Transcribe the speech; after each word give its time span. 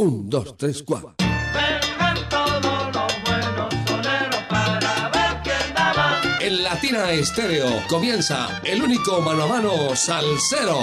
Un, 0.00 0.30
dos, 0.30 0.56
tres, 0.56 0.82
cuatro. 0.82 1.14
Vengan 1.18 2.26
todos 2.30 2.62
los 2.62 3.22
buenos 3.22 3.74
soneros 3.86 4.42
para 4.48 5.10
ver 5.10 5.42
quién 5.44 5.74
da 5.74 5.92
más. 5.94 6.40
En 6.40 6.62
Latina 6.62 7.10
Estéreo 7.12 7.68
comienza 7.86 8.62
el 8.64 8.82
único 8.82 9.20
mano 9.20 9.42
a 9.42 9.46
mano 9.46 9.94
salsero. 9.94 10.78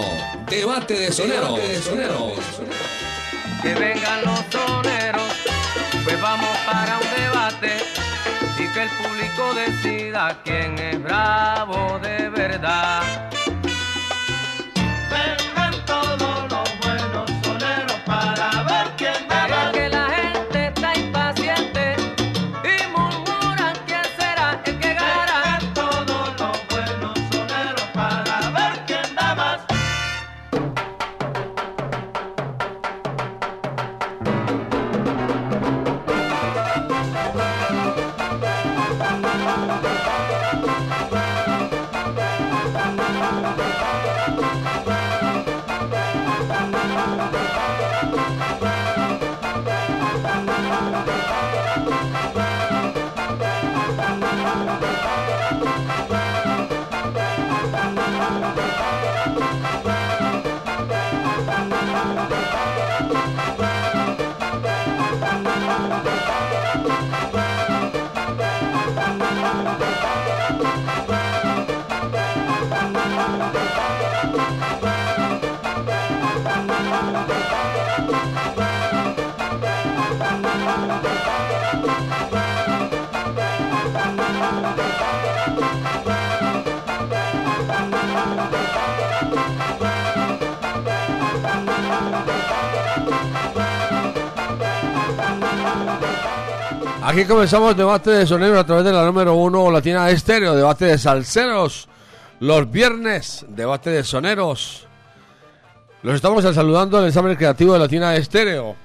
Debate 0.47 0.99
de 0.99 1.11
soneros. 1.11 1.55
Debate 1.55 1.67
de 1.67 1.81
soneros. 1.81 2.33
Que 3.63 3.73
vengan 3.73 4.23
los 4.23 4.39
soneros, 4.51 5.33
pues 6.03 6.21
vamos 6.21 6.55
para 6.67 6.99
un 6.99 7.23
debate 7.23 7.77
y 8.59 8.71
que 8.71 8.83
el 8.83 8.89
público 8.89 9.55
decida 9.55 10.39
quién 10.43 10.77
es 10.77 11.01
bravo 11.01 11.97
de 12.03 12.29
verdad. 12.29 13.31
Aquí 97.17 97.25
comenzamos 97.25 97.75
debate 97.75 98.11
de 98.11 98.27
sonido 98.27 98.59
a 98.59 98.63
través 98.63 98.83
de 98.83 98.91
la 98.91 99.03
número 99.03 99.33
uno 99.33 99.71
Latina 99.71 100.07
Estéreo, 100.11 100.53
debate 100.53 100.85
de 100.85 100.97
salseros. 100.99 101.87
Los 102.41 102.69
viernes, 102.69 103.43
debate 103.47 103.89
de 103.89 104.03
soneros. 104.03 104.85
Los 106.03 106.15
estamos 106.15 106.43
saludando 106.43 106.97
en 106.97 107.05
el 107.05 107.09
examen 107.09 107.35
creativo 107.35 107.73
de 107.73 107.79
Latina 107.79 108.15
Estéreo. 108.15 108.75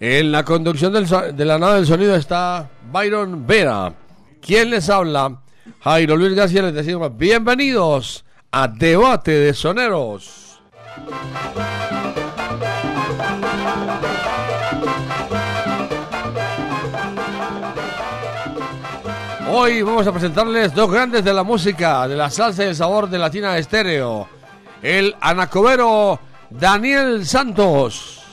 En 0.00 0.32
la 0.32 0.44
conducción 0.44 0.92
de 0.92 1.44
la 1.44 1.58
nave 1.58 1.76
del 1.76 1.86
sonido 1.86 2.16
está 2.16 2.68
Byron 2.90 3.46
Vera. 3.46 3.94
¿Quién 4.40 4.70
les 4.70 4.90
habla? 4.90 5.38
Jairo 5.82 6.16
Luis 6.16 6.34
García 6.34 6.62
les 6.62 6.74
decimos 6.74 7.16
bienvenidos 7.16 8.24
a 8.50 8.66
Debate 8.66 9.30
de 9.30 9.54
Soneros. 9.54 10.60
Hoy 19.48 19.82
vamos 19.82 20.06
a 20.08 20.12
presentarles 20.12 20.74
dos 20.74 20.90
grandes 20.90 21.24
de 21.24 21.32
la 21.32 21.44
música, 21.44 22.08
de 22.08 22.16
la 22.16 22.30
salsa 22.30 22.64
y 22.64 22.68
el 22.68 22.74
sabor 22.74 23.08
de 23.08 23.18
Latina 23.18 23.56
Estéreo. 23.56 24.28
El 24.82 25.14
anacobero 25.20 26.18
Daniel 26.50 27.24
Santos. 27.24 28.23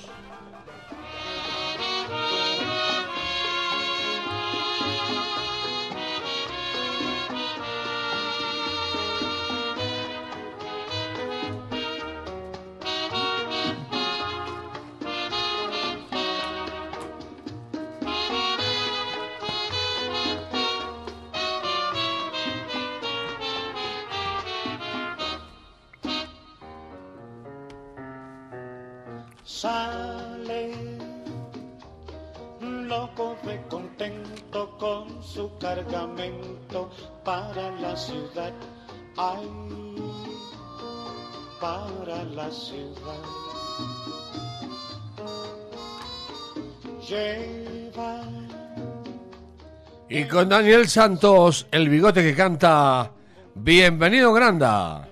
Con 50.31 50.47
Daniel 50.47 50.87
Santos, 50.87 51.67
el 51.71 51.89
bigote 51.89 52.21
que 52.21 52.33
canta 52.33 53.11
Bienvenido 53.53 54.31
Granda. 54.33 55.10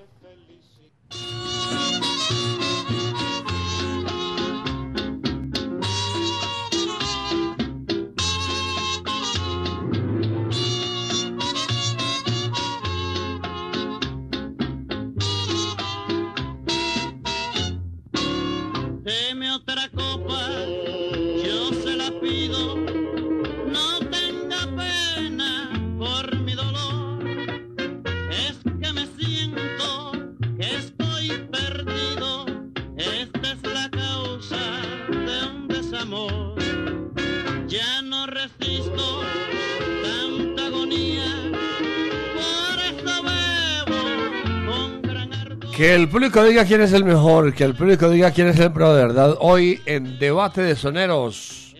Que 45.79 45.95
el 45.95 46.09
público 46.09 46.43
diga 46.43 46.65
quién 46.65 46.81
es 46.81 46.91
el 46.91 47.05
mejor, 47.05 47.53
que 47.53 47.63
el 47.63 47.73
público 47.73 48.09
diga 48.09 48.31
quién 48.31 48.47
es 48.47 48.59
el 48.59 48.69
pro 48.73 48.93
de 48.93 49.01
verdad. 49.01 49.37
Hoy 49.39 49.81
en 49.85 50.19
Debate 50.19 50.61
de 50.61 50.75
Soneros. 50.75 51.73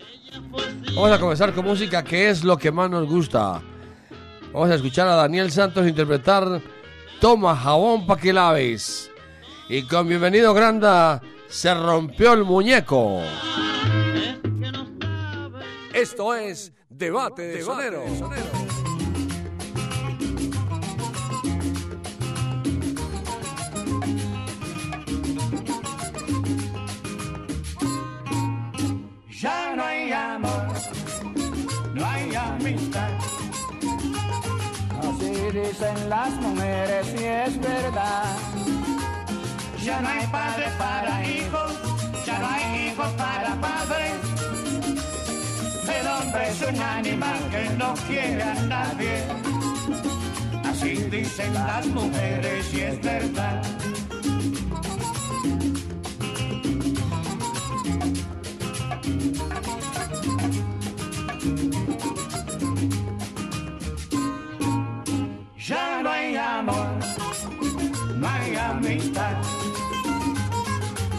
Vamos 0.96 1.12
a 1.12 1.19
comenzar 1.19 1.54
con 1.54 1.66
música 1.66 2.01
que 2.01 2.30
es 2.30 2.46
lo 2.46 2.57
que 2.57 2.72
más 2.72 2.90
nos 2.90 3.06
gusta. 3.10 3.62
Vamos 4.54 4.69
a 4.69 4.75
escuchar 4.75 5.06
a 5.10 5.16
Daniel 5.16 5.51
Santos 5.51 5.86
interpretar 5.86 6.62
Toma 7.19 7.54
jabón 7.54 8.07
pa' 8.07 8.16
que 8.16 8.31
laves. 8.31 9.12
Y 9.68 9.81
con 9.81 10.07
Bienvenido 10.07 10.54
Granda 10.54 11.22
se 11.50 11.74
rompió 11.74 12.31
el 12.31 12.45
muñeco. 12.45 13.22
Esto 15.94 16.36
es 16.36 16.72
Debate 16.88 17.42
de 17.42 17.63
Soneros. 17.63 18.06
Ya 18.18 18.69
amor, 30.30 30.68
no 31.94 32.06
hay 32.06 32.36
amistad. 32.36 33.10
Así 35.00 35.34
dicen 35.52 36.10
las 36.10 36.31
mujeres 36.42 37.08
y 37.20 37.24
es 37.24 37.60
verdad. 37.60 38.38
Ya 39.84 40.02
no 40.02 40.10
hay 40.10 40.28
padre 40.28 40.66
para 40.78 41.26
hijos, 41.26 41.72
ya 42.26 42.40
no 42.40 42.48
hay 42.48 42.88
hijos 42.88 43.08
para 43.14 43.56
padres. 43.56 44.14
hombre 46.22 46.50
es 46.50 46.62
un 46.62 46.81
animal 46.81 47.40
que 47.52 47.70
no 47.78 47.94
quiere 48.08 48.44
a 48.44 48.54
nadie. 48.76 49.24
Así 50.64 50.96
dicen 51.10 51.54
las 51.54 51.86
mujeres 51.88 52.74
y 52.74 52.81
es 52.81 53.02
verdad. 53.02 53.62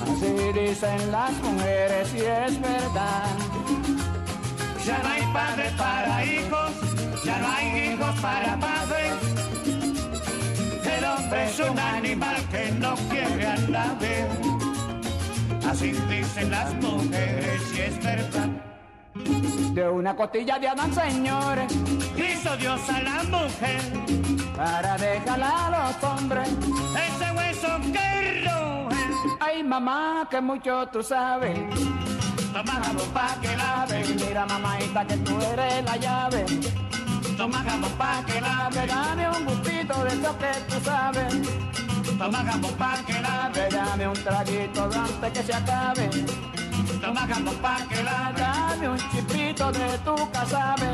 Así 0.03 0.53
dicen 0.53 1.13
las 1.13 1.33
mujeres 1.43 2.15
y 2.15 2.19
es 2.19 2.61
verdad. 2.61 3.27
Ya 4.85 4.99
no 5.03 5.09
hay 5.09 5.23
padres 5.33 5.73
para 5.73 6.25
hijos, 6.25 6.71
ya 7.25 7.39
no 7.39 7.49
hay 7.49 7.93
hijos 7.93 8.21
para 8.21 8.57
padres. 8.59 9.13
El 10.97 11.05
hombre 11.05 11.45
es 11.45 11.61
un 11.61 11.79
animal 11.79 12.37
que 12.51 12.73
no 12.73 12.95
quiere 13.11 13.47
a 13.47 13.57
nadie. 13.57 14.27
Así 15.71 15.93
dicen 16.09 16.51
las 16.51 16.75
mujeres 16.75 17.63
y 17.75 17.81
es 17.81 18.03
verdad. 18.03 18.49
De 19.75 19.89
una 19.89 20.17
costilla 20.17 20.59
de 20.59 20.69
Adán, 20.69 20.93
señores, 20.93 21.73
hizo 22.17 22.57
Dios 22.57 22.81
a 22.89 23.01
la 23.03 23.23
mujer 23.25 24.50
para 24.61 24.99
dejarla 24.99 25.67
a 25.67 25.71
los 25.71 26.05
hombres. 26.05 26.49
Ese 27.07 27.33
hueso 27.33 27.69
que 27.95 28.45
ruge. 28.45 29.05
Ay, 29.41 29.63
mamá, 29.63 30.29
que 30.31 30.39
mucho 30.43 30.87
tú 30.93 31.03
sabes. 31.03 31.59
Toma 32.53 32.75
jabón 32.85 33.09
pa' 33.15 33.37
que 33.41 33.57
lave. 33.57 34.05
Mira, 34.21 34.45
mamaita, 34.45 35.07
que 35.07 35.17
tú 35.19 35.35
eres 35.53 35.83
la 35.83 35.97
llave. 35.97 36.45
Toma 37.39 37.59
jabón 37.67 37.93
pa' 38.01 38.23
que 38.27 38.39
lave. 38.39 38.87
Dame 38.87 39.31
un 39.31 39.45
gustito 39.47 40.05
de 40.05 40.11
eso 40.17 40.39
que 40.43 40.53
tú 40.69 40.77
sabes. 40.85 41.33
Toma 42.19 42.39
jabón 42.45 42.75
pa' 42.75 42.99
que 43.07 43.19
lave. 43.27 43.69
Dame 43.71 44.09
un 44.09 44.25
traguito 44.25 44.91
antes 45.07 45.33
que 45.33 45.43
se 45.43 45.55
acabe. 45.55 46.11
Toma 47.01 47.23
jabón 47.31 47.57
pa' 47.63 47.81
que 47.89 48.03
lave. 48.03 48.41
Dame 48.41 48.89
un 48.91 48.99
chipito 49.11 49.73
de 49.73 49.89
tu 50.05 50.31
casabe. 50.31 50.93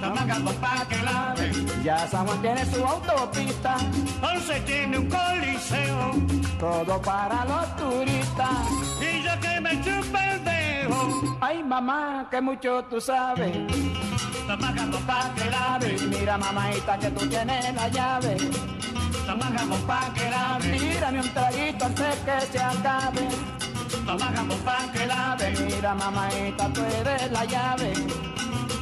Toma 0.00 0.22
jabón 0.28 0.54
pa' 0.56 0.84
que 0.88 0.98
lave. 1.02 1.50
Ya 1.82 2.06
San 2.06 2.26
Juan 2.26 2.40
tiene 2.40 2.64
su 2.66 2.84
autopista. 2.84 3.76
Once 4.22 4.60
tiene 4.60 4.98
un 4.98 5.08
coliseo. 5.08 6.12
Todo 6.58 7.00
para 7.02 7.44
los 7.44 7.76
turistas. 7.76 8.58
Y 9.00 9.22
yo 9.22 9.32
que 9.40 9.60
me 9.60 9.72
chupa 9.82 10.30
el 10.30 10.44
dedo. 10.44 11.36
Ay, 11.40 11.62
mamá, 11.62 12.26
que 12.30 12.40
mucho 12.40 12.84
tú 12.90 13.00
sabes. 13.00 13.56
Toma 14.46 14.72
jabón 14.76 15.02
pa' 15.02 15.30
que 15.34 15.50
lave. 15.50 15.96
Mira, 16.06 16.38
mamaita, 16.38 16.98
que 16.98 17.10
tú 17.10 17.26
tienes 17.28 17.74
la 17.74 17.88
llave. 17.88 18.36
Toma 19.26 19.46
jabón 19.56 19.82
pa' 19.82 20.12
que 20.14 20.30
lave. 20.30 20.78
Tírame 20.78 21.20
un 21.20 21.28
traguito 21.34 21.84
antes 21.84 22.16
que 22.26 22.40
se 22.52 22.58
acabe. 22.58 23.28
Toma 24.06 24.32
jabón 24.34 24.58
pa' 24.64 24.92
que 24.92 25.06
lave. 25.06 25.54
Mira, 25.66 25.94
mamaita, 25.94 26.72
tú 26.72 26.82
eres 27.00 27.30
la 27.32 27.44
llave. 27.44 27.92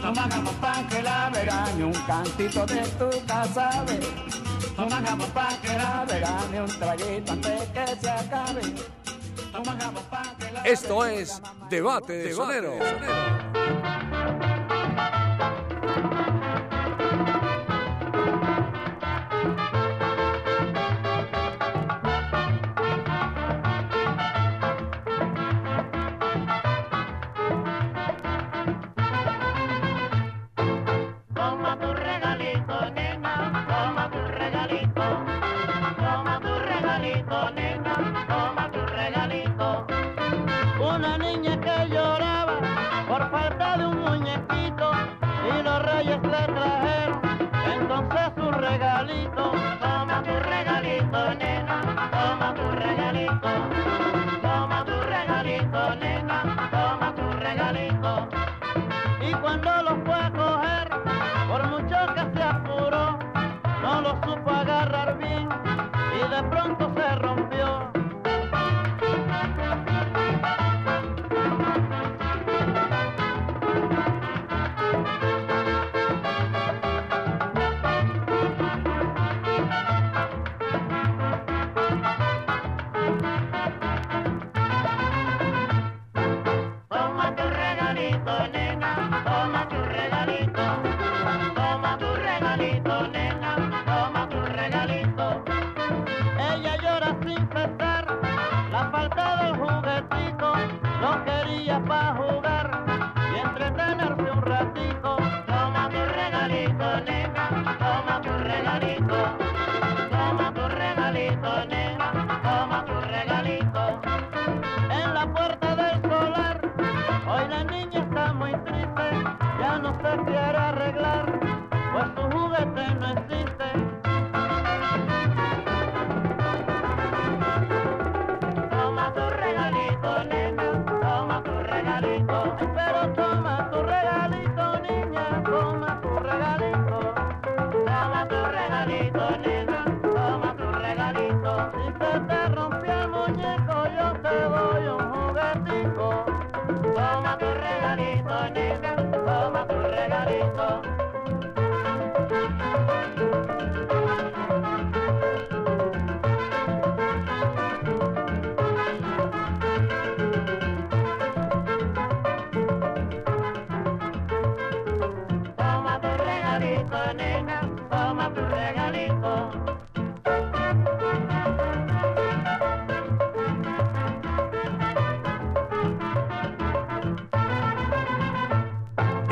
Toma 0.03 0.29
jabón 0.31 0.55
pa' 0.61 0.87
que 0.89 1.03
lave. 1.03 1.45
Dame 1.45 1.85
un 1.85 1.93
cantito 2.07 2.67
de 2.67 2.83
tu 2.99 3.27
casabe. 3.27 4.01
Toma 4.77 5.03
jabón 5.05 5.31
pa' 5.31 5.59
que 5.63 5.77
lave. 5.77 6.21
Dame 6.21 6.61
un 6.63 6.79
traguito 6.79 7.33
antes 7.33 7.63
que 7.75 7.87
se 8.01 8.11
acabe. 8.11 8.63
Toma 9.53 9.77
jabón 9.81 10.05
pa' 10.11 10.35
que 10.39 10.53
lave. 10.53 10.71
Esto 10.71 11.05
es 11.07 11.43
Debate 11.71 12.13
de 12.13 12.35
Sonero. 12.35 12.75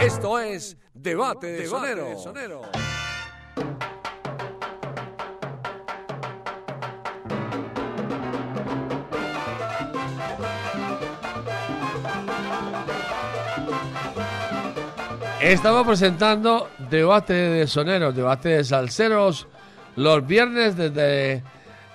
Esto 0.05 0.39
es 0.39 0.77
Debate 0.93 1.47
de 1.47 1.67
Sonero. 1.67 2.09
Estamos 15.41 15.87
presentando 15.87 16.69
debate 16.91 17.33
de 17.33 17.67
soneros, 17.67 18.15
debate 18.15 18.51
de 18.51 18.65
salseros, 18.65 19.49
los 19.97 20.27
viernes 20.27 20.77
desde 20.77 21.43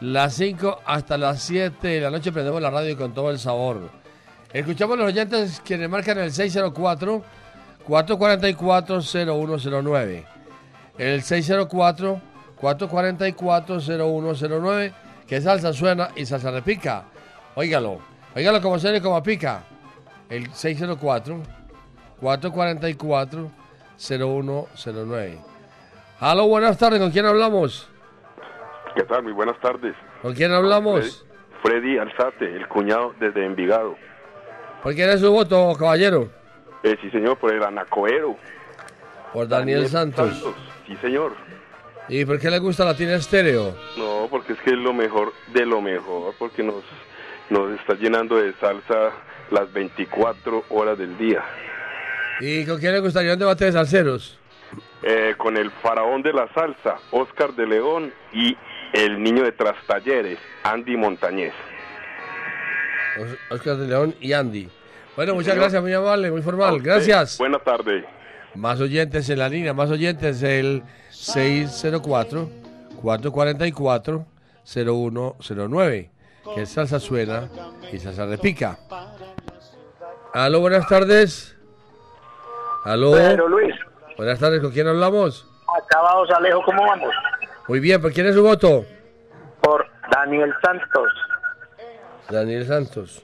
las 0.01 0.34
5 0.34 0.80
hasta 0.84 1.16
las 1.16 1.44
7 1.44 1.88
de 1.88 2.01
la 2.01 2.10
noche 2.10 2.32
prendemos 2.32 2.60
la 2.60 2.72
radio 2.72 2.98
con 2.98 3.13
todo 3.13 3.30
el 3.30 3.38
sabor. 3.38 3.92
Escuchamos 4.51 4.98
los 4.98 5.06
oyentes 5.06 5.62
quienes 5.63 5.88
marcan 5.88 6.18
el 6.18 6.32
604 6.32 7.38
444 7.89 9.01
0109. 9.01 10.25
El 11.00 11.24
604 11.24 12.22
444 12.55 13.79
0109, 13.79 14.93
que 15.27 15.41
salsa 15.41 15.74
suena 15.74 16.10
y 16.15 16.25
salsa 16.25 16.51
repica. 16.51 17.05
Óigalo, 17.55 18.00
óigalo 18.36 18.62
como 18.62 18.77
suena 18.77 19.00
y 19.00 19.01
como 19.01 19.24
pica. 19.24 19.63
El 20.29 20.53
604 20.53 21.41
444 22.22 23.51
0109. 23.98 25.39
Aló, 26.19 26.48
buenas 26.48 26.77
tardes, 26.77 27.00
¿con 27.00 27.10
quién 27.10 27.25
hablamos? 27.25 27.89
¿Qué 28.96 29.03
tal? 29.03 29.24
Muy 29.24 29.31
buenas 29.34 29.60
tardes. 29.62 29.96
¿Con 30.22 30.36
quién 30.36 30.51
hablamos? 30.51 31.25
Freddy 31.63 31.98
Alzate, 31.98 32.55
el 32.55 32.67
cuñado 32.67 33.15
desde 33.19 33.46
Envigado. 33.46 33.96
¿Por 34.84 34.93
quién 34.93 35.10
es 35.10 35.22
su 35.22 35.31
voto, 35.31 35.74
caballero? 35.77 36.38
Eh, 36.84 36.98
sí, 37.02 37.10
señor, 37.12 37.38
por 37.38 37.54
el 37.54 37.64
anacoero. 37.64 38.38
Por 39.34 39.48
Daniel, 39.48 39.88
Santos. 39.88 40.44
Sí, 40.88 40.96
señor. 41.02 41.34
¿Y 42.08 42.26
por 42.26 42.40
qué 42.40 42.50
le 42.50 42.58
gusta 42.60 42.86
Latina 42.86 43.16
Estéreo? 43.16 43.76
No, 43.98 44.28
porque 44.32 44.54
es 44.54 44.60
que 44.62 44.72
es 44.72 44.78
lo 44.78 44.94
mejor 44.94 45.32
de 45.54 45.66
lo 45.66 45.82
mejor, 45.82 46.34
porque 46.40 46.64
nos, 46.64 46.84
nos 47.50 47.72
está 47.80 47.94
llenando 47.94 48.38
de 48.38 48.54
salsa 48.54 49.12
las 49.52 49.72
24 49.72 50.64
horas 50.70 50.98
del 50.98 51.16
día. 51.18 51.44
¿Y 52.40 52.66
con 52.66 52.80
quién 52.80 52.94
le 52.94 53.00
gustaría 53.00 53.34
un 53.34 53.40
debate 53.40 53.66
de 53.66 53.72
salseros? 53.74 54.40
Eh, 55.04 55.36
con 55.38 55.58
el 55.58 55.70
faraón 55.70 56.24
de 56.24 56.34
la 56.34 56.48
salsa, 56.54 56.96
Oscar 57.12 57.54
de 57.54 57.68
León, 57.68 58.12
y 58.34 58.58
el 58.94 59.22
niño 59.22 59.44
de 59.44 59.52
Trastalleres, 59.52 60.40
Andy 60.64 60.98
Montañez. 60.98 61.54
Os- 63.20 63.38
Oscar 63.52 63.78
de 63.78 63.88
León 63.88 64.16
y 64.20 64.34
Andy. 64.34 64.70
Bueno, 65.16 65.34
muchas 65.34 65.48
señor. 65.54 65.62
gracias, 65.63 65.82
muy 65.82 65.94
amable, 65.94 66.32
muy 66.32 66.42
formal. 66.42 66.82
Gracias. 66.82 67.38
Buenas 67.38 67.63
tardes. 67.63 68.06
Más 68.56 68.80
oyentes 68.80 69.30
en 69.30 69.39
la 69.39 69.50
línea, 69.50 69.74
más 69.74 69.89
oyentes 69.92 70.42
el 70.44 70.84
604 71.10 72.50
444 73.01 74.25
0109. 74.63 76.12
Que 76.56 76.62
es 76.63 76.70
salsa 76.70 77.00
suena 77.00 77.50
y 77.92 78.00
salsa 78.00 78.25
repica. 78.25 78.80
Aló, 80.34 80.62
buenas 80.62 80.88
tardes. 80.88 81.56
Aló. 82.86 83.12
Pero 83.12 83.48
Luis, 83.48 83.75
Buenas 84.18 84.39
tardes, 84.39 84.62
¿con 84.62 84.72
quién 84.72 84.88
hablamos? 84.88 85.46
acabados 85.84 86.30
Alejo, 86.32 86.62
¿cómo 86.63 86.82
vamos? 86.84 87.13
Muy 87.68 87.80
bien, 87.80 88.01
¿por 88.01 88.12
quién 88.12 88.25
es 88.28 88.36
su 88.36 88.42
voto? 88.44 88.84
Por 89.62 89.86
Daniel 90.12 90.54
Santos. 90.63 91.12
Daniel 92.30 92.66
Santos. 92.66 93.24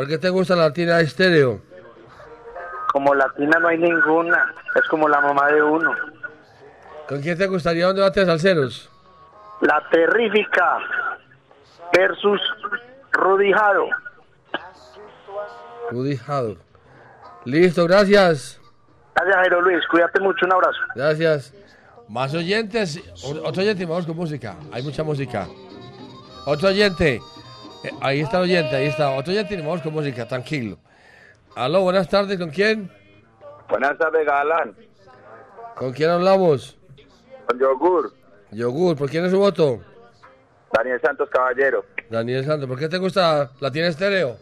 ¿Por 0.00 0.08
qué 0.08 0.16
te 0.16 0.30
gusta 0.30 0.56
la 0.56 0.68
Latina 0.68 0.98
Estéreo? 0.98 1.60
Como 2.90 3.14
latina 3.14 3.58
no 3.58 3.68
hay 3.68 3.76
ninguna, 3.76 4.50
es 4.74 4.88
como 4.88 5.06
la 5.06 5.20
mamá 5.20 5.48
de 5.48 5.62
uno. 5.62 5.94
¿Con 7.06 7.20
quién 7.20 7.36
te 7.36 7.46
gustaría 7.46 7.86
un 7.86 7.94
debate 7.94 8.20
de 8.20 8.24
salseros? 8.24 8.88
La 9.60 9.86
terrífica 9.90 10.78
versus 11.92 12.40
Rudy 13.12 13.52
Jado. 13.52 13.88
Rudy 15.90 16.16
Jado. 16.16 16.56
Listo, 17.44 17.84
gracias. 17.86 18.58
Gracias, 19.14 19.36
Jairo 19.36 19.60
Luis, 19.60 19.86
cuídate 19.88 20.18
mucho, 20.18 20.46
un 20.46 20.54
abrazo. 20.54 20.80
Gracias. 20.94 21.52
Más 22.08 22.32
oyentes. 22.32 23.02
Otro 23.22 23.60
oyente 23.60 23.84
vamos 23.84 24.06
con 24.06 24.16
música. 24.16 24.56
Hay 24.72 24.82
mucha 24.82 25.02
música. 25.02 25.46
Otro 26.46 26.68
oyente. 26.68 27.20
Eh, 27.84 27.90
ahí 28.00 28.20
está 28.20 28.38
el 28.38 28.44
oyente, 28.44 28.76
ahí 28.76 28.86
está. 28.86 29.10
Otro 29.10 29.32
oyente 29.32 29.56
vamos 29.56 29.82
con 29.82 29.92
música, 29.92 30.26
tranquilo. 30.26 30.78
Aló, 31.54 31.82
buenas 31.82 32.08
tardes, 32.08 32.38
¿con 32.38 32.50
quién? 32.50 32.90
Buenas 33.68 33.96
tardes, 33.98 34.26
Galán. 34.26 34.74
¿Con 35.76 35.92
quién 35.92 36.10
hablamos? 36.10 36.78
Con 37.46 37.58
yogur. 37.58 38.12
Yogur, 38.50 38.96
¿por 38.96 39.08
quién 39.08 39.24
es 39.24 39.30
su 39.30 39.38
voto? 39.38 39.80
Daniel 40.72 41.00
Santos 41.00 41.28
Caballero. 41.30 41.84
Daniel 42.08 42.44
Santos, 42.44 42.68
¿por 42.68 42.78
qué 42.78 42.88
te 42.88 42.98
gusta 42.98 43.50
Latina 43.60 43.86
Estéreo? 43.86 44.36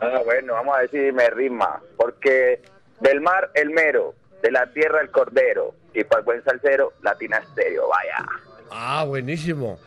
Ah, 0.00 0.20
bueno, 0.24 0.54
vamos 0.54 0.74
a 0.76 0.80
ver 0.80 0.90
si 0.90 1.12
me 1.12 1.30
rima. 1.30 1.80
Porque 1.96 2.60
del 3.00 3.20
mar 3.20 3.50
el 3.54 3.70
mero, 3.70 4.14
de 4.42 4.50
la 4.50 4.66
tierra 4.72 5.00
el 5.00 5.10
cordero. 5.10 5.74
Y 5.94 6.04
para 6.04 6.20
el 6.20 6.24
buen 6.24 6.42
salsero, 6.44 6.94
latina 7.02 7.38
estéreo, 7.38 7.88
vaya. 7.88 8.26
Ah, 8.70 9.04
buenísimo. 9.06 9.78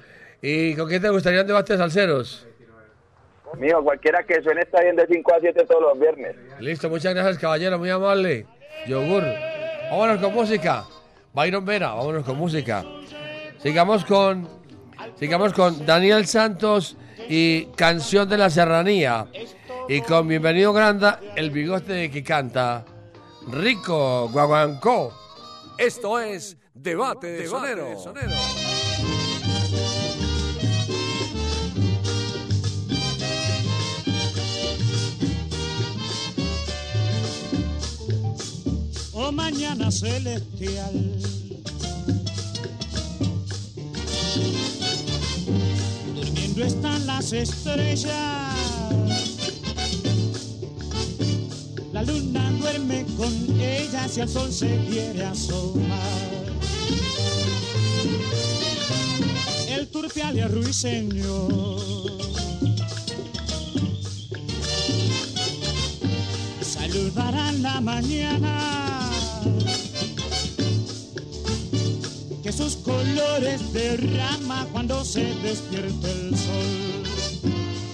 ¿Y 0.42 0.75
con 0.75 0.88
quién 0.88 1.01
te 1.01 1.10
gustaría 1.10 1.42
un 1.42 1.48
debate 1.48 1.74
de 1.74 1.80
salseros? 1.80 2.48
Mijo, 3.60 3.84
cualquiera 3.84 4.24
que 4.24 4.42
suene 4.42 4.62
está 4.62 4.82
bien 4.82 4.96
de 4.96 5.08
5 5.08 5.34
a 5.34 5.40
7 5.40 5.66
todos 5.66 5.82
los 5.82 6.00
viernes. 6.00 6.36
Listo, 6.60 6.90
muchas 6.90 7.14
gracias, 7.14 7.38
caballero, 7.38 7.78
muy 7.78 7.90
amable. 7.90 8.46
Yogur. 8.88 9.24
Vámonos 9.90 10.20
con 10.20 10.34
música. 10.34 10.86
Byron 11.34 11.66
Vera, 11.66 11.94
vámonos 11.94 12.24
con 12.24 12.38
música. 12.38 12.84
Sigamos 13.58 14.06
con, 14.06 14.48
sigamos 15.16 15.54
con 15.54 15.86
Daniel 15.86 16.26
Santos 16.26 16.98
y 17.30 17.66
Canción 17.76 18.30
de 18.30 18.38
la 18.38 18.50
Serranía. 18.50 19.28
Y 19.88 20.02
con 20.02 20.28
Bienvenido 20.28 20.74
Granda, 20.74 21.20
el 21.36 21.52
bigote 21.52 22.10
que 22.10 22.24
canta. 22.24 22.86
Rico 23.48 24.30
Guaguancó. 24.30 25.14
Esto 25.78 26.20
es 26.20 26.58
Debate 26.74 27.28
de 27.28 27.48
Sonero. 27.48 27.90
Oh 27.96 28.64
mañana 39.36 39.92
celestial. 39.92 41.20
Durmiendo 46.15 46.63
están 46.63 47.06
las 47.06 47.34
estrellas. 47.34 48.56
La 51.92 52.04
luna 52.04 52.51
duerme 52.60 53.06
con 53.18 53.34
ellas 53.60 54.18
y 54.18 54.22
el 54.22 54.30
sol 54.30 54.51
se 54.51 54.80
quiere 54.89 55.25
asomar. 55.25 56.00
El 59.70 59.88
turpial 59.88 60.38
y 60.38 60.39
el 60.39 60.51
ruiseñor. 60.51 62.15
saludarán 66.62 67.62
la 67.62 67.82
mañana 67.82 68.85
sus 72.56 72.78
colores 72.78 73.74
derrama 73.74 74.66
cuando 74.72 75.04
se 75.04 75.36
despierte 75.36 76.12
el 76.12 76.38
sol. 76.38 77.04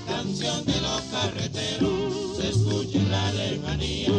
Canción 0.08 0.66
de 0.66 0.82
los 0.82 1.02
carreteros 1.12 2.38
se 2.38 2.50
escucha 2.50 2.98
en 3.00 3.12
la 3.12 3.32
lejanía, 3.34 4.10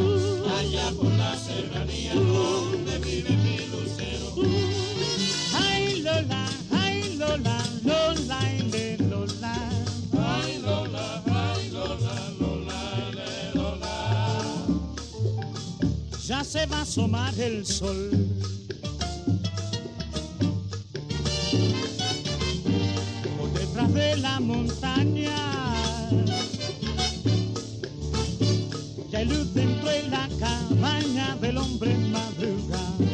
allá 0.58 0.90
por 0.98 1.12
la 1.12 1.36
serranía 1.38 2.14
donde 2.14 2.98
vive 2.98 3.30
mi 3.30 3.58
lucero. 3.70 4.34
Ay 5.54 6.00
Lola, 6.02 6.46
ay 6.72 7.16
Lola, 7.16 7.58
Lola, 7.84 8.40
le, 8.70 8.98
Lola. 8.98 9.70
Ay 10.18 10.58
Lola, 10.60 11.22
ay 11.26 11.70
Lola, 11.70 12.32
Lola, 12.40 13.10
le, 13.14 13.54
Lola. 13.54 14.66
Ya 16.26 16.42
se 16.42 16.66
va 16.66 16.78
a 16.78 16.82
asomar 16.82 17.38
el 17.38 17.64
sol. 17.64 18.31
De 23.92 24.16
la 24.16 24.40
montaña. 24.40 25.36
Ya 29.10 29.24
luz 29.24 29.52
dentro 29.54 29.88
de 29.88 30.02
la 30.08 30.28
cabaña 30.40 31.36
del 31.36 31.58
hombre 31.58 31.96
madrugado. 31.96 33.04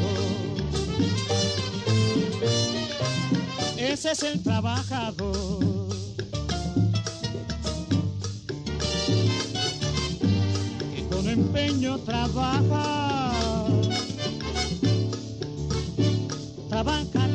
Ese 3.77 4.13
es 4.13 4.23
el 4.23 4.43
trabajador. 4.43 5.89
que 10.95 11.03
con 11.11 11.29
empeño 11.29 11.99
trabaja. 11.99 13.67
Trabaja, 16.69 17.28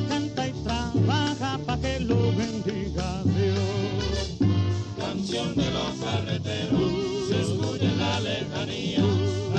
Se 6.13 7.41
escucha 7.41 7.85
en 7.85 7.97
la 7.97 8.19
lejanía, 8.19 9.03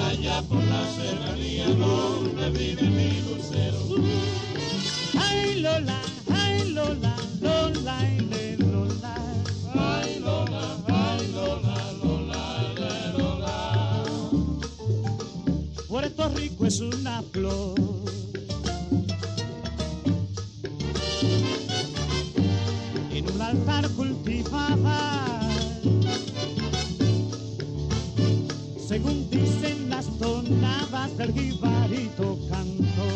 allá 0.06 0.40
por 0.42 0.62
la 0.62 0.82
serranía 0.94 1.66
donde 1.66 2.50
vive 2.50 2.82
mi 2.90 3.10
lucero. 3.26 3.78
Ay 5.18 5.60
Lola, 5.60 6.00
ay 6.32 6.70
Lola, 6.70 7.16
Lola, 7.40 7.98
ay, 7.98 8.56
Lola. 8.56 9.14
Ay 9.74 10.20
Lola, 10.20 10.64
ay 10.86 11.32
Lola, 11.34 11.76
Lola, 12.04 12.42
Lola. 13.18 14.02
Puerto 15.88 16.28
Rico 16.36 16.66
es 16.66 16.78
una 16.80 17.20
flor. 17.32 17.63
Tonadas 30.64 31.16
del 31.16 31.32
jibarito 31.32 32.38
canto. 32.50 33.06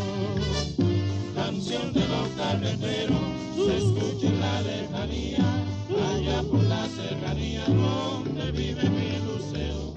Canción 1.35 1.93
de 1.93 2.07
los 2.09 2.29
carreteros 2.37 3.21
se 3.57 3.77
escucha 3.79 4.27
en 4.27 4.41
la 4.41 4.61
lejanía, 4.63 5.65
allá 6.13 6.43
por 6.43 6.63
la 6.65 6.87
serranía 6.89 7.65
donde 7.67 8.53
vive 8.53 8.91
mi 8.91 9.19
lucero. 9.27 9.95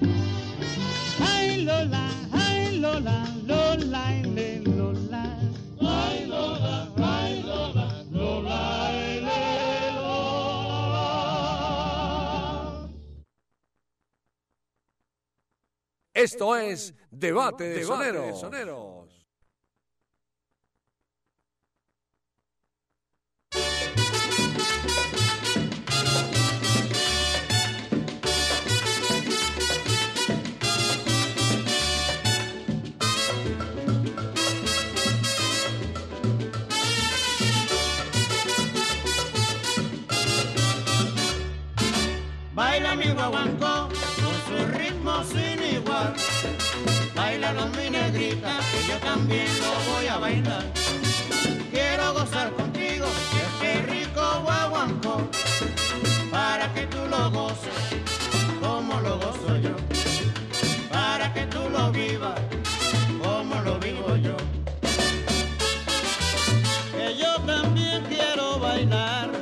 Ay 1.20 1.64
Lola, 1.64 2.11
Esto 16.22 16.56
es 16.56 16.94
Debate 17.10 17.64
de 17.64 17.82
Soneros. 17.82 18.40
Baila 18.40 19.01
lo 49.60 49.92
voy 49.92 50.06
a 50.06 50.18
bailar. 50.18 50.64
Quiero 51.70 52.12
gozar 52.12 52.52
contigo, 52.52 53.06
este 53.44 53.82
rico 53.90 54.22
guaguancó, 54.42 55.28
para 56.30 56.72
que 56.74 56.86
tú 56.86 56.98
lo 57.08 57.30
goces 57.30 57.72
como 58.60 59.00
lo 59.00 59.18
gozo 59.18 59.56
yo. 59.56 59.74
Para 60.90 61.32
que 61.32 61.46
tú 61.46 61.68
lo 61.70 61.90
vivas 61.90 62.38
como 63.22 63.54
lo 63.62 63.78
vivo 63.78 64.16
yo. 64.16 64.36
Que 66.94 67.16
yo 67.16 67.32
también 67.46 68.04
quiero 68.08 68.58
bailarlo. 68.58 69.41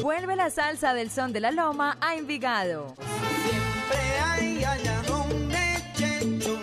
Vuelve 0.01 0.37
la 0.37 0.49
salsa 0.49 0.93
del 0.93 1.11
son 1.11 1.33
de 1.33 1.41
la 1.41 1.51
loma 1.51 1.97
a 1.99 2.15
Envigado. 2.15 2.95
Siempre 2.95 3.99
hay 4.23 4.63
allá 4.63 5.01
donde 5.01 5.57
Checho, 5.93 6.57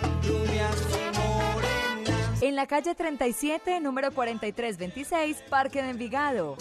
morenas. 1.13 2.41
En 2.41 2.55
la 2.55 2.65
calle 2.65 2.95
37, 2.95 3.79
número 3.81 4.11
4326, 4.11 5.43
Parque 5.47 5.83
de 5.83 5.91
Envigado. 5.91 6.57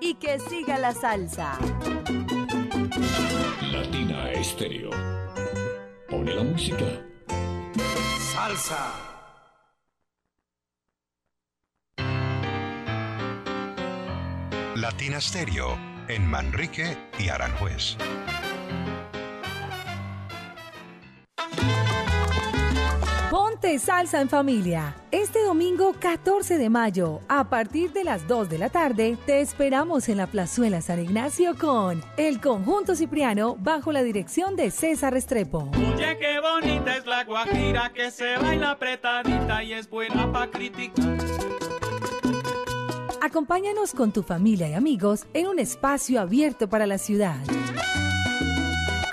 Y 0.00 0.14
que 0.14 0.38
siga 0.38 0.78
la 0.78 0.94
salsa. 0.94 1.58
Latina 3.94 4.32
Estéreo. 4.32 4.90
Pone 6.08 6.34
la 6.34 6.42
música. 6.42 6.84
Salsa. 8.32 8.92
Latina 14.74 15.20
Stereo 15.20 15.78
en 16.08 16.26
Manrique 16.28 16.98
y 17.20 17.28
Aranjuez. 17.28 17.96
Ponte 23.64 23.78
salsa 23.78 24.20
en 24.20 24.28
familia. 24.28 24.94
Este 25.10 25.42
domingo 25.42 25.94
14 25.98 26.58
de 26.58 26.68
mayo, 26.68 27.20
a 27.28 27.48
partir 27.48 27.94
de 27.94 28.04
las 28.04 28.28
2 28.28 28.50
de 28.50 28.58
la 28.58 28.68
tarde, 28.68 29.16
te 29.24 29.40
esperamos 29.40 30.10
en 30.10 30.18
la 30.18 30.26
Plazuela 30.26 30.82
San 30.82 31.02
Ignacio 31.02 31.56
con 31.58 32.02
el 32.18 32.42
Conjunto 32.42 32.94
Cipriano 32.94 33.56
bajo 33.58 33.90
la 33.90 34.02
dirección 34.02 34.54
de 34.54 34.70
César 34.70 35.14
Restrepo. 35.14 35.70
Oye, 35.78 36.18
qué 36.18 36.40
bonita 36.40 36.94
es 36.94 37.06
la 37.06 37.24
guajira 37.24 37.90
que 37.94 38.10
se 38.10 38.36
baila 38.36 38.72
apretadita 38.72 39.62
y 39.62 39.72
es 39.72 39.88
buena 39.88 40.30
pa' 40.30 40.50
criticar. 40.50 41.16
Acompáñanos 43.22 43.94
con 43.94 44.12
tu 44.12 44.22
familia 44.22 44.68
y 44.68 44.74
amigos 44.74 45.24
en 45.32 45.46
un 45.46 45.58
espacio 45.58 46.20
abierto 46.20 46.68
para 46.68 46.86
la 46.86 46.98
ciudad. 46.98 47.40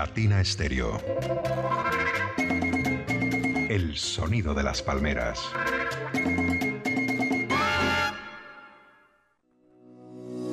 Latina 0.00 0.42
Stereo. 0.42 0.98
El 3.68 3.98
sonido 3.98 4.54
de 4.54 4.62
las 4.62 4.80
palmeras. 4.80 5.38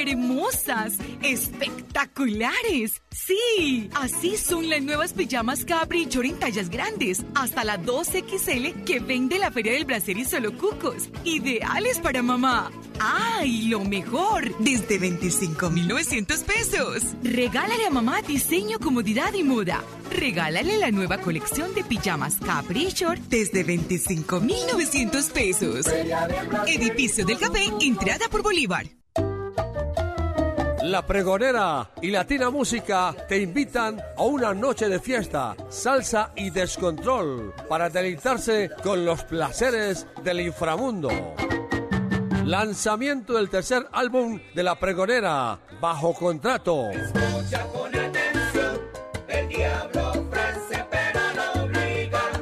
Hermosas, 0.09 0.97
espectaculares. 1.21 3.01
Sí, 3.11 3.89
así 3.93 4.37
son 4.37 4.69
las 4.69 4.81
nuevas 4.81 5.13
pijamas 5.13 5.65
Capri 5.65 6.07
en 6.11 6.39
tallas 6.39 6.69
grandes, 6.69 7.23
hasta 7.35 7.63
la 7.63 7.79
2XL 7.81 8.83
que 8.83 8.99
vende 8.99 9.39
la 9.39 9.51
Feria 9.51 9.73
del 9.73 9.85
Bracer 9.85 10.17
y 10.17 10.25
Solo 10.25 10.57
Cucos. 10.57 11.09
Ideales 11.23 11.99
para 11.99 12.21
mamá. 12.21 12.71
¡Ay, 12.99 13.67
lo 13.67 13.83
mejor! 13.83 14.55
Desde 14.59 14.99
25,900 14.99 16.39
pesos. 16.41 17.03
Regálale 17.23 17.85
a 17.85 17.89
mamá 17.89 18.21
diseño, 18.21 18.79
comodidad 18.79 19.33
y 19.33 19.43
moda. 19.43 19.83
Regálale 20.11 20.77
la 20.77 20.91
nueva 20.91 21.17
colección 21.17 21.73
de 21.73 21.83
pijamas 21.83 22.37
Capri 22.45 22.89
Short 22.89 23.21
desde 23.29 23.63
25,900 23.63 25.25
pesos. 25.29 25.85
Edificio 26.67 27.25
del 27.25 27.39
Café, 27.39 27.71
entrada 27.81 28.27
por 28.29 28.43
Bolívar. 28.43 29.00
La 30.91 31.07
Pregonera 31.07 31.89
y 32.01 32.11
Latina 32.11 32.49
Música 32.49 33.15
te 33.29 33.37
invitan 33.37 33.97
a 34.17 34.23
una 34.23 34.53
noche 34.53 34.89
de 34.89 34.99
fiesta, 34.99 35.55
salsa 35.69 36.33
y 36.35 36.49
descontrol 36.49 37.53
para 37.69 37.89
deleitarse 37.89 38.69
con 38.83 39.05
los 39.05 39.23
placeres 39.23 40.05
del 40.21 40.41
inframundo. 40.41 41.09
Lanzamiento 42.43 43.35
del 43.35 43.49
tercer 43.49 43.87
álbum 43.93 44.37
de 44.53 44.63
La 44.63 44.77
Pregonera, 44.77 45.57
bajo 45.79 46.13
contrato. 46.13 46.89
Escucha 46.89 47.65
con 47.67 47.95
atención, 47.95 48.81
el 49.29 49.47
diablo 49.47 50.00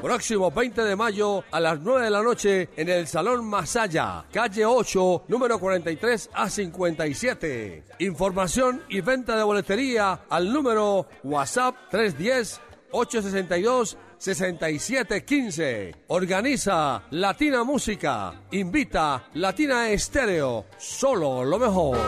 Próximo 0.10 0.50
20 0.50 0.86
de 0.86 0.96
mayo 0.96 1.44
a 1.52 1.60
las 1.60 1.80
9 1.82 2.06
de 2.06 2.10
la 2.10 2.24
noche 2.24 2.70
en 2.76 2.90
el 2.90 3.06
Salón 3.06 3.46
Masaya, 3.46 4.26
calle 4.34 4.66
8, 4.66 5.26
número 5.28 5.60
43 5.60 6.32
a 6.34 6.50
57. 6.50 7.84
Información 8.00 8.82
y 8.90 9.02
venta 9.02 9.38
de 9.38 9.44
boletería 9.44 10.22
al 10.28 10.52
número 10.52 11.06
WhatsApp 11.22 11.76
310 11.92 12.60
862 12.90 13.98
6715. 14.18 15.96
Organiza 16.08 17.04
Latina 17.12 17.64
Música. 17.64 18.34
Invita 18.50 19.30
Latina 19.36 19.92
Estéreo. 19.92 20.66
Solo 20.80 21.46
lo 21.46 21.60
mejor. 21.60 22.00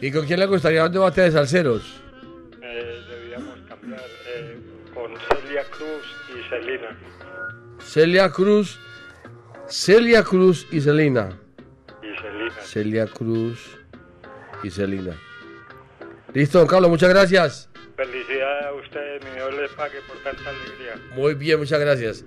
¿Y 0.00 0.10
con 0.10 0.26
quién 0.26 0.40
le 0.40 0.46
gustaría 0.46 0.84
un 0.84 0.92
debate 0.92 1.22
de 1.22 1.30
salseros? 1.30 2.00
Eh, 2.60 3.02
debíamos 3.08 3.58
cambiar 3.68 4.00
eh, 4.26 4.58
con 4.92 5.12
Celia 5.16 5.64
Cruz 5.70 6.04
y 6.28 6.48
Celina. 6.50 6.98
Celia 7.78 8.30
Cruz, 8.30 8.78
Celia 9.66 10.22
Cruz 10.22 10.66
y 10.70 10.80
Celina. 10.80 11.38
Y 12.02 12.20
Celina. 12.20 12.60
Celia 12.60 13.06
Cruz 13.06 13.78
y 14.62 14.70
Celina. 14.70 15.16
Listo, 16.34 16.58
don 16.58 16.66
Carlos, 16.66 16.90
muchas 16.90 17.10
gracias. 17.10 17.70
Felicidades 17.96 18.66
a 18.66 18.72
ustedes, 18.72 19.24
mi 19.24 19.30
Dios 19.36 19.54
les 19.54 19.70
pague 19.70 20.00
por 20.08 20.16
tanta 20.24 20.50
alegría. 20.50 21.00
Muy 21.14 21.34
bien, 21.34 21.60
muchas 21.60 21.78
gracias. 21.78 22.24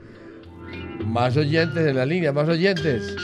Más 1.05 1.35
oyentes 1.35 1.85
en 1.85 1.97
la 1.97 2.05
línea, 2.05 2.31
más 2.31 2.47
oyentes. 2.47 3.17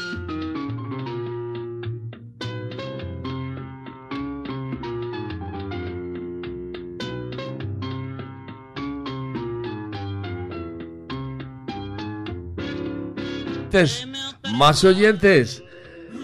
Más 14.53 14.83
oyentes. 14.83 15.63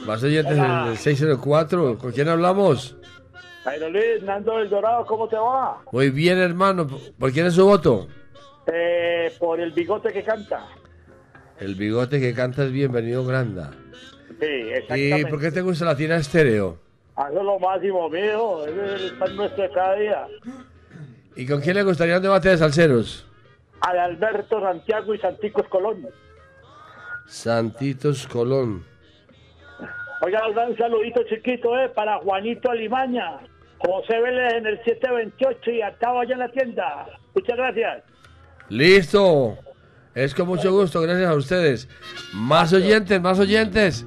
Más 0.06 0.22
oyentes 0.22 0.58
en 0.58 0.64
el 0.64 0.98
604. 0.98 1.98
¿Con 1.98 2.12
quién 2.12 2.28
hablamos? 2.28 2.99
Jairo 3.80 3.90
Luis, 3.92 4.24
Nando 4.24 4.58
del 4.58 4.70
Dorado, 4.70 5.06
¿cómo 5.06 5.28
te 5.30 5.38
va? 5.38 5.82
Muy 5.92 6.10
bien, 6.10 6.38
hermano. 6.38 6.86
¿Por 7.18 7.32
quién 7.32 7.46
es 7.46 7.54
su 7.54 7.66
voto? 7.66 8.08
Eh, 8.68 9.32
por 9.40 9.60
el 9.60 9.72
bigote 9.72 10.12
que 10.12 10.22
canta. 10.22 10.68
El 11.60 11.76
bigote 11.76 12.20
que 12.20 12.34
canta 12.34 12.66
es 12.66 12.72
bienvenido 12.74 13.26
Granda. 13.26 13.72
Sí, 14.40 14.46
¿Y 14.46 14.72
exactamente. 14.72 15.26
por 15.28 15.40
qué 15.40 15.52
te 15.52 15.62
gusta 15.62 15.86
la 15.86 15.96
tienda 15.96 16.18
estéreo? 16.18 16.78
Es 17.18 17.34
lo 17.34 17.58
máximo. 17.58 18.14
Ese 18.14 18.96
es 18.96 19.02
el 19.02 19.18
pan 19.18 19.36
nuestro 19.38 19.64
de 19.64 19.70
cada 19.70 19.96
día. 19.96 20.28
¿Y 21.38 21.48
con 21.48 21.62
quién 21.62 21.76
le 21.76 21.84
gustaría 21.84 22.18
un 22.18 22.24
debate 22.24 22.50
de 22.50 22.58
salseros? 22.58 23.26
Al 23.82 23.98
Alberto 23.98 24.60
Santiago 24.60 25.14
y 25.14 25.20
Santicos 25.20 25.68
Colón. 25.70 26.06
Santitos 27.28 28.28
Colón. 28.28 28.84
Oiga, 30.22 30.42
un 30.48 30.78
saludito 30.78 31.24
chiquito, 31.24 31.80
eh, 31.80 31.88
para 31.90 32.18
Juanito 32.18 32.70
Alimaña. 32.70 33.40
José 33.80 34.22
Vélez 34.22 34.54
en 34.54 34.68
el 34.68 34.78
728 34.84 35.72
y 35.72 35.82
acabo 35.82 36.20
allá 36.20 36.34
en 36.34 36.40
la 36.40 36.52
tienda. 36.52 37.08
Muchas 37.34 37.58
gracias. 37.58 38.04
Listo. 38.70 39.58
Es 40.16 40.34
con 40.36 40.48
mucho 40.48 40.72
gusto, 40.72 41.02
gracias 41.02 41.30
a 41.30 41.36
ustedes. 41.36 41.88
Más 42.34 42.74
oyentes, 42.74 43.22
más 43.22 43.40
oyentes. 43.40 44.06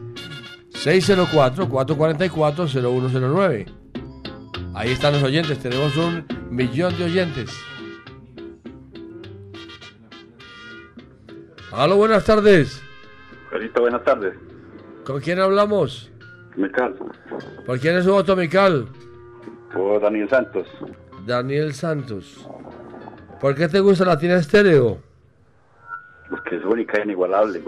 604-444-0109. 0.73 3.73
Ahí 4.75 4.91
están 4.91 5.13
los 5.15 5.23
oyentes, 5.23 5.59
tenemos 5.59 5.97
un 5.97 6.27
millón 6.51 6.99
de 6.99 7.05
oyentes. 7.05 7.51
Aló, 11.73 11.97
buenas 11.97 12.25
tardes. 12.25 12.83
Carito, 13.51 13.83
buenas 13.83 14.03
tardes. 14.05 14.35
¿Con 15.05 15.21
quién 15.21 15.41
hablamos? 15.41 16.11
Mical, 16.57 16.95
¿Por 17.65 17.79
quién 17.79 17.97
es 17.97 18.05
su 18.05 18.13
voto, 18.13 18.37
Mical? 18.37 18.89
Por 19.73 20.01
Daniel 20.01 20.29
Santos. 20.29 20.67
Daniel 21.27 21.75
Santos. 21.75 22.47
¿Por 23.41 23.55
qué 23.55 23.69
te 23.69 23.81
gusta 23.81 24.05
la 24.05 24.19
tienda 24.19 24.39
estéreo? 24.39 24.99
Porque 26.31 26.57
es 26.57 26.65
única 26.65 26.99
e 26.99 27.05
inigualable. 27.05 27.63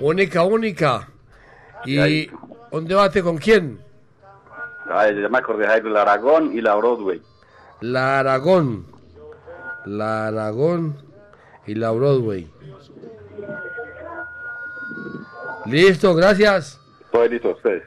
Única, 0.00 0.42
única. 0.44 1.08
¿Y 1.84 1.98
Ahí. 1.98 2.30
un 2.70 2.86
debate 2.86 3.22
con 3.22 3.36
quién? 3.38 3.80
Ay, 4.90 5.20
ya 5.20 5.28
me 5.28 5.38
acordé, 5.38 5.66
Jairo, 5.66 5.90
la 5.90 6.02
Aragón 6.02 6.52
y 6.56 6.60
la 6.60 6.74
Broadway. 6.74 7.20
La 7.80 8.20
Aragón. 8.20 8.86
La 9.84 10.28
Aragón 10.28 10.96
y 11.66 11.74
la 11.74 11.90
Broadway. 11.90 12.48
Listo, 15.66 16.14
gracias. 16.14 16.80
Todo 17.10 17.26
listo, 17.26 17.50
ustedes. 17.50 17.84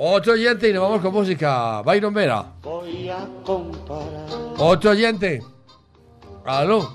Otro 0.00 0.34
oyente 0.34 0.68
y 0.68 0.72
nos 0.72 0.82
vamos 0.82 1.00
con 1.00 1.12
música. 1.12 1.82
Byron 1.82 2.14
Vera. 2.14 2.44
Voy 2.62 3.08
a 3.08 3.26
comparar. 3.44 4.28
Otro 4.56 4.92
oyente. 4.92 5.42
Aló. 6.44 6.88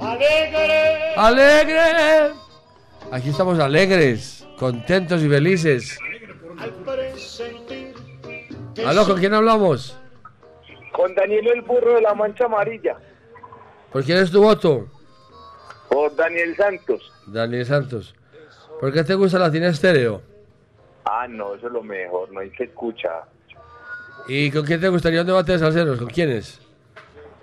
Alegre. 0.00 1.14
Alegre. 1.16 2.32
Aquí 3.10 3.30
estamos 3.30 3.58
alegres, 3.58 4.46
contentos 4.56 5.20
y 5.22 5.28
felices. 5.28 5.98
Aló, 8.86 9.04
¿con 9.04 9.18
quién 9.18 9.34
hablamos? 9.34 9.98
Con 10.92 11.14
Daniel 11.16 11.48
el 11.48 11.62
burro 11.62 11.94
de 11.94 12.02
la 12.02 12.14
mancha 12.14 12.44
amarilla. 12.44 12.98
¿Por 13.92 14.04
quién 14.04 14.18
es 14.18 14.30
tu 14.30 14.42
voto? 14.42 14.86
Por 15.88 16.14
Daniel 16.14 16.54
Santos. 16.56 17.12
Daniel 17.26 17.66
Santos. 17.66 18.14
¿Por 18.78 18.92
qué 18.92 19.02
te 19.02 19.14
gusta 19.14 19.40
la 19.40 19.50
tienda 19.50 19.70
estéreo? 19.70 20.22
Ah, 21.10 21.26
no, 21.26 21.54
eso 21.54 21.68
es 21.68 21.72
lo 21.72 21.82
mejor, 21.82 22.30
no 22.32 22.40
hay 22.40 22.50
que 22.50 22.64
escuchar. 22.64 23.24
¿Y 24.28 24.50
con 24.50 24.66
quién 24.66 24.78
te 24.78 24.88
gustaría 24.88 25.22
un 25.22 25.26
debate 25.26 25.52
de 25.52 25.58
salseros? 25.58 25.98
¿Con 25.98 26.08
quiénes? 26.08 26.60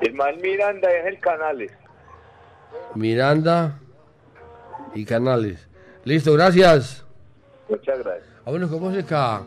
Ismael 0.01 0.39
Miranda 0.39 0.87
es 0.91 1.07
el 1.07 1.19
Canales. 1.19 1.71
Miranda 2.93 3.79
y 4.93 5.03
Canales. 5.03 5.67
Listo, 6.03 6.33
gracias. 6.33 7.03
Muchas 7.67 7.97
gracias. 8.03 8.27
Vámonos 8.45 8.69
con 8.69 8.81
música. 8.81 9.41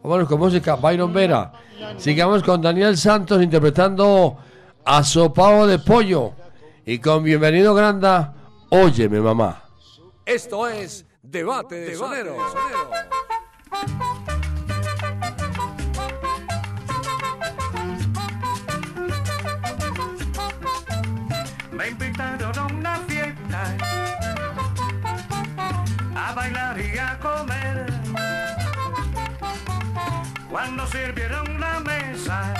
Vámonos 0.00 0.28
con 0.28 0.38
música. 0.38 0.76
Byron 0.76 1.12
Vera. 1.12 1.52
Sigamos 1.96 2.44
con 2.44 2.62
Daniel 2.62 2.96
Santos 2.96 3.42
interpretando 3.42 4.38
Asopado 4.84 5.66
de 5.66 5.80
Pollo. 5.80 6.34
Y 6.84 7.00
con 7.00 7.24
Bienvenido 7.24 7.74
Granda, 7.74 8.32
Óyeme 8.70 9.20
Mamá. 9.20 9.64
Esto 10.24 10.68
es 10.68 11.04
Debate 11.20 11.74
de 11.74 11.96
Sonero. 11.96 12.36
Me 21.72 21.88
invitaron 21.88 22.58
a 22.58 22.66
una 22.66 22.96
fiesta 23.06 23.76
a 26.16 26.32
bailar 26.34 26.80
y 26.80 26.98
a 26.98 27.18
comer. 27.18 27.86
Cuando 30.50 30.86
sirvieron 30.86 31.60
la 31.60 31.80
mesa, 31.80 32.54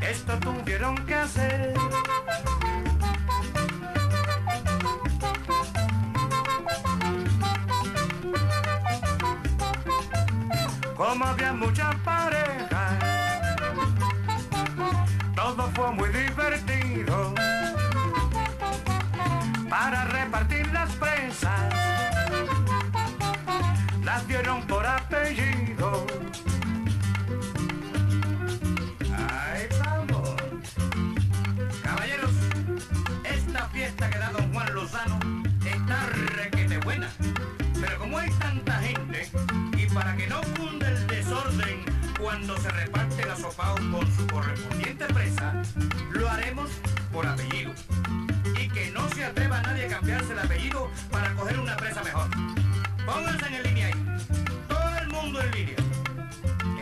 esto 0.00 0.38
tuvieron 0.38 0.96
que 1.06 1.14
hacer. 1.14 1.74
Como 10.98 11.24
había 11.24 11.52
muchas 11.52 11.94
parejas, 12.00 12.98
todo 15.36 15.70
fue 15.72 15.92
muy 15.92 16.08
divertido. 16.08 17.34
Para 19.70 20.06
repartir 20.06 20.66
las 20.72 20.90
presas, 20.96 21.72
las 24.02 24.26
dieron 24.26 24.60
por 24.66 24.84
apellido. 24.84 26.04
Ahí 29.16 29.68
vamos. 29.78 30.34
Caballeros, 31.80 32.32
esta 33.22 33.68
fiesta 33.68 34.10
que 34.10 34.18
da 34.18 34.32
don 34.32 34.52
Juan 34.52 34.74
Lozano 34.74 35.20
está 35.64 36.06
requete 36.34 36.78
buena. 36.78 37.08
Pero 37.80 37.98
como 38.00 38.18
hay 38.18 38.30
tanta 38.32 38.80
gente, 38.80 39.30
y 39.76 39.86
para 39.94 40.16
que 40.16 40.26
no 40.26 40.40
cuando 42.18 42.56
se 42.58 42.68
reparte 42.70 43.24
la 43.24 43.36
sopa 43.36 43.74
con 43.90 44.16
su 44.16 44.26
correspondiente 44.26 45.04
presa, 45.06 45.62
lo 46.10 46.28
haremos 46.28 46.70
por 47.12 47.26
apellido. 47.26 47.72
Y 48.60 48.68
que 48.68 48.90
no 48.90 49.08
se 49.10 49.24
atreva 49.24 49.60
nadie 49.62 49.86
a 49.86 49.88
cambiarse 49.88 50.32
el 50.32 50.38
apellido 50.40 50.90
para 51.10 51.32
coger 51.34 51.58
una 51.60 51.76
presa 51.76 52.02
mejor. 52.02 52.28
Pónganse 53.06 53.46
en 53.46 53.62
línea 53.62 53.86
ahí. 53.86 54.18
Todo 54.68 54.98
el 55.00 55.08
mundo 55.08 55.40
en 55.40 55.50
línea. 55.52 55.76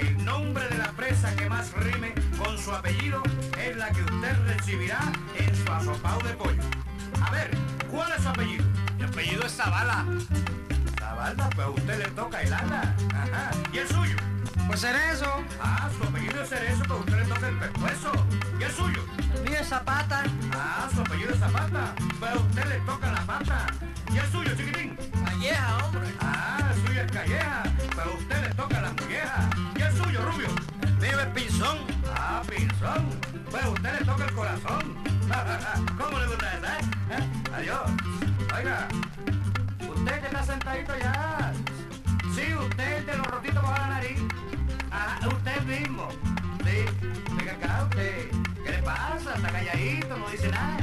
El 0.00 0.24
nombre 0.24 0.66
de 0.68 0.78
la 0.78 0.90
presa 0.92 1.34
que 1.36 1.48
más 1.48 1.72
rime 1.74 2.14
con 2.38 2.58
su 2.58 2.72
apellido 2.72 3.22
es 3.58 3.76
la 3.76 3.90
que 3.90 4.02
usted 4.02 4.36
recibirá 4.46 5.00
en 5.38 5.54
su 5.54 5.72
asopado 5.72 6.20
de 6.20 6.34
pollo. 6.34 6.62
A 7.22 7.30
ver, 7.30 7.50
¿cuál 7.90 8.10
es 8.12 8.22
su 8.22 8.28
apellido? 8.28 8.64
Mi 8.96 9.04
apellido 9.04 9.44
es 9.44 9.52
Zavala. 9.52 10.06
Zavala, 10.98 11.50
pues 11.50 11.66
a 11.66 11.70
usted 11.70 11.98
le 11.98 12.10
toca 12.12 12.40
el 12.40 12.52
ala. 12.52 12.94
Ajá. 13.14 13.50
¿Y 13.72 13.78
el 13.78 13.88
suyo? 13.88 14.05
Pues 14.66 14.80
Cerezo. 14.80 15.44
Ah, 15.60 15.88
su 15.96 16.04
apellido 16.04 16.42
es 16.42 16.48
Cerezo, 16.48 16.82
pero 16.82 16.98
usted 16.98 17.16
le 17.18 17.24
toca 17.24 17.48
el 17.48 17.58
pescuezo. 17.58 18.12
¿Y 18.58 18.62
el 18.64 18.72
suyo? 18.72 19.04
El 19.34 19.42
mío 19.42 19.58
es 19.60 19.68
Zapata. 19.68 20.24
Ah, 20.52 20.88
su 20.94 21.00
apellido 21.00 21.30
es 21.30 21.38
Zapata, 21.38 21.94
pero 22.20 22.40
usted 22.40 22.64
le 22.66 22.80
toca 22.80 23.12
la 23.12 23.20
pata. 23.22 23.66
¿Y 24.12 24.18
el 24.18 24.26
suyo, 24.32 24.50
chiquitín? 24.56 24.96
Calleja, 25.24 25.78
hombre. 25.84 26.08
Ah, 26.20 26.72
el 26.72 26.86
suyo 26.86 27.00
es 27.02 27.12
Calleja, 27.12 27.62
pero 27.94 28.14
usted 28.14 28.42
le 28.42 28.54
toca 28.54 28.80
la 28.80 28.92
molleja. 28.92 29.50
¿Y 29.76 29.82
el 29.82 29.92
suyo, 29.96 30.20
Rubio? 30.30 30.48
El 30.82 30.94
mío 30.96 31.20
es 31.20 31.26
Pinzón. 31.28 31.78
Ah, 32.14 32.42
Pinzón. 32.48 33.10
Pues 33.50 33.64
a 33.64 33.68
usted 33.68 33.98
le 34.00 34.04
toca 34.04 34.24
el 34.24 34.32
corazón. 34.32 34.94
¿Cómo 35.98 36.18
le 36.18 36.26
gusta 36.26 36.54
esa, 36.54 36.78
eh? 36.78 36.82
¿Eh? 37.10 37.52
Adiós. 37.54 37.90
Oiga, 38.56 38.88
usted 39.88 40.20
que 40.20 40.26
está 40.26 40.42
sentadito 40.44 40.92
ya. 40.98 41.52
Sí, 42.34 42.54
usted 42.54 43.06
de 43.06 43.16
los 43.16 43.26
rotitos 43.26 43.62
bajo 43.62 43.78
la 43.78 43.88
nariz. 43.88 44.18
Ah, 44.90 45.18
usted 45.26 45.62
mismo. 45.62 46.08
Sí. 46.64 46.84
Venga 47.36 47.52
acá, 47.52 47.84
usted. 47.84 48.30
¿Qué 48.64 48.72
le 48.72 48.82
pasa? 48.82 49.34
Está 49.36 49.50
calladito, 49.50 50.16
no 50.16 50.28
dice 50.28 50.48
nada. 50.48 50.78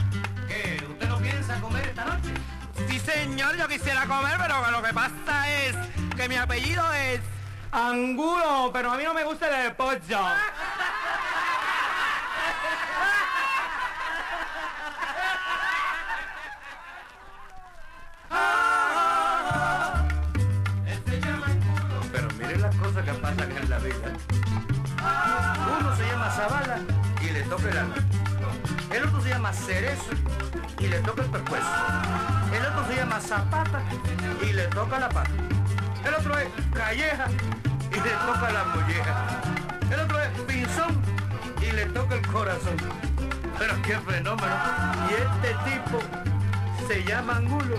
¿Qué? 0.48 0.84
¿Usted 0.90 1.10
no 1.10 1.18
piensa 1.20 1.62
comer 1.62 1.88
esta 1.88 2.06
noche? 2.06 2.34
Sí, 2.88 3.00
señor, 3.00 3.56
yo 3.58 3.68
quisiera 3.68 4.06
comer, 4.06 4.38
pero 4.38 4.72
lo 4.72 4.82
que 4.82 4.94
pasa 4.94 5.50
es 5.50 5.76
que 6.16 6.30
mi 6.30 6.36
apellido 6.36 6.92
es 6.94 7.22
Angulo, 7.72 8.72
pero 8.74 8.92
a 8.92 8.98
mí 8.98 9.04
no 9.04 9.14
me 9.14 9.24
gusta 9.24 9.66
el 9.66 9.74
pollo. 9.74 10.00
Llama 29.54 29.66
Cerezo 29.66 30.12
y 30.80 30.88
le 30.88 31.00
toca 31.00 31.22
el 31.22 31.30
pescuezo. 31.30 31.68
El 32.54 32.66
otro 32.66 32.88
se 32.88 32.96
llama 32.96 33.20
Zapata 33.20 33.82
y 34.42 34.54
le 34.54 34.64
toca 34.68 35.00
la 35.00 35.10
pata. 35.10 35.30
El 36.06 36.14
otro 36.16 36.38
es 36.40 36.48
Calleja 36.74 37.28
y 37.92 37.96
le 37.96 38.10
toca 38.26 38.52
la 38.52 38.64
molleja. 38.66 39.42
El 39.92 40.00
otro 40.00 40.22
es 40.22 40.30
Pinzón 40.42 41.02
y 41.62 41.72
le 41.72 41.86
toca 41.88 42.16
el 42.16 42.28
corazón. 42.28 42.78
Pero 43.60 43.82
qué 43.84 43.98
fenómeno. 44.00 44.56
Y 45.10 45.14
este 45.14 45.56
tipo 45.70 46.00
se 46.88 47.04
llama 47.04 47.38
Angulo. 47.38 47.78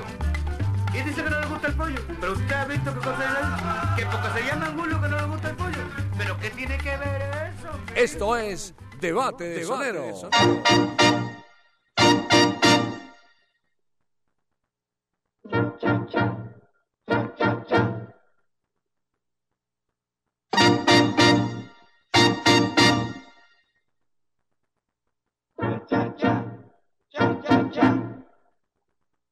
Y 0.93 1.03
dice 1.03 1.25
que 1.25 1.31
no 1.31 1.41
le 1.41 1.47
gusta 1.47 1.67
el 1.69 1.75
pollo. 1.75 2.01
Pero 2.21 2.33
usted 2.35 2.55
ha 2.55 2.65
visto 2.67 2.95
qué 2.95 3.01
cosa 3.01 3.25
es? 3.25 3.97
Que 3.97 4.07
porque 4.07 4.41
se 4.41 4.47
llama 4.47 4.67
Angulo 4.67 5.01
que 5.01 5.09
no 5.09 5.17
le 5.17 5.25
gusta 5.25 5.51
el 5.51 5.57
pollo. 5.57 5.79
Pero 6.17 6.39
¿qué 6.39 6.51
tiene 6.51 6.79
que 6.79 6.97
ver 6.97 7.53
eso? 7.59 7.71
Esto 7.97 8.37
es 8.37 8.75
Debate 9.01 9.45
de 9.45 9.65
Sonero. 9.65 10.05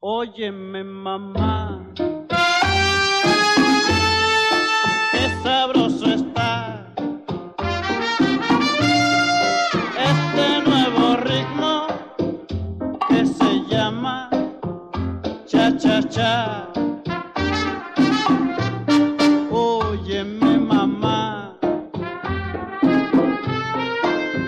Óyeme 0.05 0.83
mamá, 0.83 1.81
qué 5.13 5.25
sabroso 5.45 6.07
está 6.13 6.93
este 10.11 10.69
nuevo 10.69 11.15
ritmo 11.19 11.87
que 13.09 13.25
se 13.25 13.61
llama 13.69 14.29
cha 15.47 15.71
cha 15.79 16.03
cha. 16.09 16.69
Óyeme 19.53 20.59
mamá, 20.59 21.57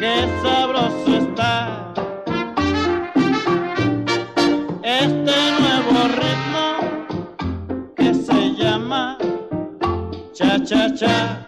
qué 0.00 0.14
sabroso 0.42 0.93
cha 10.64 10.88
cha 10.90 10.94
cha. 10.96 11.46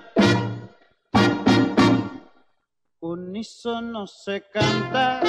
Unísono 3.00 4.06
se 4.06 4.42
canta, 4.52 5.20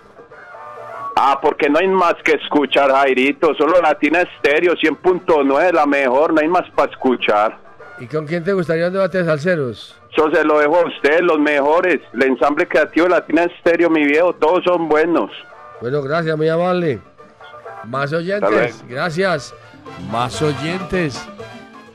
Ah, 1.17 1.39
porque 1.41 1.69
no 1.69 1.79
hay 1.79 1.89
más 1.89 2.15
que 2.25 2.33
escuchar, 2.33 2.91
Jairito, 2.91 3.55
solo 3.55 3.81
Latina 3.83 4.23
Estéreo 4.23 4.73
100.9, 4.75 5.73
la 5.73 5.85
mejor, 5.85 6.33
no 6.33 6.41
hay 6.41 6.49
más 6.49 6.69
para 6.75 6.91
escuchar. 6.91 7.59
¿Y 8.01 8.07
con 8.07 8.27
quién 8.27 8.43
te 8.43 8.55
gustaría 8.55 8.87
un 8.87 8.95
debate 8.95 9.19
de 9.19 9.25
salseros? 9.27 10.01
Eso 10.11 10.31
se 10.33 10.45
lo 10.45 10.59
dejo 10.59 10.77
a 10.77 10.87
usted, 10.87 11.21
los 11.21 11.39
mejores. 11.39 12.01
El 12.15 12.23
ensamble 12.23 12.67
creativo 12.67 13.05
de 13.05 13.11
Latina 13.11 13.45
Estéreo, 13.45 13.91
mi 13.91 14.05
viejo, 14.05 14.33
todos 14.35 14.65
son 14.65 14.89
buenos. 14.89 15.31
Bueno, 15.81 16.03
gracias, 16.03 16.37
muy 16.37 16.49
amable. 16.49 17.01
Más 17.85 18.13
oyentes, 18.13 18.83
gracias. 18.89 19.55
Más 20.11 20.41
oyentes. 20.41 21.29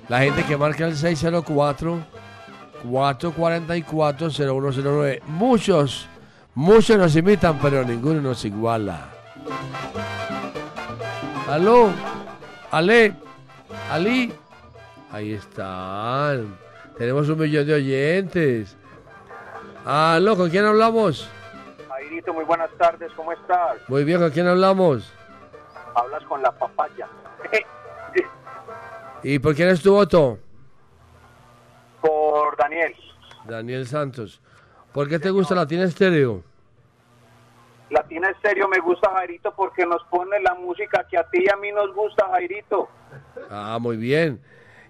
La 0.07 0.19
gente 0.19 0.43
que 0.43 0.55
marca 0.55 0.85
el 0.85 0.95
604 0.95 1.99
444 2.83 4.29
0109. 4.29 5.21
Muchos, 5.25 6.07
muchos 6.57 6.97
nos 6.97 7.15
imitan, 7.15 7.59
pero 7.59 7.83
ninguno 7.83 8.19
nos 8.19 8.43
iguala. 8.43 9.09
Aló, 11.47 11.91
Ale, 12.71 13.13
Ali. 13.91 14.33
Ahí 15.11 15.33
están. 15.33 16.57
Tenemos 16.97 17.29
un 17.29 17.39
millón 17.39 17.65
de 17.67 17.75
oyentes. 17.75 18.75
Aló, 19.85 20.35
¿con 20.35 20.49
quién 20.49 20.65
hablamos? 20.65 21.29
Jairito, 21.87 22.33
muy 22.33 22.43
buenas 22.43 22.71
tardes, 22.77 23.11
¿cómo 23.15 23.31
estás? 23.31 23.77
Muy 23.87 24.03
bien, 24.03 24.19
¿con 24.19 24.31
quién 24.31 24.47
hablamos? 24.47 25.13
Hablas 25.95 26.23
con 26.23 26.41
la 26.41 26.51
papaya. 26.51 27.07
¿Y 29.23 29.37
por 29.39 29.55
quién 29.55 29.69
es 29.69 29.81
tu 29.81 29.93
voto? 29.93 30.39
Por 32.01 32.57
Daniel. 32.57 32.95
Daniel 33.45 33.87
Santos. 33.87 34.41
¿Por 34.97 35.07
qué 35.07 35.19
te 35.19 35.29
gusta 35.29 35.53
Latina 35.53 35.83
Estéreo? 35.83 36.41
Latina 37.91 38.31
Estéreo 38.31 38.67
me 38.67 38.79
gusta, 38.79 39.11
Jairito, 39.11 39.53
porque 39.55 39.85
nos 39.85 40.03
pone 40.05 40.39
la 40.39 40.55
música 40.55 41.05
que 41.07 41.19
a 41.19 41.23
ti 41.29 41.43
y 41.45 41.49
a 41.53 41.55
mí 41.55 41.71
nos 41.71 41.93
gusta, 41.93 42.27
Jairito. 42.31 42.89
Ah, 43.47 43.77
muy 43.79 43.95
bien. 43.95 44.41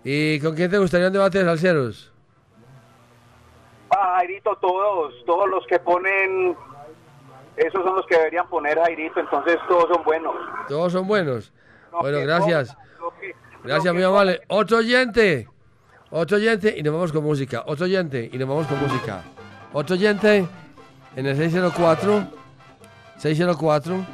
¿Y 0.05 0.39
con 0.39 0.55
quién 0.55 0.71
te 0.71 0.77
gustaría 0.77 1.07
un 1.07 1.13
debate 1.13 1.39
de 1.39 1.43
salseros? 1.43 2.13
Ah, 3.89 4.13
Jairito, 4.15 4.55
todos, 4.61 5.13
todos 5.25 5.49
los 5.49 5.67
que 5.67 5.77
ponen, 5.77 6.55
esos 7.57 7.83
son 7.83 7.97
los 7.97 8.05
que 8.05 8.15
deberían 8.15 8.47
poner, 8.47 8.79
Jairito, 8.79 9.19
entonces 9.19 9.57
todos 9.67 9.89
son 9.93 10.05
buenos. 10.05 10.35
Todos 10.69 10.93
son 10.93 11.05
buenos. 11.05 11.51
Bueno, 11.91 12.19
gracias. 12.21 12.77
Gracias, 13.61 13.93
mi 13.93 14.03
amable. 14.03 14.39
Otro 14.47 14.77
oyente. 14.77 15.49
Otro 16.11 16.37
oyente 16.37 16.73
y 16.77 16.81
nos 16.81 16.93
vamos 16.93 17.11
con 17.11 17.25
música. 17.25 17.65
Otro 17.67 17.83
oyente 17.83 18.29
y 18.31 18.37
nos 18.37 18.47
vamos 18.47 18.67
con 18.67 18.79
música. 18.79 19.21
Otro 19.73 19.95
oyente 19.95 20.47
en 21.15 21.25
el 21.25 21.35
604 21.35 22.27
604 23.17 24.05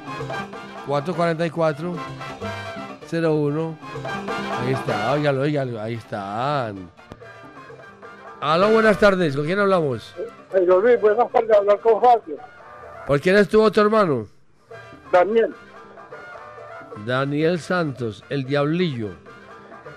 444 0.87 1.95
01 3.11 3.77
Ahí 4.61 4.73
está, 4.73 5.11
óigalo, 5.11 5.41
óigalo, 5.41 5.81
ahí 5.81 5.95
están. 5.95 6.89
Aló, 8.39 8.69
buenas 8.69 8.97
tardes. 8.97 9.35
¿Con 9.35 9.45
quién 9.45 9.59
hablamos? 9.59 10.15
Hey, 10.53 10.65
Luis, 10.65 10.99
buenas 11.01 11.31
tardes, 11.31 11.51
hablar 11.55 11.79
con 11.79 12.01
Fabio. 12.01 12.37
¿Por 13.05 13.19
quién 13.19 13.35
es 13.35 13.49
tu 13.49 13.61
otro 13.61 13.83
hermano? 13.83 14.27
Daniel, 15.11 15.53
Daniel 17.05 17.59
Santos, 17.59 18.23
el 18.29 18.45
Diablillo. 18.45 19.09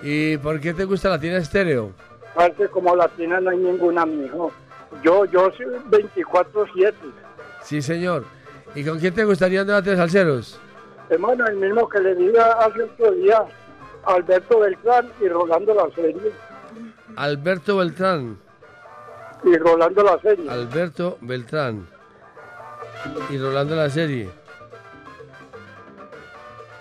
¿Y 0.02 0.36
por 0.38 0.60
qué 0.60 0.74
te 0.74 0.84
gusta 0.84 1.08
Latina 1.08 1.38
Estéreo? 1.38 1.92
parece 2.34 2.68
como 2.68 2.94
latina 2.94 3.40
no 3.40 3.50
hay 3.50 3.56
ninguna, 3.56 4.04
mijo. 4.04 4.52
Yo, 5.02 5.24
yo 5.26 5.50
soy 5.56 5.66
24-7. 5.90 6.94
Sí, 7.62 7.82
señor. 7.82 8.24
¿Y 8.74 8.84
con 8.84 8.98
quién 8.98 9.14
te 9.14 9.24
gustaría 9.24 9.62
un 9.62 9.66
debate 9.66 9.90
de 9.90 9.96
salseros? 9.96 10.60
Hermano, 11.08 11.46
el 11.46 11.56
mismo 11.56 11.88
que 11.88 12.00
le 12.00 12.14
diga 12.14 12.52
hace 12.52 12.82
otro 12.82 13.12
día 13.12 13.44
Alberto 14.04 14.60
Beltrán 14.60 15.10
y 15.20 15.28
Rolando 15.28 15.74
la 15.74 15.94
serie. 15.94 16.32
Alberto 17.16 17.76
Beltrán. 17.76 18.38
Y 19.44 19.56
Rolando 19.56 20.02
la 20.02 20.18
serie. 20.20 20.50
Alberto 20.50 21.18
Beltrán. 21.20 21.86
Y 23.30 23.38
Rolando 23.38 23.76
la 23.76 23.88
serie. 23.88 24.28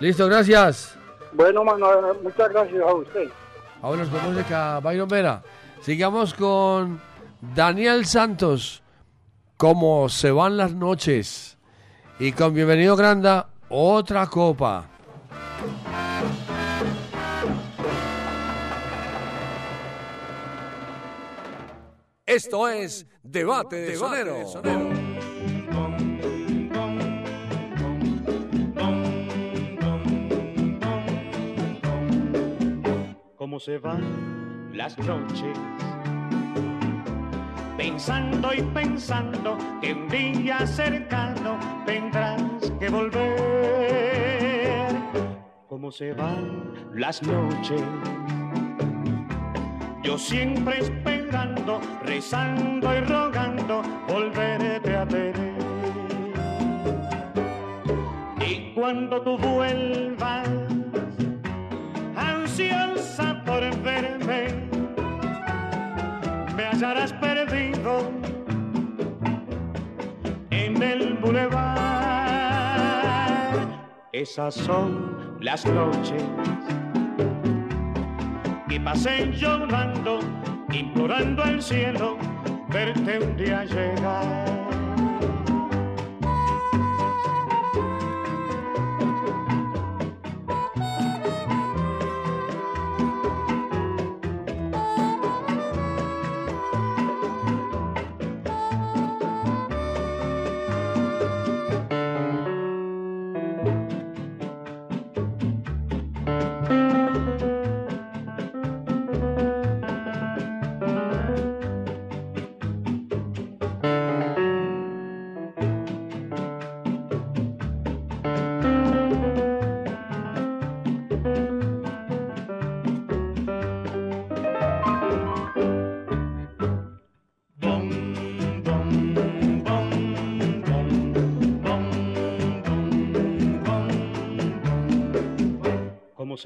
Listo, 0.00 0.26
gracias. 0.26 0.96
Bueno, 1.32 1.64
mano, 1.64 2.14
muchas 2.22 2.50
gracias 2.50 2.82
a 2.82 2.94
usted. 2.94 3.28
Vámonos 3.80 4.08
con 4.08 4.32
música, 4.32 4.80
Byron 4.80 5.08
Vera. 5.08 5.42
Sigamos 5.80 6.34
con 6.34 7.00
Daniel 7.54 8.06
Santos. 8.06 8.82
Cómo 9.56 10.08
se 10.08 10.30
van 10.30 10.56
las 10.56 10.74
noches. 10.74 11.56
Y 12.18 12.32
con 12.32 12.54
Bienvenido 12.54 12.96
Granda, 12.96 13.48
otra 13.68 14.26
copa. 14.26 14.88
Esto 22.24 22.68
es 22.68 23.06
Debate 23.22 23.76
de 23.76 23.96
Soneros. 23.96 24.58
cómo 33.46 33.60
se 33.60 33.78
van 33.78 34.76
las 34.76 34.98
noches 34.98 35.56
pensando 37.76 38.54
y 38.54 38.62
pensando 38.62 39.56
que 39.80 39.92
un 39.92 40.08
día 40.08 40.66
cercano 40.66 41.58
tendrás 41.84 42.42
que 42.80 42.88
volver. 42.88 43.26
Cómo 45.68 45.90
se 45.90 46.12
van 46.12 46.72
las 46.94 47.22
noches, 47.22 47.82
yo 50.02 50.16
siempre 50.16 50.78
esperando, 50.80 51.80
rezando 52.04 52.96
y 52.96 53.00
rogando 53.00 53.82
volverte 54.08 54.96
a 54.96 55.04
ver. 55.04 55.34
Y 58.40 58.72
cuando 58.74 59.20
tú 59.20 59.36
vuelvas, 59.36 60.48
ansiosa 62.16 63.42
por 63.44 63.60
verme, 63.82 64.65
me 66.66 66.72
hallarás 66.72 67.12
perdido 67.12 68.10
en 70.50 70.82
el 70.82 71.14
bulevar. 71.14 71.66
Esas 74.12 74.54
son 74.54 75.38
las 75.40 75.64
noches 75.66 76.24
que 78.68 78.80
pasé 78.80 79.30
llorando, 79.32 80.18
implorando 80.72 81.44
al 81.44 81.62
cielo 81.62 82.16
verte 82.68 83.18
un 83.20 83.36
día 83.36 83.64
llegar. 83.64 84.55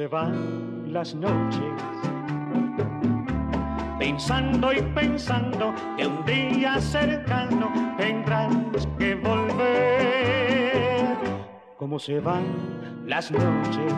Se 0.01 0.09
van 0.09 0.95
las 0.95 1.15
noches 1.15 1.75
pensando 3.99 4.73
y 4.73 4.81
pensando 4.95 5.75
que 5.99 6.07
un 6.07 6.25
día 6.25 6.81
cercano 6.81 7.71
tendrás 7.99 8.89
que 8.99 9.15
volver. 9.17 11.19
Cómo 11.77 11.99
se 11.99 12.19
van 12.19 12.47
las 13.07 13.31
noches, 13.31 13.93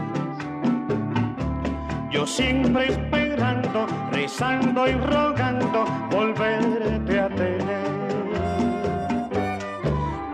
yo 2.11 2.27
siempre 2.27 2.89
esperando, 2.89 3.87
rezando 4.11 4.89
y 4.89 4.93
rogando 4.95 5.85
volverte 6.11 7.21
a 7.21 7.29
tener. 7.29 7.93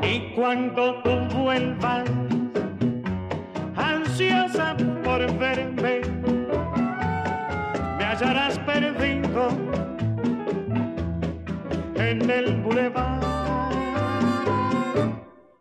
Y 0.00 0.34
cuando 0.34 0.97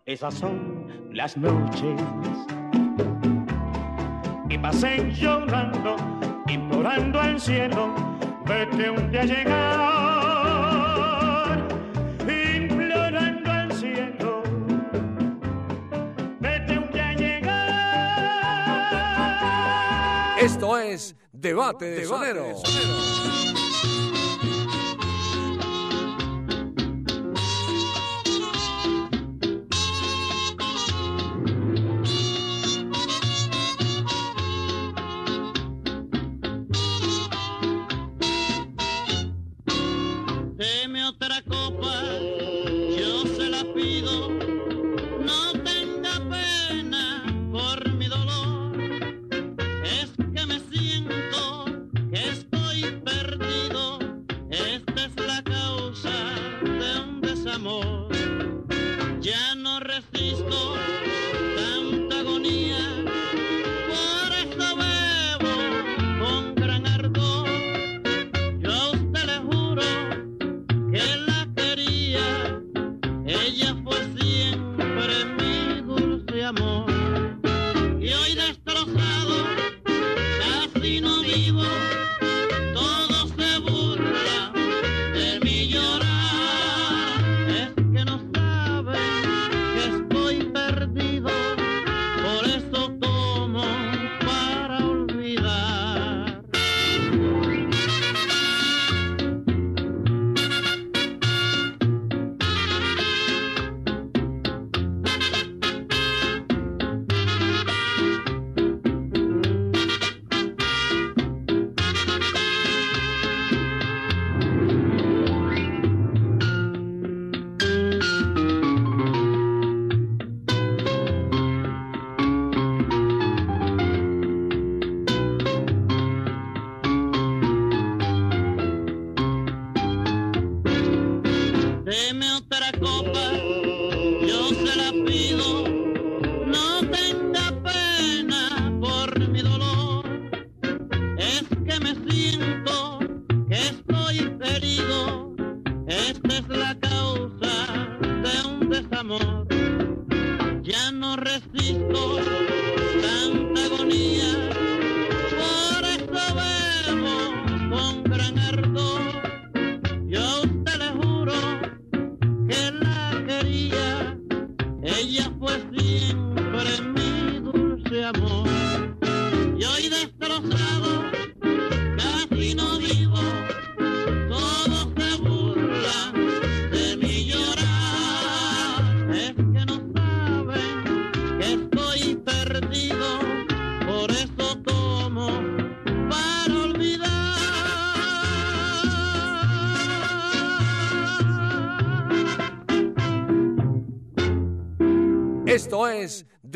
Esas 0.05 0.33
son 0.33 0.87
las 1.13 1.37
noches 1.37 2.01
que 4.49 4.57
pasé 4.57 5.11
llorando, 5.11 5.95
implorando 6.47 7.19
al 7.19 7.39
cielo, 7.39 7.93
vete 8.45 8.89
un 8.89 9.11
día 9.11 9.21
a 9.21 9.25
llegar, 9.25 9.67
implorando 12.55 13.51
al 13.51 13.71
cielo, 13.73 14.41
vete 16.39 16.79
un 16.79 16.89
día 16.91 17.09
a 17.09 17.13
llegar. 17.13 18.17
Esto 20.41 20.77
es 20.77 21.15
Debate 21.31 21.85
de 21.85 22.05
Soneros. 22.05 22.63
Deme 22.63 24.06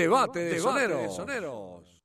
Debate 0.01 0.39
de 0.39 0.59
Soneros. 0.59 2.01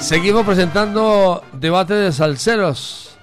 Seguimos 0.00 0.46
presentando 0.46 1.42
debate 1.52 1.92
de 1.92 2.12
salseros, 2.12 3.18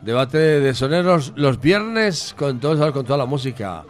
debate 0.00 0.38
de 0.38 0.74
soneros 0.74 1.34
los 1.36 1.60
viernes 1.60 2.34
con 2.38 2.58
todo, 2.58 2.90
con 2.94 3.04
toda 3.04 3.18
la 3.18 3.26
música. 3.26 3.84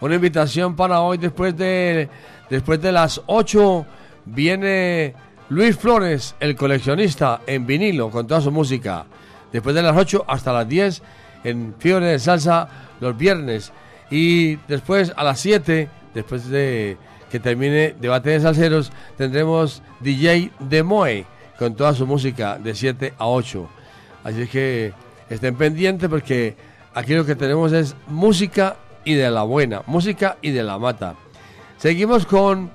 Una 0.00 0.14
invitación 0.14 0.76
para 0.76 1.00
hoy 1.02 1.18
después 1.18 1.54
de 1.56 2.08
después 2.48 2.80
de 2.80 2.90
las 2.90 3.20
8 3.26 3.86
viene 4.24 5.14
Luis 5.50 5.76
Flores, 5.76 6.34
el 6.40 6.56
coleccionista 6.56 7.42
en 7.46 7.66
vinilo 7.66 8.10
con 8.10 8.26
toda 8.26 8.40
su 8.40 8.50
música. 8.50 9.04
Después 9.52 9.74
de 9.74 9.82
las 9.82 9.94
8 9.94 10.24
hasta 10.26 10.54
las 10.54 10.66
10 10.66 11.02
en 11.44 11.74
Fiebre 11.78 12.06
de 12.06 12.18
Salsa 12.18 12.68
los 13.00 13.16
viernes 13.16 13.72
y 14.10 14.56
después 14.68 15.12
a 15.16 15.22
las 15.22 15.38
7 15.40 15.88
después 16.14 16.48
de 16.48 16.96
que 17.30 17.38
termine 17.38 17.94
debate 18.00 18.30
de 18.30 18.40
salseros 18.40 18.90
tendremos 19.18 19.82
DJ 20.00 20.50
Demoe 20.60 21.26
con 21.58 21.74
toda 21.74 21.92
su 21.94 22.06
música 22.06 22.58
de 22.58 22.74
7 22.74 23.14
a 23.18 23.26
8. 23.26 23.68
Así 24.24 24.46
que 24.46 24.94
estén 25.28 25.56
pendientes 25.56 26.08
porque 26.08 26.56
aquí 26.94 27.12
lo 27.12 27.26
que 27.26 27.36
tenemos 27.36 27.72
es 27.72 27.94
música 28.08 28.76
y 29.04 29.14
de 29.14 29.30
la 29.30 29.42
buena, 29.42 29.82
música 29.86 30.36
y 30.42 30.50
de 30.50 30.62
la 30.62 30.78
mata. 30.78 31.16
Seguimos 31.78 32.26
con 32.26 32.70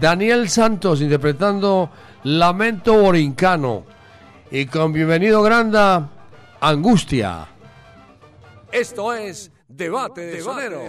Daniel 0.00 0.48
Santos 0.48 1.00
interpretando 1.00 1.90
Lamento 2.24 2.94
Borincano 2.94 3.84
y 4.50 4.66
con 4.66 4.92
Bienvenido 4.92 5.42
Granda, 5.42 6.10
Angustia. 6.60 7.46
Esto 8.72 9.12
es 9.12 9.50
Debate 9.68 10.22
de 10.22 10.40
Sonero. 10.40 10.82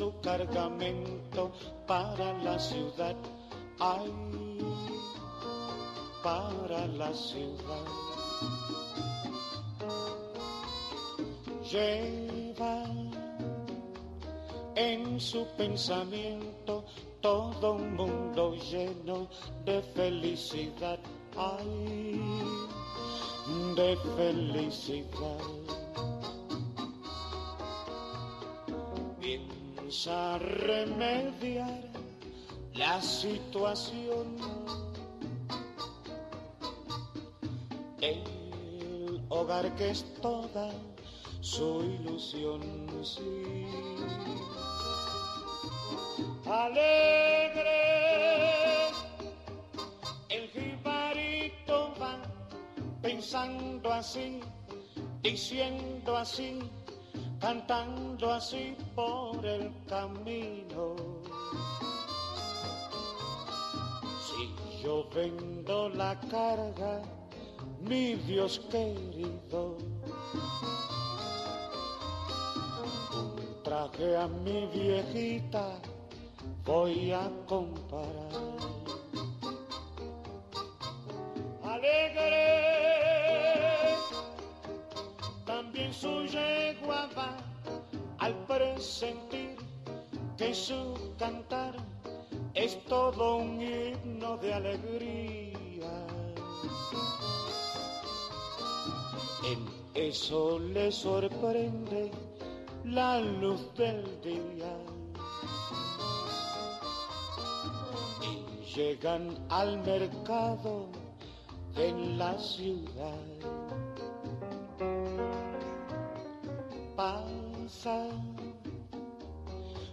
Su 0.00 0.18
cargamento 0.22 1.52
para 1.86 2.32
la 2.42 2.58
ciudad. 2.58 3.14
Ay, 3.78 4.10
para 6.22 6.86
la 6.86 7.12
ciudad. 7.12 7.84
Lleva 11.70 12.86
en 14.74 15.20
su 15.20 15.46
pensamiento 15.58 16.82
todo 17.20 17.74
un 17.74 17.94
mundo 17.94 18.54
lleno 18.54 19.28
de 19.66 19.82
felicidad. 19.82 20.98
Ay, 21.36 22.18
de 23.76 23.98
felicidad. 24.16 25.79
Piensa 30.02 30.38
remediar 30.38 31.82
la 32.72 33.02
situación. 33.02 34.34
El 38.00 39.20
hogar 39.28 39.74
que 39.76 39.90
es 39.90 40.06
toda 40.22 40.70
su 41.42 41.82
ilusión, 41.82 42.62
sí. 43.02 43.66
Alegre, 46.46 47.68
el 50.30 50.48
jibarito 50.48 51.92
va 52.00 52.16
pensando 53.02 53.92
así, 53.92 54.40
diciendo 55.20 56.16
así, 56.16 56.58
cantando 57.40 58.32
así 58.32 58.76
por 58.94 59.44
el 59.44 59.72
camino. 59.88 60.96
Si 64.26 64.82
yo 64.82 65.08
vendo 65.14 65.88
la 65.88 66.18
carga, 66.30 67.02
mi 67.80 68.14
Dios 68.14 68.60
querido, 68.70 69.76
traje 73.64 74.16
a 74.16 74.28
mi 74.28 74.66
viejita 74.66 75.80
voy 76.64 77.12
a 77.12 77.28
comparar. 77.46 78.30
Alegre, 81.64 82.99
también 85.70 85.94
su 85.94 86.24
yegua 86.24 87.08
va 87.16 87.36
al 88.18 88.34
presentir 88.46 89.56
que 90.36 90.52
su 90.52 90.98
cantar 91.16 91.76
es 92.54 92.76
todo 92.86 93.36
un 93.36 93.60
himno 93.62 94.36
de 94.38 94.52
alegría. 94.52 96.06
En 99.44 99.64
eso 99.94 100.58
le 100.58 100.90
sorprende 100.90 102.10
la 102.84 103.20
luz 103.20 103.72
del 103.76 104.02
día. 104.22 104.76
Y 108.22 108.74
llegan 108.74 109.38
al 109.50 109.78
mercado 109.84 110.88
en 111.76 112.18
la 112.18 112.36
ciudad. 112.38 113.69
Pasa 117.00 118.08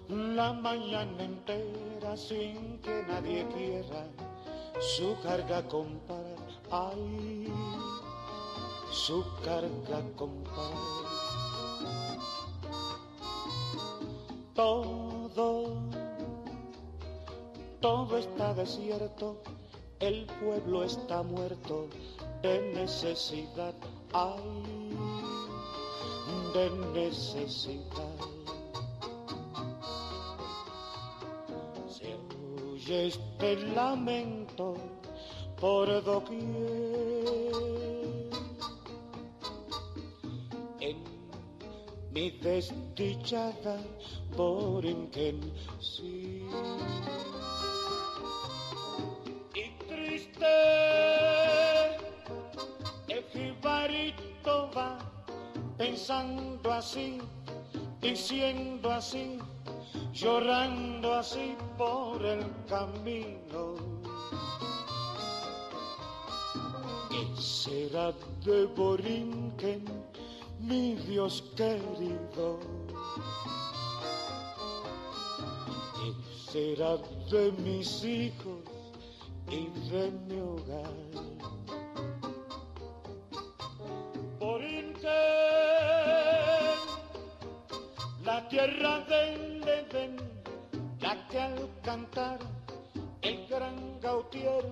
la 0.09 0.51
mañana 0.51 1.23
entera 1.23 2.17
sin 2.17 2.79
que 2.79 3.01
nadie 3.07 3.47
quiera 3.55 4.03
su 4.81 5.15
carga 5.23 5.65
comprar. 5.69 6.35
Ay, 6.69 7.47
su 8.91 9.23
carga 9.45 10.01
comprar. 10.17 10.73
Todo, 14.53 15.77
todo 17.79 18.17
está 18.17 18.53
desierto, 18.53 19.37
el 20.01 20.25
pueblo 20.41 20.83
está 20.83 21.23
muerto 21.23 21.87
de 22.41 22.73
necesidad. 22.73 23.75
Ay, 24.11 24.86
de 26.57 26.69
necesidad. 27.01 28.17
Se 31.87 32.15
oye 32.71 33.07
este 33.07 33.55
lamento 33.75 34.73
por 35.59 36.03
doquier. 36.03 36.41
En 40.79 40.97
mi 42.11 42.31
desdichada 42.31 43.77
Borinquen, 44.35 45.53
sí. 45.79 46.43
Y 49.53 49.65
triste, 49.87 50.55
el 53.09 53.23
jibarito 53.31 54.71
va 54.75 55.16
pensando 55.77 56.71
así, 56.71 57.19
diciendo 58.01 58.91
así, 58.91 59.39
llorando 60.11 61.13
así 61.13 61.55
por 61.77 62.25
el 62.25 62.45
camino. 62.67 63.75
¿Qué 67.09 67.41
será 67.41 68.11
de 68.43 68.65
Borinquen, 68.75 69.85
mi 70.59 70.95
Dios 70.95 71.43
querido? 71.55 72.59
¿Qué 75.95 76.51
será 76.51 76.97
de 77.29 77.51
mis 77.63 78.03
hijos 78.03 78.63
y 79.49 79.67
de 79.89 80.11
mi 80.27 80.39
hogar? 80.39 81.06
Tierra 88.57 89.01
del 89.01 89.61
Edén, 89.69 90.17
la 90.99 91.27
que 91.27 91.39
al 91.39 91.69
cantar 91.83 92.39
el 93.21 93.45
gran 93.47 93.99
Gautier 94.01 94.65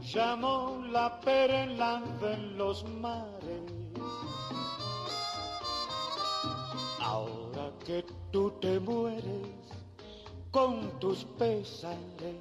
llamó 0.00 0.82
la 0.90 1.20
perla 1.20 2.02
de 2.22 2.38
los 2.56 2.88
mares. 2.88 3.64
Ahora 7.00 7.70
que 7.84 8.02
tú 8.32 8.50
te 8.62 8.80
mueres 8.80 9.58
con 10.50 10.98
tus 10.98 11.22
pesares, 11.38 12.40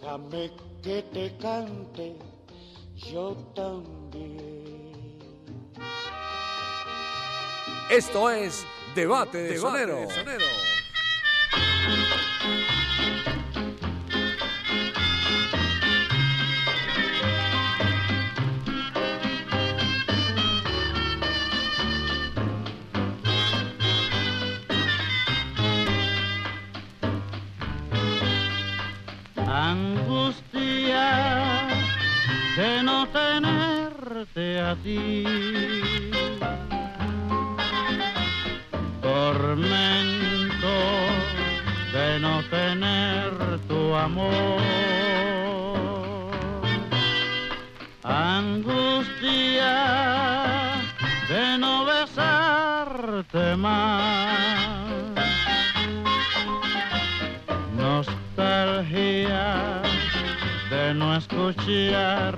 déjame 0.00 0.50
que 0.82 1.02
te 1.14 1.36
cante 1.36 2.16
yo 2.96 3.36
también. 3.54 4.67
Esto 7.90 8.28
es 8.30 8.66
Debate 8.94 9.38
de 9.38 9.54
Debate 9.54 9.80
Sonero. 9.86 10.00
de 10.00 10.14
Sonero. 10.14 10.44
angustia 29.46 31.06
de 32.54 32.82
no 32.82 33.08
tenerte 33.08 34.60
a 34.60 34.76
ti. 34.76 35.77
Amor. 44.08 44.60
Angustia 48.02 49.76
de 51.28 51.58
no 51.58 51.84
besarte 51.84 53.56
más. 53.56 54.48
Nostalgia 57.76 59.46
de 60.70 60.94
no 60.94 61.16
escuchar 61.16 62.34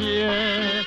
noches 0.00 0.79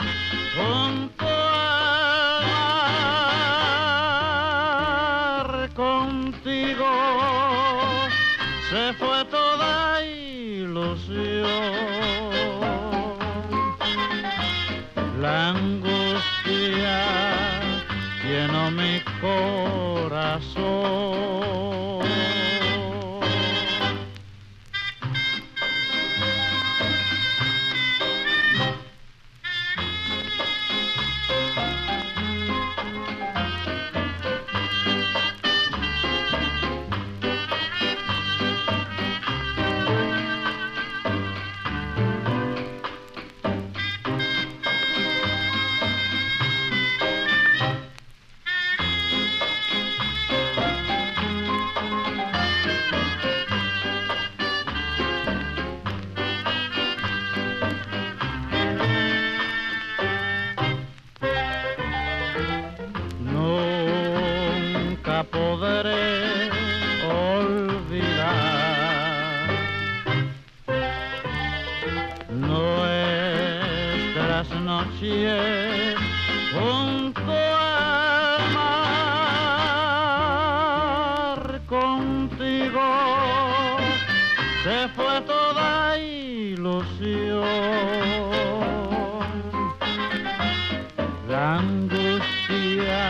angustia 91.34 93.10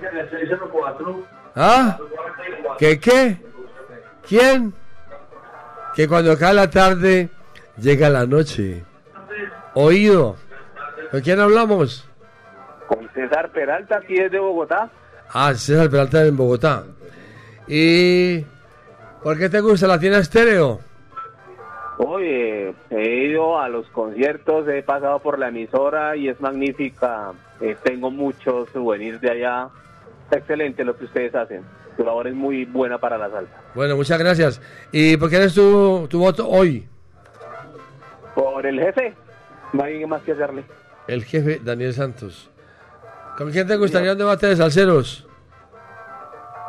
¿Ah? 1.56 1.96
¿Qué 2.80 3.00
qué? 3.00 3.38
¿Quién? 4.28 4.74
Que 5.96 6.08
cuando 6.08 6.38
cae 6.38 6.54
la 6.54 6.70
tarde, 6.70 7.30
llega 7.78 8.10
la 8.10 8.26
noche. 8.26 8.84
Oído. 9.76 10.36
¿Con 11.12 11.22
quién 11.22 11.40
hablamos? 11.40 12.08
Con 12.88 13.08
César 13.14 13.52
Peralta, 13.52 13.98
aquí 13.98 14.16
es 14.16 14.32
de 14.32 14.40
Bogotá. 14.40 14.90
Ah, 15.32 15.54
César 15.54 15.90
Peralta 15.90 16.26
en 16.26 16.36
Bogotá. 16.36 16.84
¿Y 17.68 18.42
por 19.22 19.38
qué 19.38 19.50
te 19.50 19.62
gusta 19.62 19.88
la 19.88 20.00
tienda 20.00 20.20
estéreo? 20.20 20.80
Oye, 21.98 22.74
he 22.90 23.26
ido 23.26 23.60
a 23.60 23.70
los 23.70 23.88
conciertos, 23.90 24.68
he 24.68 24.82
pasado 24.82 25.20
por 25.20 25.38
la 25.38 25.50
emisora 25.50 26.16
y 26.16 26.28
es 26.28 26.42
magnífica. 26.42 27.32
Eh, 27.62 27.78
tengo 27.84 28.10
muchos 28.10 28.70
souvenirs 28.70 29.22
de 29.22 29.30
allá. 29.30 29.70
Está 30.24 30.40
excelente 30.40 30.84
lo 30.84 30.98
que 30.98 31.06
ustedes 31.06 31.36
hacen. 31.36 31.64
Tu 31.98 32.04
labor 32.04 32.28
es 32.28 32.34
muy 32.34 32.66
buena 32.66 32.98
para 32.98 33.18
la 33.18 33.30
salsa. 33.30 33.54
Bueno, 33.76 33.96
muchas 33.96 34.20
gracias. 34.20 34.62
¿Y 34.92 35.18
por 35.18 35.30
qué 35.30 35.38
eres 35.38 35.54
tu, 35.54 36.08
tu 36.10 36.20
voto 36.20 36.48
hoy? 36.48 36.88
Por 38.36 38.66
el 38.66 38.80
jefe, 38.80 39.14
no 39.74 39.84
hay 39.84 40.06
más 40.06 40.22
que 40.24 40.32
hacerle. 40.32 40.64
El 41.08 41.24
jefe 41.24 41.60
Daniel 41.64 41.94
Santos. 41.94 42.50
¿Con 43.38 43.52
quién 43.52 43.68
te 43.68 43.76
gustaría 43.76 44.12
un 44.12 44.18
debate 44.18 44.48
de 44.48 44.56
salseros? 44.56 45.28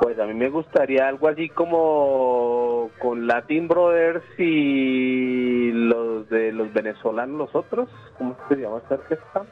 Pues 0.00 0.18
a 0.18 0.24
mí 0.24 0.34
me 0.34 0.48
gustaría 0.48 1.08
algo 1.08 1.28
así 1.28 1.48
como 1.48 2.90
con 2.98 3.26
Latin 3.26 3.68
Brothers 3.68 4.24
y 4.38 5.70
los 5.72 6.28
de 6.28 6.52
los 6.52 6.72
venezolanos, 6.72 7.38
los 7.38 7.54
otros. 7.54 7.88
¿Cómo 8.18 8.36
se 8.48 8.56
llama 8.56 8.78
esta 8.78 8.94
orquesta? 8.96 9.42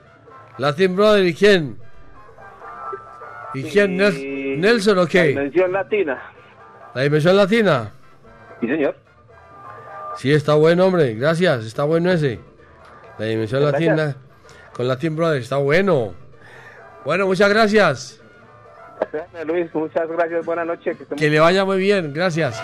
Latin 0.58 0.96
Brother, 0.96 1.26
¿y 1.26 1.34
quién? 1.34 1.78
¿Y 3.55 3.62
quién? 3.64 3.98
Nel- 3.98 4.59
¿Nelson 4.59 4.98
o 4.98 5.03
La 5.03 5.09
qué? 5.09 5.22
Dimensión 5.28 5.72
Latina. 5.72 6.22
¿La 6.94 7.03
dimensión 7.03 7.36
latina? 7.36 7.90
Sí, 8.61 8.66
señor. 8.68 8.96
Sí, 10.16 10.32
está 10.32 10.55
bueno, 10.55 10.86
hombre. 10.86 11.14
Gracias, 11.14 11.64
está 11.64 11.84
bueno 11.84 12.11
ese. 12.12 12.38
La 13.18 13.26
dimensión 13.26 13.62
latina 13.62 14.16
con 14.74 14.86
Latin 14.88 15.16
Brothers, 15.16 15.44
está 15.44 15.57
bueno. 15.57 16.12
Bueno, 17.05 17.26
muchas 17.26 17.48
gracias. 17.48 18.20
Luis, 19.46 19.74
muchas 19.74 20.09
gracias, 20.09 20.44
buenas 20.46 20.66
noches. 20.66 20.96
que 20.96 21.16
Que 21.16 21.30
le 21.30 21.40
vaya 21.40 21.64
muy 21.64 21.78
bien, 21.78 22.12
gracias. 22.12 22.62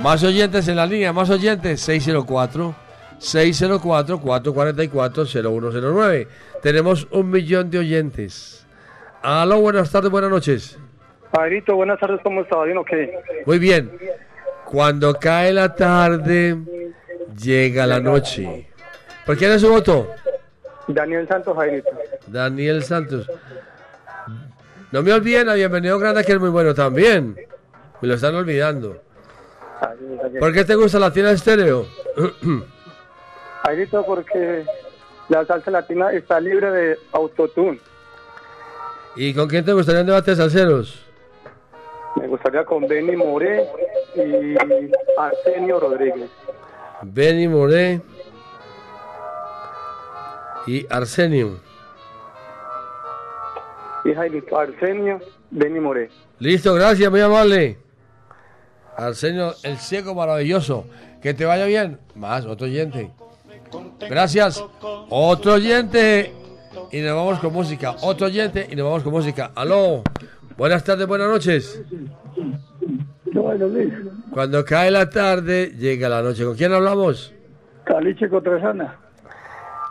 Más 0.00 0.22
oyentes 0.24 0.66
en 0.68 0.76
la 0.76 0.86
línea, 0.86 1.12
más 1.12 1.28
oyentes, 1.28 1.80
604 1.82 2.74
604 3.18 4.20
444 4.20 5.26
0109. 5.26 6.28
Tenemos 6.62 7.06
un 7.10 7.30
millón 7.30 7.70
de 7.70 7.78
oyentes. 7.80 8.65
Aló, 9.28 9.58
buenas 9.58 9.90
tardes, 9.90 10.08
buenas 10.08 10.30
noches. 10.30 10.78
Jairito, 11.34 11.74
buenas 11.74 11.98
tardes, 11.98 12.20
¿cómo 12.22 12.42
está? 12.42 12.62
¿Bien 12.62 12.78
o 12.78 12.84
qué? 12.84 13.12
Muy 13.44 13.58
bien. 13.58 13.90
Cuando 14.64 15.14
cae 15.14 15.52
la 15.52 15.74
tarde, 15.74 16.56
llega 17.36 17.88
la 17.88 17.98
noche. 17.98 18.70
¿Por 19.26 19.36
quién 19.36 19.50
es 19.50 19.62
su 19.62 19.68
voto? 19.68 20.08
Daniel 20.86 21.26
Santos, 21.26 21.56
Jairito. 21.56 21.90
Daniel 22.28 22.84
Santos. 22.84 23.28
No 24.92 25.02
me 25.02 25.12
olviden 25.12 25.48
a 25.48 25.54
Bienvenido 25.54 25.98
Grande, 25.98 26.22
que 26.22 26.30
es 26.30 26.38
muy 26.38 26.50
bueno 26.50 26.72
también. 26.72 27.34
Me 28.00 28.06
lo 28.06 28.14
están 28.14 28.36
olvidando. 28.36 29.02
¿Por 30.38 30.52
qué 30.52 30.64
te 30.64 30.76
gusta 30.76 31.00
la 31.00 31.12
tienda 31.12 31.32
estéreo? 31.32 31.84
Jairito, 33.64 34.06
porque 34.06 34.64
la 35.28 35.44
salsa 35.46 35.72
latina 35.72 36.12
está 36.12 36.38
libre 36.38 36.70
de 36.70 36.98
autotune. 37.10 37.80
¿Y 39.16 39.32
con 39.32 39.48
quién 39.48 39.64
te 39.64 39.72
gustaría 39.72 40.02
un 40.02 40.06
debate 40.06 40.32
de 40.32 40.36
salseros? 40.36 41.02
Me 42.16 42.26
gustaría 42.28 42.64
con 42.64 42.86
Benny 42.86 43.16
Moré 43.16 43.66
y 44.14 44.54
Arsenio 45.16 45.80
Rodríguez. 45.80 46.30
Benny 47.02 47.48
Moré 47.48 48.00
y 50.66 50.86
Arsenio. 50.90 51.60
Y 54.04 54.14
Jairito, 54.14 54.58
Arsenio, 54.58 55.20
Benny 55.50 55.80
Moré. 55.80 56.10
Listo, 56.38 56.74
gracias, 56.74 57.10
muy 57.10 57.20
amable. 57.20 57.78
Arsenio, 58.96 59.54
el 59.62 59.78
ciego 59.78 60.14
maravilloso. 60.14 60.86
Que 61.22 61.34
te 61.34 61.44
vaya 61.44 61.64
bien. 61.64 61.98
Más, 62.14 62.46
otro 62.46 62.66
oyente. 62.66 63.10
Gracias. 64.08 64.62
Otro 65.10 65.54
oyente. 65.54 66.32
Y 66.92 67.00
nos 67.00 67.14
vamos 67.14 67.38
con 67.40 67.52
música. 67.52 67.96
Otro 68.02 68.26
oyente 68.26 68.66
y 68.70 68.76
nos 68.76 68.84
vamos 68.86 69.02
con 69.02 69.12
música. 69.12 69.52
Aló. 69.54 70.02
Buenas 70.56 70.84
tardes, 70.84 71.06
buenas 71.06 71.28
noches. 71.28 71.82
Cuando 74.32 74.64
cae 74.64 74.90
la 74.90 75.08
tarde, 75.10 75.72
llega 75.76 76.08
la 76.08 76.22
noche. 76.22 76.44
¿Con 76.44 76.56
quién 76.56 76.72
hablamos? 76.72 77.34
Caliche 77.84 78.28
Cotresana. 78.28 78.96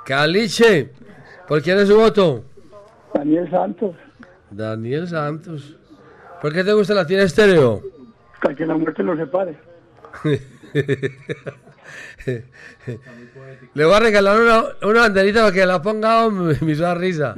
Caliche. 0.06 0.92
¿Por 1.48 1.62
quién 1.62 1.78
es 1.78 1.88
su 1.88 1.96
voto? 1.96 2.44
Daniel 3.14 3.50
Santos. 3.50 3.96
Daniel 4.50 5.08
Santos. 5.08 5.78
¿Por 6.42 6.54
qué 6.54 6.64
te 6.64 6.74
gusta 6.74 6.94
la 6.94 7.06
tienda 7.06 7.26
estéreo? 7.26 7.82
Para 8.42 8.56
que 8.56 8.66
la 8.66 8.76
muerte 8.76 9.04
los 9.04 9.18
separe. 9.18 9.58
Le 13.74 13.86
voy 13.86 13.94
a 13.94 14.00
regalar 14.00 14.40
una, 14.40 14.64
una 14.90 15.02
banderita 15.02 15.42
para 15.42 15.54
que 15.54 15.66
la 15.66 15.82
ponga, 15.82 16.26
hombre, 16.26 16.58
me 16.62 16.72
hizo 16.72 16.84
dar 16.84 16.98
risa. 16.98 17.36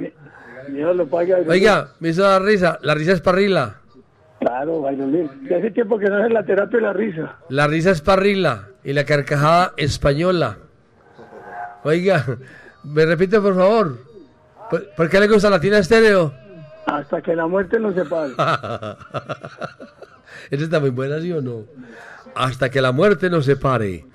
Oiga, 1.47 1.89
me 1.99 2.09
hizo 2.09 2.23
dar 2.23 2.41
risa. 2.41 2.79
La 2.81 2.93
risa 2.93 3.13
es 3.13 3.21
parrila. 3.21 3.77
Claro, 4.39 4.81
Valladolid. 4.81 5.29
Ya 5.49 5.57
hace 5.57 5.71
tiempo 5.71 5.97
que 5.97 6.09
no 6.09 6.25
es 6.25 6.31
la 6.31 6.43
terapia 6.45 6.77
de 6.77 6.83
la 6.83 6.93
risa. 6.93 7.37
La 7.49 7.67
risa 7.67 7.91
es 7.91 8.01
parrila 8.01 8.69
y 8.83 8.93
la 8.93 9.03
carcajada 9.05 9.73
española. 9.77 10.57
Oiga, 11.83 12.23
me 12.83 13.05
repite 13.05 13.39
por 13.39 13.55
favor. 13.55 13.97
¿Por, 14.69 14.89
por 14.95 15.09
qué 15.09 15.19
le 15.19 15.27
gusta 15.27 15.49
la 15.49 15.59
tienda 15.59 15.79
estéreo? 15.79 16.33
Hasta 16.85 17.21
que 17.21 17.35
la 17.35 17.47
muerte 17.47 17.79
nos 17.79 17.95
separe. 17.95 18.33
Esa 20.49 20.63
está 20.63 20.79
muy 20.79 20.91
buena, 20.91 21.19
¿sí 21.19 21.31
o 21.31 21.41
no? 21.41 21.65
Hasta 22.35 22.69
que 22.69 22.81
la 22.81 22.91
muerte 22.91 23.29
nos 23.29 23.45
separe. 23.45 24.05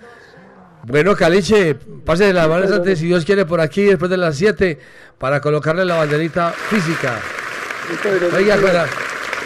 Bueno, 0.84 1.14
Caliche, 1.14 1.76
pase 2.04 2.24
de 2.24 2.32
las 2.32 2.48
manos 2.48 2.70
antes, 2.72 2.98
si 2.98 3.06
Dios 3.06 3.24
quiere, 3.24 3.46
por 3.46 3.60
aquí 3.60 3.82
después 3.84 4.10
de 4.10 4.16
las 4.16 4.36
7 4.36 4.78
para 5.18 5.40
colocarle 5.40 5.84
la 5.84 5.96
banderita 5.96 6.50
física. 6.50 7.20
Oiga, 8.34 8.56
con, 8.56 8.76
a- 8.76 8.86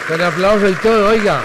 con 0.07 0.21
aplauso 0.21 0.67
y 0.69 0.73
todo, 0.73 1.09
oiga. 1.09 1.41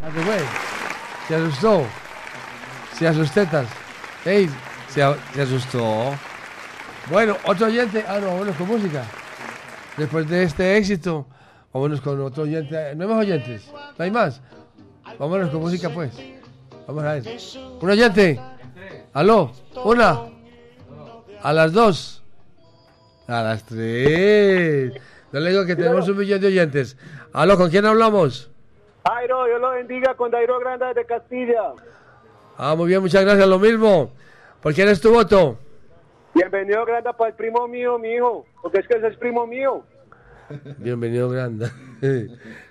Güey. 0.00 0.40
Se 1.28 1.34
asustó. 1.36 1.86
Se 2.98 3.08
asustetas. 3.08 3.66
Ey, 4.24 4.48
se, 4.88 5.02
se 5.34 5.42
asustó. 5.42 6.14
Bueno, 7.10 7.36
otro 7.44 7.66
oyente. 7.66 8.04
Ah, 8.06 8.18
no, 8.20 8.28
vámonos 8.28 8.56
con 8.56 8.68
música. 8.68 9.04
Después 9.96 10.28
de 10.28 10.44
este 10.44 10.76
éxito, 10.76 11.26
vámonos 11.72 12.00
con 12.00 12.20
otro 12.20 12.44
oyente. 12.44 12.94
¿No 12.94 13.02
hay 13.02 13.08
más 13.08 13.18
oyentes? 13.18 13.72
¿No 13.98 14.04
hay 14.04 14.10
más? 14.10 14.40
Vámonos 15.18 15.50
con 15.50 15.60
música, 15.60 15.90
pues. 15.90 16.12
Vamos 16.86 17.04
a 17.04 17.14
ver. 17.14 17.24
Un 17.80 17.90
oyente. 17.90 18.40
Aló. 19.12 19.52
Una. 19.84 20.20
A 21.42 21.52
las 21.52 21.72
dos. 21.72 22.22
A 23.26 23.42
las 23.42 23.64
tres. 23.64 24.92
No 25.32 25.40
le 25.40 25.50
digo 25.50 25.64
que 25.64 25.76
tenemos 25.76 26.08
un 26.08 26.18
millón 26.18 26.40
de 26.40 26.48
oyentes. 26.48 26.96
Aló, 27.32 27.56
¿con 27.56 27.70
quién 27.70 27.86
hablamos? 27.86 28.50
Jairo, 29.06 29.46
Dios 29.46 29.60
lo 29.60 29.70
bendiga 29.70 30.14
con 30.14 30.30
Dairo 30.30 30.60
Granda 30.60 30.92
de 30.92 31.04
Castilla. 31.04 31.72
Ah, 32.56 32.74
muy 32.76 32.88
bien, 32.88 33.00
muchas 33.00 33.24
gracias. 33.24 33.48
Lo 33.48 33.58
mismo. 33.58 34.12
¿Por 34.60 34.74
quién 34.74 34.88
es 34.88 35.00
tu 35.00 35.12
voto? 35.12 35.58
Bienvenido 36.34 36.84
Granda 36.84 37.12
para 37.12 37.30
el 37.30 37.36
primo 37.36 37.66
mío, 37.66 37.98
mi 37.98 38.10
hijo, 38.10 38.46
porque 38.62 38.78
es 38.78 38.86
que 38.86 38.96
ese 38.96 39.08
es 39.08 39.16
primo 39.16 39.46
mío. 39.46 39.84
Bienvenido, 40.78 41.28
Granda. 41.28 41.70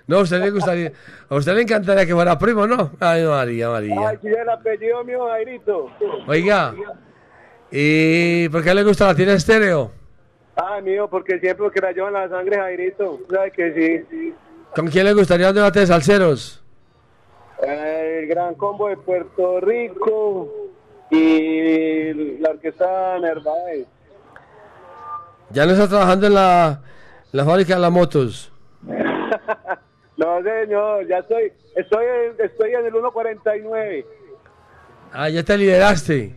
No, 0.04 0.18
a 0.18 0.22
usted 0.22 0.40
le 0.40 0.50
gustaría. 0.50 0.92
A 1.30 1.36
usted 1.36 1.54
le 1.54 1.62
encantaría 1.62 2.04
que 2.04 2.12
fuera 2.12 2.36
primo, 2.36 2.66
¿no? 2.66 2.90
Ay, 3.00 3.24
María, 3.24 3.70
María. 3.70 4.08
Ay, 4.08 4.18
el 4.22 4.48
apellido 4.50 5.04
mío, 5.04 5.26
Jairito. 5.28 5.90
Oiga, 6.26 6.74
¿y 7.70 8.48
por 8.48 8.62
qué 8.62 8.74
le 8.74 8.82
gusta 8.82 9.06
la 9.06 9.14
tienda 9.14 9.34
estéreo? 9.34 9.90
Ay, 10.56 10.82
mío, 10.82 11.08
porque 11.08 11.38
siempre 11.38 11.70
que 11.70 11.80
la 11.80 11.92
llevan 11.92 12.12
la 12.12 12.28
sangre, 12.28 12.56
Jairito. 12.56 13.20
¿Sabes 13.30 13.52
que 13.54 14.04
sí? 14.10 14.34
¿Con 14.74 14.88
quién 14.88 15.06
le 15.06 15.14
gustaría 15.14 15.48
un 15.48 15.54
debate 15.54 15.80
de 15.80 15.86
salseros? 15.86 16.62
El 17.62 18.26
gran 18.26 18.54
combo 18.56 18.88
de 18.88 18.96
Puerto 18.96 19.60
Rico 19.60 20.52
y 21.10 22.38
la 22.40 22.50
orquesta 22.50 23.18
Nervaez. 23.20 23.86
Ya 25.50 25.64
no 25.64 25.72
está 25.72 25.88
trabajando 25.88 26.26
en 26.26 26.34
la, 26.34 26.80
la 27.32 27.44
fábrica 27.44 27.74
de 27.74 27.80
las 27.80 27.92
motos. 27.92 28.52
No, 30.14 30.40
señor, 30.42 31.08
ya 31.08 31.18
estoy, 31.18 31.52
estoy, 31.74 32.04
en, 32.04 32.44
estoy 32.46 32.70
en 32.74 32.84
el 32.84 32.92
149. 32.92 34.06
Ah, 35.12 35.28
ya 35.30 35.42
te 35.42 35.56
lideraste. 35.58 36.36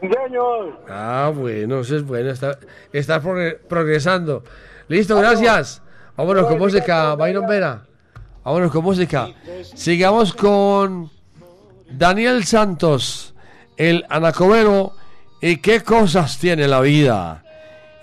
Señor. 0.00 0.80
Ah, 0.88 1.32
bueno, 1.34 1.80
eso 1.80 1.96
es 1.96 2.02
bueno. 2.04 2.30
Está, 2.30 2.58
está 2.92 3.22
progre- 3.22 3.58
progresando. 3.58 4.42
Listo, 4.88 5.16
gracias. 5.16 5.80
Vámonos 6.16 6.46
con 6.46 6.58
música, 6.58 7.14
Byron 7.14 7.46
Vera. 7.46 7.86
Vámonos 8.44 8.72
con 8.72 8.82
música. 8.84 9.28
Sigamos 9.74 10.34
con 10.34 11.08
Daniel 11.88 12.44
Santos, 12.44 13.34
el 13.76 14.04
anacobero. 14.10 14.92
¿Y 15.40 15.58
qué 15.58 15.80
cosas 15.80 16.38
tiene 16.38 16.66
la 16.68 16.80
vida? 16.80 17.44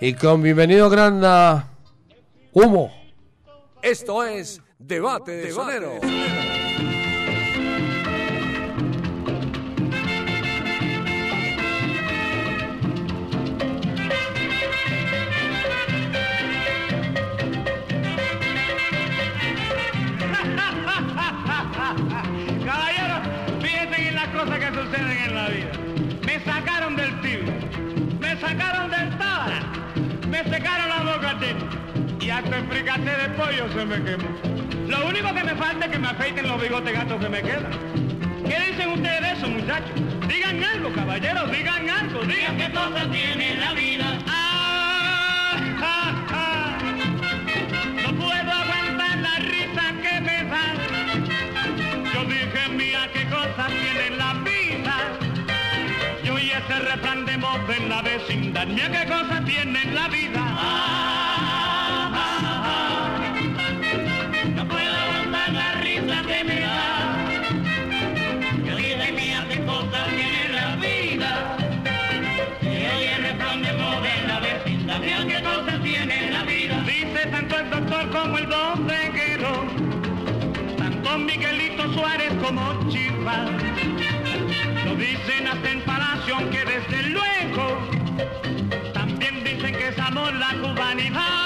Y 0.00 0.14
con 0.14 0.42
bienvenido 0.42 0.88
Granda, 0.90 1.68
Humo. 2.56 2.92
Esto 3.82 4.22
es 4.22 4.62
Debate 4.78 5.32
de 5.32 5.50
Soneros. 5.50 5.98
Caballeros, 22.64 23.18
fíjense 23.60 24.08
en 24.08 24.14
las 24.14 24.28
cosas 24.28 24.60
que 24.60 24.68
suceden 24.68 25.10
en 25.10 25.34
la 25.34 25.48
vida. 25.48 25.72
Me 26.24 26.38
sacaron 26.44 26.94
del 26.94 27.20
tiro, 27.20 27.52
me 28.20 28.40
sacaron 28.40 28.92
del 28.92 29.18
tábara, 29.18 29.60
me 30.28 30.44
secaron 30.44 30.88
la 30.88 31.02
boca 31.02 31.36
y 31.40 31.83
hasta 32.34 32.56
el 32.56 32.66
fricate 32.66 33.10
de 33.10 33.28
pollo 33.36 33.68
se 33.72 33.84
me 33.84 34.02
quemó. 34.02 34.28
Lo 34.88 35.06
único 35.06 35.32
que 35.32 35.44
me 35.44 35.54
falta 35.54 35.86
es 35.86 35.92
que 35.92 35.98
me 35.98 36.08
afeiten 36.08 36.48
los 36.48 36.60
bigotes 36.60 36.92
gatos 36.92 37.20
que 37.20 37.28
me 37.28 37.42
quedan. 37.42 37.70
¿Qué 38.48 38.58
dicen 38.70 38.90
ustedes 38.90 39.20
de 39.20 39.32
eso, 39.32 39.48
muchachos? 39.48 39.94
Digan 40.28 40.64
algo, 40.64 40.92
caballeros, 40.92 41.50
digan 41.52 41.88
algo, 41.88 42.22
digan 42.22 42.56
qué 42.56 42.70
cosas 42.72 43.10
tiene 43.12 43.56
la 43.56 43.72
vida. 43.72 44.18
Ah, 44.26 45.56
ah, 45.80 46.26
ah. 46.30 46.78
No 48.02 48.14
puedo 48.16 48.52
aguantar 48.52 49.16
la 49.18 49.36
risa 49.38 49.84
que 50.02 50.20
me 50.20 50.44
da. 50.50 50.64
Yo 52.14 52.24
dije, 52.24 52.68
mira 52.76 53.08
qué 53.12 53.24
cosas 53.26 53.68
tiene 53.68 54.16
la 54.16 54.32
vida. 54.42 54.96
Yo 56.24 56.38
y 56.38 56.50
ese 56.50 56.78
refrán 56.80 57.24
de 57.26 57.34
en 57.34 57.88
la 57.88 58.02
vecindad. 58.02 58.66
Mira 58.66 58.90
qué 58.90 59.06
cosas 59.06 59.44
tiene 59.44 59.84
la 59.92 60.08
vida. 60.08 61.23
Como 78.24 78.38
el 78.38 78.46
bodeguero 78.46 79.52
tanto 80.78 81.18
Miguelito 81.18 81.92
Suárez 81.92 82.32
como 82.42 82.88
Chiva. 82.88 83.44
Lo 84.86 84.96
dicen 84.96 85.46
hasta 85.46 85.70
en 85.70 85.80
Palacio, 85.82 86.36
aunque 86.36 86.64
desde 86.64 87.02
luego 87.10 87.78
también 88.94 89.44
dicen 89.44 89.74
que 89.74 89.88
es 89.88 89.98
amor 89.98 90.32
la 90.34 90.54
cubanidad. 90.54 91.43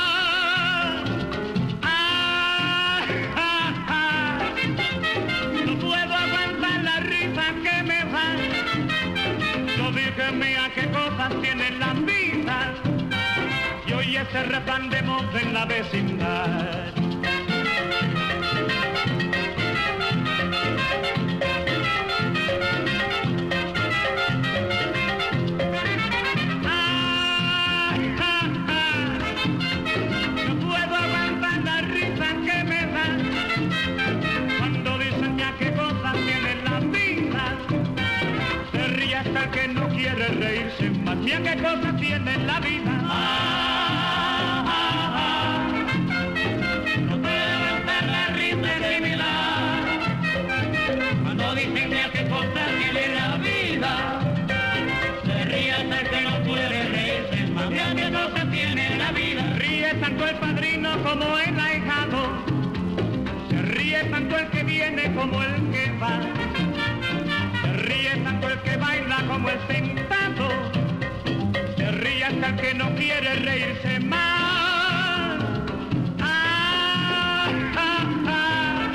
Vida. 36.81 37.22
Se 38.72 38.89
ríe 38.89 39.16
hasta 39.16 39.51
que 39.51 39.68
no 39.68 39.89
quiere 39.89 40.29
reírse 40.29 40.91
más. 40.91 41.16
Mira 41.16 41.43
qué 41.43 41.62
cosas 41.62 41.97
tiene 41.97 42.37
la 42.39 42.61
vida. 42.61 42.88
El 68.59 68.70
que 68.70 68.76
baila 68.76 69.24
como 69.28 69.50
el 69.50 69.66
sentado. 69.66 70.48
Se 71.76 71.90
ríe 71.92 72.24
hasta 72.24 72.48
el 72.48 72.56
que 72.56 72.74
no 72.74 72.94
quiere 72.94 73.34
reírse 73.36 74.00
más. 74.00 75.42
Ah, 76.20 77.50
ah, 77.76 78.04
ah. 78.26 78.92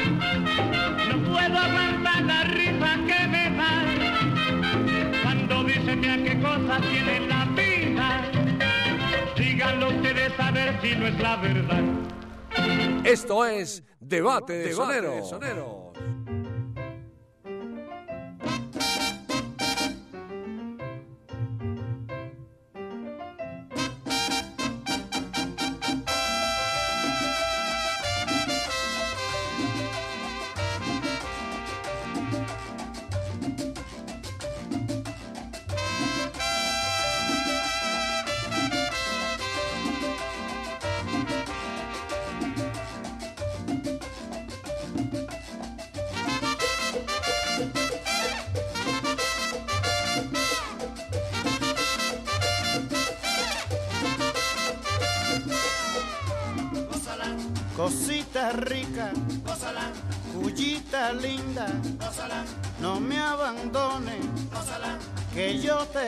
No 1.09 1.18
puedo 1.32 1.57
aguantar 1.57 2.24
la 2.24 2.43
risa 2.43 2.95
que 3.07 3.28
me 3.28 3.49
da 3.57 5.24
cuando 5.24 5.64
dicen 5.64 5.99
mira 5.99 6.18
qué 6.18 6.39
cosas 6.41 6.82
tiene 6.82 7.28
la 7.28 7.45
vida. 7.45 8.32
Díganlo 9.38 9.89
ustedes 9.89 10.39
a 10.39 10.51
ver 10.51 10.80
si 10.82 10.95
no 10.95 11.07
es 11.07 11.20
la 11.20 11.36
verdad. 11.38 11.84
Esto 13.03 13.45
es 13.45 13.84
Debate 13.99 14.53
de. 14.53 14.74
Cosita 14.74 15.83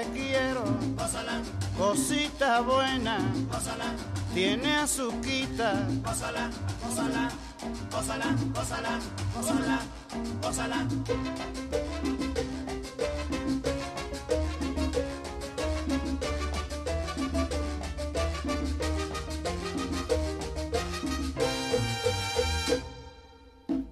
te 0.05 0.19
quiero. 0.19 0.63
Cosita 1.77 2.61
buena, 2.61 3.17
tiene 4.33 4.75
azuquita, 4.77 5.87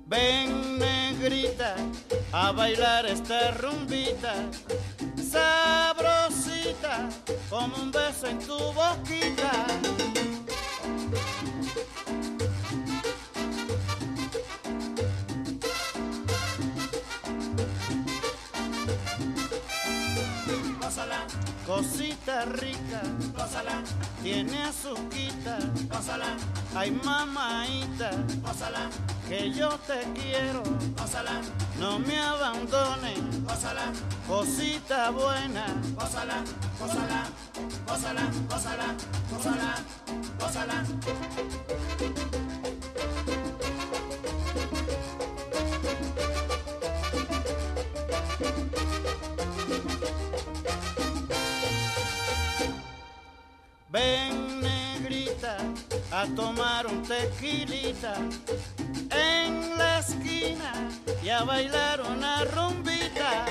Ven 0.06 0.78
negrita 0.78 1.76
a 2.32 2.52
bailar 2.52 3.06
esta 3.06 3.52
rumbita, 3.52 4.34
como 7.50 7.76
un 7.78 7.92
beso 7.92 8.28
en 8.28 8.40
tu 8.40 8.58
boquita. 8.74 9.93
Cosita 21.74 22.46
rica, 22.46 23.02
Gózala, 23.36 23.82
tiene 24.22 24.62
azuquita, 24.64 25.58
gózala, 25.90 26.36
ay 26.76 26.92
mamaita, 26.92 28.12
gózala, 28.44 28.90
que 29.28 29.52
yo 29.52 29.70
te 29.88 30.06
quiero, 30.14 30.62
gózala, 30.96 31.42
no 31.80 31.98
me 31.98 32.20
abandones, 32.20 33.20
gózala, 33.44 33.92
cosita 34.28 35.10
buena, 35.10 35.66
gózala, 35.96 36.44
gózala, 36.80 37.26
gózala, 37.88 38.24
gózala, 38.50 38.88
gózala, 39.32 39.76
gózala. 40.40 42.33
Ven 53.94 54.60
negrita 54.60 55.56
a 56.12 56.26
tomar 56.36 56.88
un 56.88 57.04
tequilita 57.04 58.16
en 59.12 59.78
la 59.78 60.00
esquina 60.00 60.74
y 61.24 61.30
a 61.30 61.44
bailar 61.44 62.02
una 62.02 62.44
rumbita. 62.46 63.46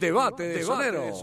Debate 0.00 0.42
de 0.44 0.62
Soneros. 0.64 1.18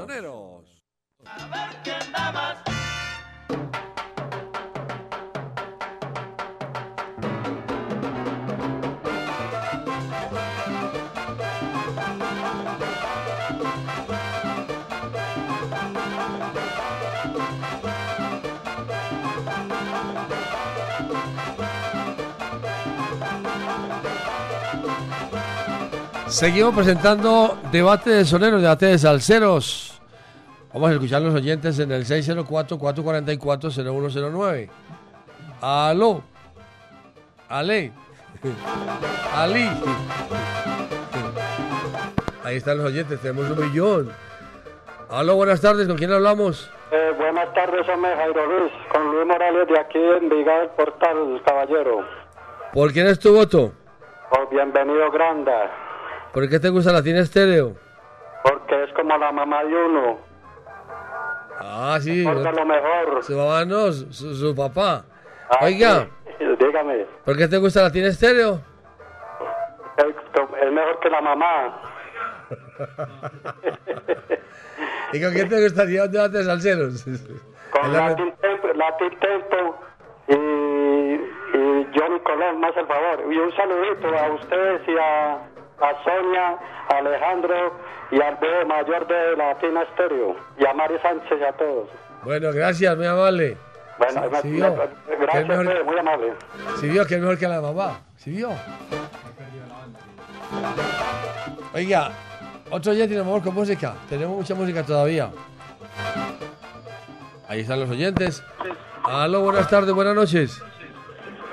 Seguimos 26.38 26.76
presentando 26.76 27.58
debate 27.72 28.12
de 28.12 28.24
soneros, 28.24 28.62
debate 28.62 28.86
de 28.86 29.00
salseros. 29.00 30.00
Vamos 30.72 30.92
a 30.92 30.94
escuchar 30.94 31.24
a 31.24 31.26
los 31.26 31.34
oyentes 31.34 31.80
en 31.80 31.92
el 31.92 32.06
604-444-0109. 32.06 34.70
Aló. 35.60 36.22
Ale. 37.50 37.92
Ali. 39.36 39.68
Ahí 42.44 42.58
están 42.58 42.78
los 42.78 42.86
oyentes, 42.86 43.20
tenemos 43.20 43.50
un 43.50 43.60
millón. 43.60 44.12
Aló, 45.10 45.38
buenas 45.38 45.60
tardes, 45.60 45.88
¿con 45.88 45.98
quién 45.98 46.12
hablamos? 46.12 46.70
Eh, 46.92 47.14
buenas 47.18 47.52
tardes, 47.56 47.90
hombre, 47.90 48.16
Jairo 48.16 48.60
Luis, 48.60 48.72
con 48.94 49.12
Luis 49.12 49.26
Morales 49.26 49.68
de 49.68 49.80
aquí 49.80 49.98
en 49.98 50.30
Viga 50.30 50.60
del 50.60 50.70
Portal, 50.70 51.42
caballero. 51.44 52.06
¿Por 52.74 52.94
quién 52.94 53.08
es 53.08 53.18
tu 53.18 53.34
voto? 53.34 53.72
Oh, 54.30 54.46
bienvenido, 54.52 55.10
Granda, 55.10 55.87
¿Por 56.34 56.50
qué 56.50 56.60
te 56.60 56.70
gusta 56.70 56.92
la 56.92 57.04
tiene 57.04 57.20
estéreo? 57.20 57.76
porque 58.44 58.84
es 58.84 58.92
como 58.94 59.18
la 59.18 59.32
mamá 59.32 59.64
de 59.64 59.76
uno. 59.76 60.20
Ah, 61.60 61.98
sí. 62.00 62.24
Por 62.24 62.36
lo 62.38 62.66
mejor. 62.66 63.24
Su 63.24 63.36
mamá 63.36 63.66
no, 63.66 63.92
su, 63.92 64.36
su 64.36 64.56
papá. 64.56 65.04
Ah, 65.50 65.58
Oiga, 65.64 66.08
sí, 66.38 66.46
Dígame, 66.60 67.06
¿por 67.26 67.36
qué 67.38 67.48
te 67.48 67.58
gusta 67.58 67.82
la 67.82 67.92
tiene 67.92 68.10
estéreo? 68.10 68.62
es, 69.98 70.72
mejor 70.72 71.00
que 71.00 71.10
la 71.10 71.22
mamá. 71.22 71.82
¿Y 75.14 75.22
con 75.22 75.34
quién 75.34 75.50
te 75.50 75.62
gustaría 75.62 76.04
un 76.04 76.12
debate 76.12 76.38
de 76.38 76.44
salseros? 76.44 77.06
Con 77.72 77.92
Latin 77.94 78.34
Tempo, 78.42 78.68
Latin 78.76 79.20
Tempo 79.20 79.76
y, 80.30 80.34
y 80.36 81.88
Johnny 81.94 82.20
Colón, 82.22 82.60
más 82.62 82.76
el 82.78 82.88
favor. 82.88 83.24
Y 83.30 83.38
un 83.38 83.54
saludito 83.56 84.08
a 84.18 84.30
ustedes 84.34 84.82
y 84.88 84.98
a, 84.98 85.38
a 85.80 86.04
Sonia, 86.04 86.58
a 86.90 86.98
Alejandro 86.98 87.74
y 88.12 88.22
al 88.22 88.36
bebé 88.38 88.66
mayor 88.66 89.08
de 89.08 89.36
Latina 89.38 89.84
Estéreo. 89.84 90.36
Y 90.60 90.66
a 90.66 90.74
Mari 90.74 90.98
Sánchez 91.00 91.38
y 91.40 91.44
a 91.44 91.52
todos. 91.54 91.90
Bueno, 92.24 92.52
gracias, 92.52 92.96
muy 92.98 93.06
amable. 93.06 93.58
Bueno, 93.98 94.22
Sí, 94.42 94.48
me- 94.50 94.70
me- 94.70 95.16
gracias, 95.20 95.48
mejor- 95.48 95.68
bebé, 95.68 95.84
muy 95.84 95.98
amable. 96.00 96.34
Si 96.80 96.88
vio 96.88 97.06
que 97.06 97.16
es 97.16 97.22
mejor 97.22 97.38
que 97.38 97.48
la 97.48 97.62
mamá. 97.62 98.00
Si 98.18 98.32
vio. 98.32 98.50
Oiga, 101.74 102.12
otro 102.70 102.94
día 102.94 103.08
tiene 103.08 103.22
amor 103.22 103.42
con 103.44 103.54
música. 103.54 103.94
Tenemos 104.10 104.36
mucha 104.38 104.56
música 104.56 104.84
todavía. 104.84 105.30
Ahí 107.48 107.62
están 107.62 107.80
los 107.80 107.90
oyentes. 107.90 108.44
Aló, 109.04 109.42
buenas 109.42 109.70
tardes, 109.70 109.94
buenas 109.94 110.16
noches. 110.16 110.62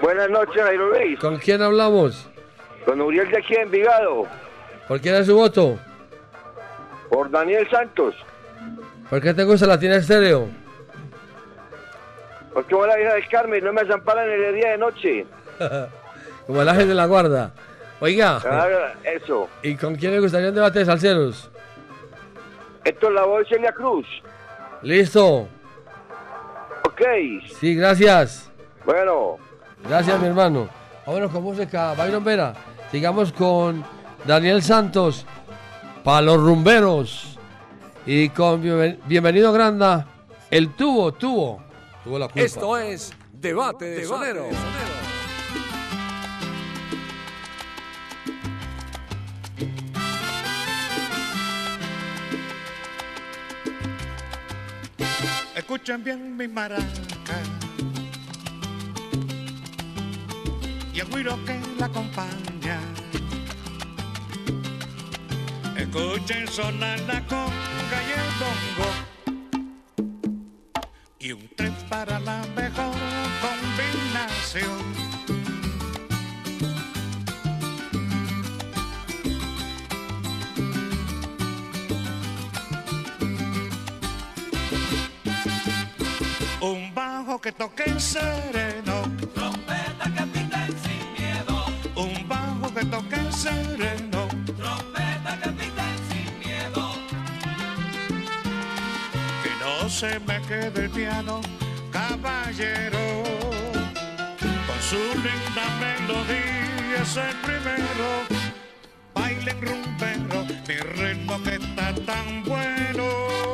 Buenas 0.02 0.28
noches, 0.28 0.62
Jairo 0.62 0.88
Luis. 0.90 1.18
¿Con 1.20 1.38
quién 1.38 1.62
hablamos? 1.62 2.28
Con 2.84 3.00
Uriel 3.00 3.30
de 3.30 3.38
aquí 3.38 3.54
en 3.54 3.62
Envigado. 3.62 4.26
¿Por 4.88 5.00
quién 5.00 5.14
es 5.16 5.26
su 5.26 5.34
voto? 5.36 5.78
Por 7.08 7.30
Daniel 7.30 7.68
Santos. 7.70 8.14
¿Por 9.08 9.20
qué 9.20 9.32
te 9.34 9.44
gusta 9.44 9.66
la 9.66 9.78
tiene 9.78 9.96
estéreo? 9.96 10.48
Porque 12.52 12.74
vos 12.74 12.86
la 12.86 13.00
hija 13.00 13.14
del 13.14 13.28
Carmen 13.28 13.64
no 13.64 13.72
me 13.72 13.82
desamparan 13.82 14.28
en 14.30 14.44
el 14.44 14.54
día 14.54 14.70
de 14.72 14.78
noche. 14.78 15.26
Como 16.46 16.62
el 16.62 16.68
ángel 16.68 16.88
de 16.88 16.94
la 16.94 17.06
guarda. 17.06 17.50
Oiga, 18.00 18.38
Ah, 18.44 18.92
eso. 19.04 19.48
¿y 19.62 19.76
con 19.76 19.94
quién 19.96 20.12
le 20.12 20.20
gustaría 20.20 20.48
un 20.50 20.54
debate 20.54 20.80
de 20.80 20.84
salseros? 20.84 21.50
Esto 22.84 23.08
es 23.08 23.14
la 23.14 23.24
voz 23.24 23.40
de 23.48 23.54
Celia 23.56 23.72
Cruz. 23.72 24.06
Listo. 24.82 25.48
Ok. 26.84 27.00
Sí, 27.58 27.74
gracias. 27.74 28.50
Bueno. 28.84 29.38
Gracias, 29.88 30.20
mi 30.20 30.26
hermano. 30.28 30.68
Vámonos 31.06 31.30
con 31.30 31.42
música. 31.42 31.94
Byron 31.94 32.22
Vera. 32.24 32.52
Sigamos 32.94 33.32
con 33.32 33.84
Daniel 34.24 34.62
Santos. 34.62 35.26
Para 36.04 36.20
los 36.22 36.36
rumberos. 36.36 37.36
Y 38.06 38.28
con 38.28 38.62
Bienven- 38.62 39.00
Bienvenido 39.06 39.52
Granda. 39.52 40.06
El 40.48 40.76
tubo, 40.76 41.10
tubo. 41.10 41.60
Tuvo 42.04 42.20
la 42.20 42.26
culpa. 42.28 42.40
Esto 42.40 42.78
es 42.78 43.12
Debate 43.32 43.86
de 43.86 44.04
Soneros. 44.04 44.46
Escuchen 55.56 56.02
bien 56.02 56.36
mi 56.36 56.48
maraca 56.48 56.82
y 60.94 61.00
el 61.00 61.06
güiro 61.06 61.36
que 61.44 61.60
la 61.78 61.86
acompaña. 61.86 62.78
Escuchen 65.76 66.46
sonar 66.46 67.00
la 67.00 67.20
conga 67.26 67.98
y 68.06 68.12
el 68.12 68.30
bongo 68.40 68.90
y 71.18 71.32
un 71.32 71.48
tren 71.56 71.74
para 71.88 72.20
la 72.20 72.44
mejor 72.54 72.94
combinación. 73.42 74.94
Un 86.60 86.94
bajo 86.94 87.40
que 87.40 87.52
toque 87.52 87.98
sereno. 87.98 89.23
sereno. 93.44 94.20
Trompeta 94.56 95.32
que 95.42 95.50
sin 96.08 96.30
miedo. 96.38 96.82
Que 99.42 99.52
no 99.62 99.88
se 99.88 100.18
me 100.20 100.40
quede 100.48 100.84
el 100.84 100.90
piano, 100.90 101.40
caballero. 101.92 103.04
Con 104.66 104.80
su 104.90 105.02
linda 105.26 105.64
melodía 105.84 107.02
es 107.02 107.16
el 107.16 107.36
primero. 107.46 108.08
Bailen 109.14 109.60
rumbero, 109.68 110.38
mi 110.66 110.76
ritmo 111.00 111.42
que 111.42 111.54
está 111.56 111.94
tan 112.06 112.44
bueno. 112.44 113.53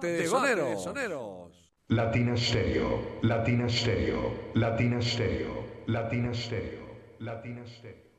Debate 0.00 0.54
de 0.56 0.76
Soneros. 0.76 1.70
Latina 1.88 2.36
Stereo, 2.36 3.18
Latina 3.22 3.68
Stereo, 3.68 4.52
Latina 4.54 5.02
Stereo, 5.02 5.64
Latina 5.86 6.32
Stereo, 6.32 6.86
Latina 7.18 7.66
Stereo. 7.66 8.09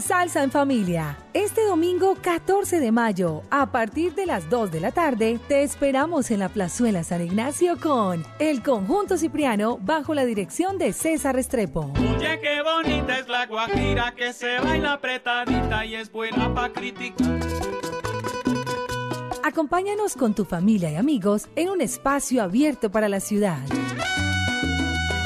Salsa 0.00 0.42
en 0.42 0.50
familia. 0.50 1.16
Este 1.32 1.64
domingo 1.64 2.16
14 2.20 2.80
de 2.80 2.92
mayo, 2.92 3.42
a 3.50 3.70
partir 3.70 4.14
de 4.14 4.26
las 4.26 4.48
2 4.50 4.70
de 4.72 4.80
la 4.80 4.92
tarde, 4.92 5.38
te 5.48 5.62
esperamos 5.62 6.30
en 6.30 6.40
la 6.40 6.48
Plazuela 6.48 7.04
San 7.04 7.22
Ignacio 7.22 7.78
con 7.80 8.24
el 8.38 8.62
Conjunto 8.62 9.16
Cipriano 9.16 9.78
bajo 9.80 10.14
la 10.14 10.24
dirección 10.24 10.78
de 10.78 10.92
César 10.92 11.34
Restrepo. 11.34 11.92
Oye, 11.98 12.40
qué 12.40 12.62
bonita 12.62 13.18
es 13.18 13.28
la 13.28 13.46
guajira 13.46 14.14
que 14.14 14.32
se 14.32 14.58
baila 14.58 14.94
apretadita 14.94 15.84
y 15.84 15.94
es 15.94 16.10
buena 16.10 16.54
pa' 16.54 16.72
criticar. 16.72 17.40
Acompáñanos 19.42 20.16
con 20.16 20.34
tu 20.34 20.44
familia 20.44 20.90
y 20.90 20.96
amigos 20.96 21.48
en 21.54 21.70
un 21.70 21.80
espacio 21.80 22.42
abierto 22.42 22.90
para 22.90 23.08
la 23.08 23.20
ciudad. 23.20 23.60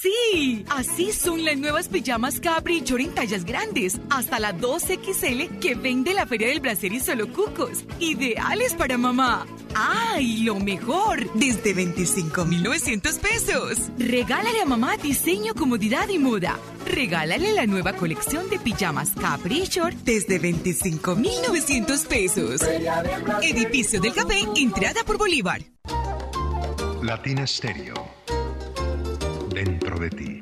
Sí, 0.00 0.64
así 0.70 1.12
son 1.12 1.44
las 1.44 1.58
nuevas 1.58 1.88
pijamas 1.88 2.40
Capri 2.40 2.82
y 2.86 3.02
en 3.02 3.14
tallas 3.14 3.44
grandes, 3.44 4.00
hasta 4.08 4.40
la 4.40 4.56
2XL 4.56 5.58
que 5.58 5.74
vende 5.74 6.14
la 6.14 6.26
Feria 6.26 6.48
del 6.48 6.60
Bracer 6.60 6.92
y 6.92 7.00
Solo 7.00 7.30
Cucos. 7.32 7.84
Ideales 8.00 8.74
para 8.74 8.96
mamá. 8.96 9.46
¡Ay, 9.74 10.44
lo 10.44 10.58
mejor! 10.58 11.30
Desde 11.34 11.74
25,900 11.74 13.18
pesos. 13.18 13.78
Regálale 13.98 14.62
a 14.62 14.66
mamá 14.66 14.96
diseño, 14.96 15.54
comodidad 15.54 16.08
y 16.08 16.18
moda. 16.18 16.58
Regálale 16.86 17.52
la 17.52 17.66
nueva 17.66 17.92
colección 17.92 18.48
de 18.48 18.58
pijamas 18.58 19.10
Capri 19.20 19.64
Short 19.64 19.96
desde 20.04 20.38
25,900 20.38 22.00
pesos. 22.06 22.62
Edificio 23.42 24.00
del 24.00 24.14
Café, 24.14 24.40
entrada 24.56 25.04
por 25.04 25.18
Bolívar. 25.18 25.62
Latina 27.02 27.46
Stereo. 27.46 28.21
Dentro 29.52 29.98
de 29.98 30.08
ti. 30.08 30.41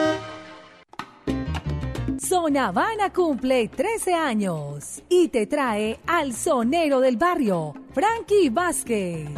Zona 2.41 2.69
Habana 2.69 3.13
cumple 3.13 3.67
13 3.67 4.15
años 4.15 5.03
y 5.09 5.27
te 5.27 5.45
trae 5.45 5.99
al 6.07 6.33
sonero 6.33 6.99
del 6.99 7.15
barrio, 7.15 7.75
Frankie 7.93 8.49
Vázquez. 8.49 9.29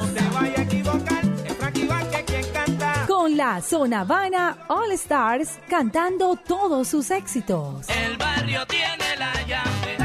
Con 3.05 3.35
la 3.35 3.59
Zona 3.61 3.99
Habana 3.99 4.57
All 4.69 4.93
Stars 4.93 5.59
cantando 5.67 6.37
todos 6.37 6.87
sus 6.87 7.11
éxitos. 7.11 7.89
El 7.89 8.15
barrio 8.15 8.65
tiene 8.67 9.17
la 9.19 9.33
llave 9.47 9.97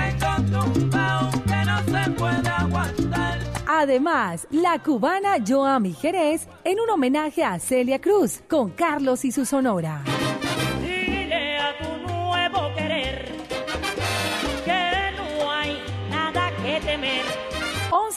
que 1.47 1.65
no 1.65 2.03
se 2.03 2.11
puede 2.11 2.49
aguantar. 2.49 3.39
Además, 3.69 4.49
la 4.51 4.83
cubana 4.83 5.37
Joami 5.47 5.93
Jerez 5.93 6.49
en 6.65 6.81
un 6.81 6.91
homenaje 6.91 7.45
a 7.45 7.61
Celia 7.61 8.01
Cruz 8.01 8.41
con 8.49 8.71
Carlos 8.71 9.25
y 9.25 9.31
su 9.31 9.47
sonora. 9.47 10.03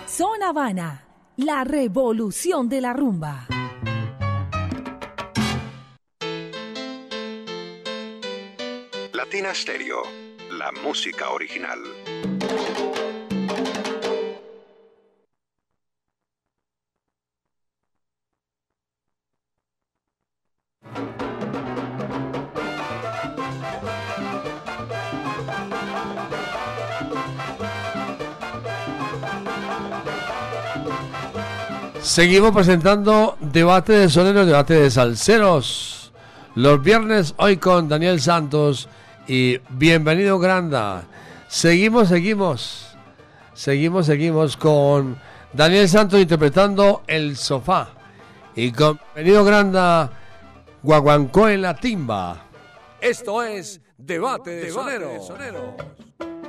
Zona 0.06 0.48
Habana, 0.48 1.04
la 1.36 1.62
revolución 1.64 2.70
de 2.70 2.80
la 2.80 2.94
rumba. 2.94 3.46
Latina 9.12 9.54
Stereo, 9.54 10.04
la 10.52 10.72
música 10.82 11.28
original. 11.28 11.78
Seguimos 32.10 32.50
presentando 32.50 33.36
debate 33.38 33.92
de 33.92 34.10
soneros, 34.10 34.44
debate 34.44 34.74
de 34.74 34.90
salseros. 34.90 36.12
Los 36.56 36.82
viernes 36.82 37.34
hoy 37.36 37.58
con 37.58 37.88
Daniel 37.88 38.20
Santos 38.20 38.88
y 39.28 39.58
bienvenido 39.68 40.40
Granda. 40.40 41.04
Seguimos, 41.46 42.08
seguimos. 42.08 42.96
Seguimos, 43.54 44.06
seguimos 44.06 44.56
con 44.56 45.20
Daniel 45.52 45.88
Santos 45.88 46.20
interpretando 46.20 47.04
El 47.06 47.36
Sofá. 47.36 47.90
Y 48.56 48.72
con 48.72 48.98
bienvenido 49.14 49.44
Granda, 49.44 50.10
Guaguancó 50.82 51.48
en 51.48 51.62
la 51.62 51.76
timba. 51.76 52.42
Esto 53.00 53.40
es 53.44 53.80
Debate 53.96 54.50
de 54.50 54.70
Soneros. 54.72 55.28
Déjame 55.28 56.39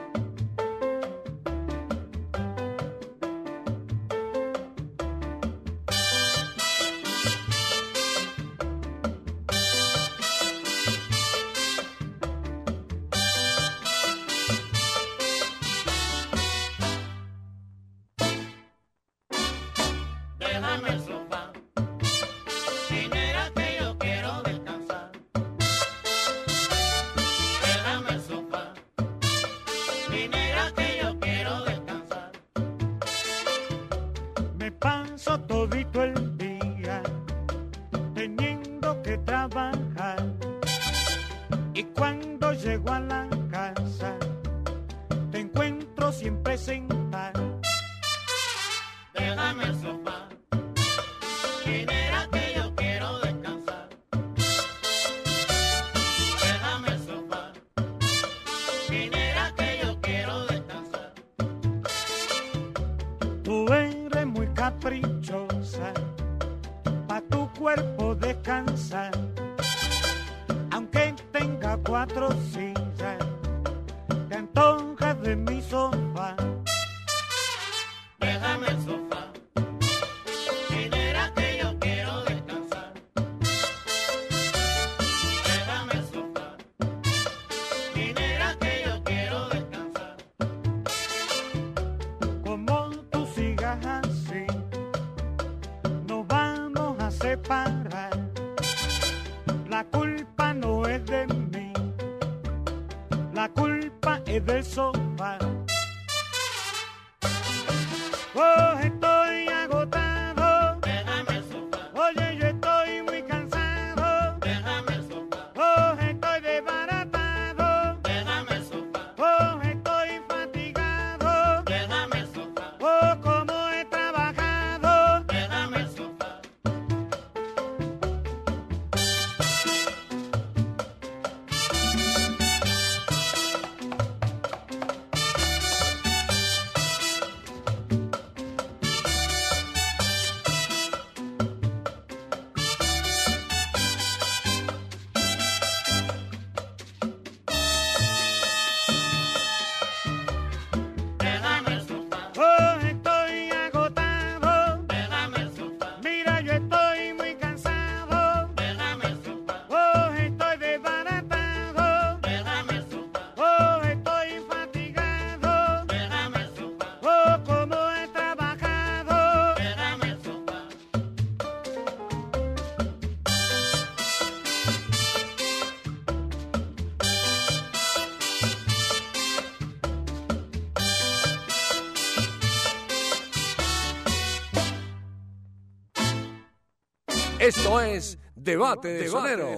Esto 187.41 187.81
es 187.81 188.19
Debate 188.35 188.87
de 188.89 189.07
Sonero. 189.07 189.57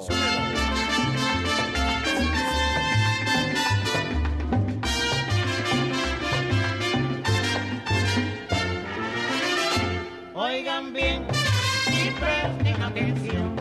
Oigan 10.33 10.93
bien 10.93 11.27
y 11.87 12.09
presten 12.11 12.81
atención. 12.83 13.52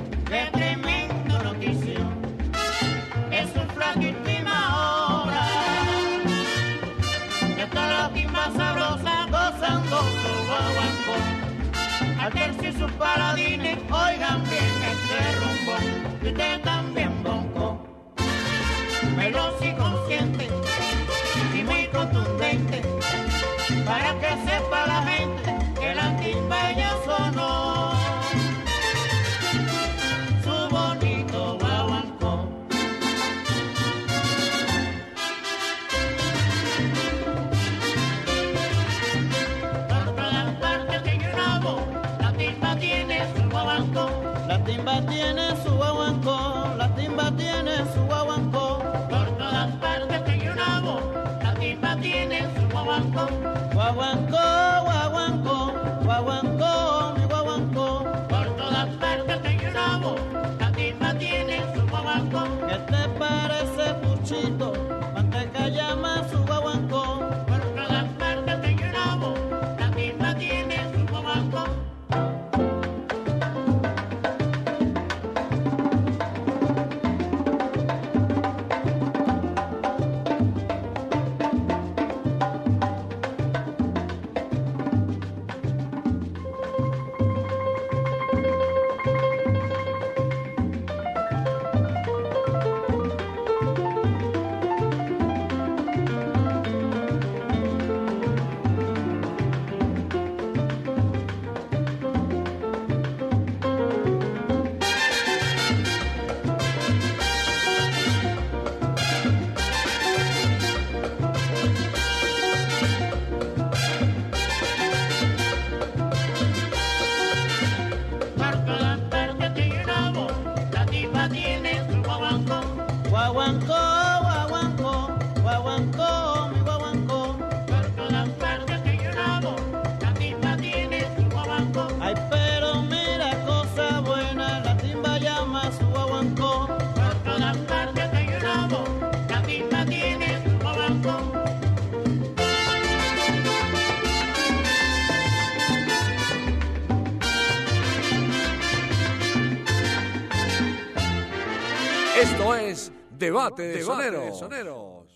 Debate 153.23 153.63
de 153.63 153.83
Soneros. 153.85 155.07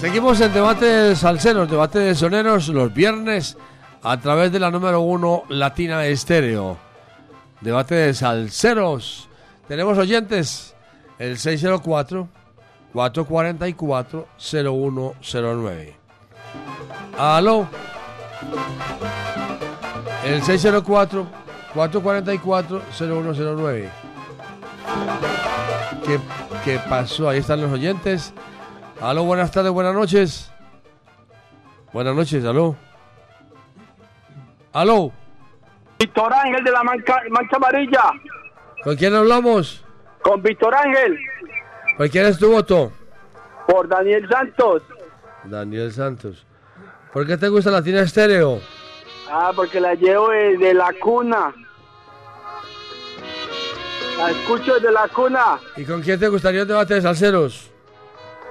Seguimos 0.00 0.40
en 0.40 0.52
debate 0.52 0.84
de 0.86 1.14
salseros, 1.14 1.70
debate 1.70 2.00
de 2.00 2.16
soneros 2.16 2.66
los 2.66 2.92
viernes 2.92 3.56
a 4.02 4.18
través 4.18 4.50
de 4.50 4.58
la 4.58 4.72
número 4.72 5.02
uno 5.02 5.44
Latina 5.48 6.04
Estéreo. 6.04 6.76
Debate 7.60 7.94
de 7.94 8.12
salseros. 8.12 9.28
Tenemos 9.68 9.96
oyentes, 9.96 10.73
el 11.18 11.38
604 11.38 12.28
444 12.92 14.28
0109. 14.38 15.96
Aló. 17.18 17.68
El 20.24 20.42
604 20.42 21.26
444 21.74 22.82
0109. 22.92 23.90
¿Qué, 26.06 26.20
¿Qué 26.64 26.78
pasó? 26.88 27.28
Ahí 27.28 27.38
están 27.38 27.60
los 27.60 27.72
oyentes. 27.72 28.32
Aló, 29.00 29.24
buenas 29.24 29.50
tardes, 29.50 29.72
buenas 29.72 29.94
noches. 29.94 30.52
Buenas 31.92 32.14
noches, 32.14 32.44
aló. 32.44 32.76
Aló. 34.72 35.12
Víctor 35.98 36.32
Ángel 36.32 36.64
de 36.64 36.70
la 36.70 36.82
Mancha, 36.82 37.16
Mancha 37.30 37.56
Amarilla. 37.56 38.02
¿Con 38.82 38.96
quién 38.96 39.14
hablamos? 39.14 39.83
Con 40.24 40.42
Víctor 40.42 40.74
Ángel. 40.74 41.18
¿Por 41.98 42.10
quién 42.10 42.26
es 42.26 42.38
tu 42.38 42.50
voto? 42.50 42.90
Por 43.68 43.86
Daniel 43.86 44.26
Santos. 44.28 44.82
Daniel 45.44 45.92
Santos. 45.92 46.46
¿Por 47.12 47.26
qué 47.26 47.36
te 47.36 47.48
gusta 47.48 47.70
Latina 47.70 48.00
Estéreo? 48.00 48.60
Ah, 49.30 49.52
porque 49.54 49.80
la 49.80 49.94
llevo 49.94 50.30
desde 50.30 50.72
la 50.74 50.92
cuna. 50.98 51.54
La 54.16 54.30
escucho 54.30 54.74
desde 54.74 54.90
la 54.90 55.08
cuna. 55.08 55.58
¿Y 55.76 55.84
con 55.84 56.00
quién 56.00 56.18
te 56.18 56.28
gustaría 56.28 56.62
un 56.62 56.68
debate 56.68 56.94
de 56.94 57.02
salseros? 57.02 57.70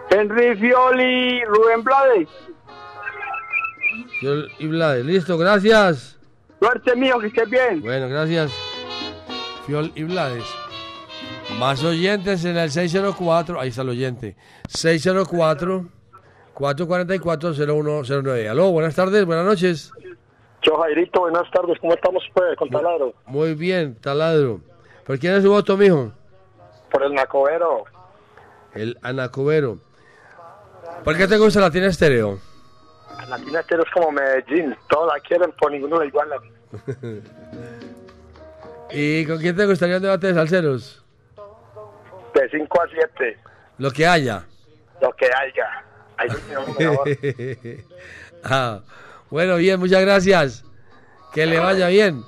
Henry 0.09 0.55
Fioli, 0.55 1.43
Rubén 1.45 1.83
Blades. 1.83 2.29
Yo 4.21 4.33
y 4.59 4.67
Blades. 4.67 5.05
Listo, 5.05 5.37
gracias. 5.39 6.19
Suerte 6.59 6.95
mío, 6.95 7.19
que 7.19 7.27
estés 7.27 7.49
bien. 7.49 7.81
Bueno, 7.81 8.07
gracias. 8.07 8.51
Fiol 9.65 9.91
y 9.95 10.03
Blades. 10.03 10.62
Más 11.59 11.83
oyentes 11.83 12.43
en 12.45 12.57
el 12.57 12.71
604. 12.71 13.59
Ahí 13.59 13.69
está 13.69 13.81
el 13.83 13.89
oyente. 13.89 14.35
604 14.67 15.85
444 16.53 17.53
0109. 17.53 18.49
Aló, 18.49 18.71
buenas 18.71 18.95
tardes, 18.95 19.25
buenas 19.25 19.45
noches. 19.45 19.91
Yo, 20.61 20.77
Jairito, 20.77 21.21
buenas 21.21 21.49
tardes. 21.51 21.77
¿Cómo 21.79 21.93
estamos, 21.93 22.23
pues, 22.33 22.55
con 22.57 22.69
Taladro? 22.69 23.13
Muy 23.25 23.53
bien, 23.53 23.95
taladro. 23.95 24.61
¿Por 25.05 25.19
quién 25.19 25.33
es 25.33 25.43
su 25.43 25.49
voto, 25.49 25.75
mijo? 25.75 26.13
Por 26.91 27.03
el 27.03 27.13
Nacovero. 27.13 27.83
El 28.73 28.97
Anacobero. 29.01 29.77
¿Por 31.03 31.17
qué 31.17 31.27
te 31.27 31.37
gusta 31.37 31.59
Latina 31.59 31.87
Estéreo? 31.87 32.39
Latina 33.27 33.59
Estéreo 33.59 33.83
es 33.83 33.91
como 33.91 34.11
Medellín. 34.11 34.75
Todos 34.89 35.11
la 35.13 35.19
quieren, 35.19 35.51
por 35.59 35.71
ninguno 35.71 35.99
la 35.99 36.05
igualan. 36.05 36.39
¿Y 38.91 39.25
con 39.25 39.39
quién 39.39 39.55
te 39.55 39.65
gustaría 39.65 39.97
un 39.97 40.03
debate 40.03 40.27
de 40.27 40.33
salseros? 40.33 41.02
De 42.33 42.49
5 42.49 42.81
a 42.81 42.85
7, 43.17 43.37
Lo 43.77 43.91
que 43.91 44.05
haya. 44.07 44.43
lo 45.01 45.11
que 45.13 45.25
haya. 45.25 45.83
Ahí 46.17 46.29
sí. 46.29 47.77
Ah, 48.45 48.81
bueno, 49.29 49.55
bien, 49.55 49.79
muchas 49.79 50.01
gracias. 50.01 50.63
Que 51.33 51.45
le 51.45 51.59
vaya 51.59 51.87
bien. 51.87 52.21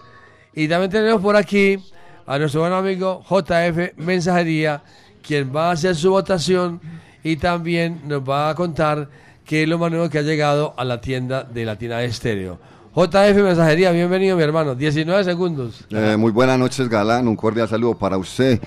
Y 0.53 0.67
también 0.69 0.89
tenemos 0.89 1.21
por 1.21 1.35
aquí 1.35 1.77
a 2.25 2.39
nuestro 2.39 2.61
buen 2.61 2.71
amigo 2.73 3.21
JF 3.29 3.97
Mensajería, 3.97 4.81
quien 5.21 5.53
va 5.53 5.69
a 5.69 5.71
hacer 5.71 5.93
su 5.95 6.11
votación 6.11 6.79
y 7.21 7.35
también 7.35 8.01
nos 8.05 8.21
va 8.21 8.49
a 8.49 8.55
contar 8.55 9.09
qué 9.45 9.63
es 9.63 9.69
lo 9.69 9.77
más 9.77 9.91
nuevo 9.91 10.09
que 10.09 10.19
ha 10.19 10.21
llegado 10.21 10.73
a 10.77 10.85
la 10.85 11.01
tienda 11.01 11.43
de 11.43 11.65
Latina 11.65 12.01
Estéreo. 12.01 12.57
JF 12.95 13.35
Mensajería, 13.35 13.91
bienvenido 13.91 14.37
mi 14.37 14.43
hermano. 14.43 14.73
19 14.73 15.25
segundos. 15.25 15.85
Eh, 15.91 16.15
muy 16.17 16.31
buenas 16.31 16.57
noches, 16.57 16.87
Galán. 16.87 17.27
Un 17.27 17.35
cordial 17.35 17.67
saludo 17.67 17.97
para 17.97 18.17
usted 18.17 18.61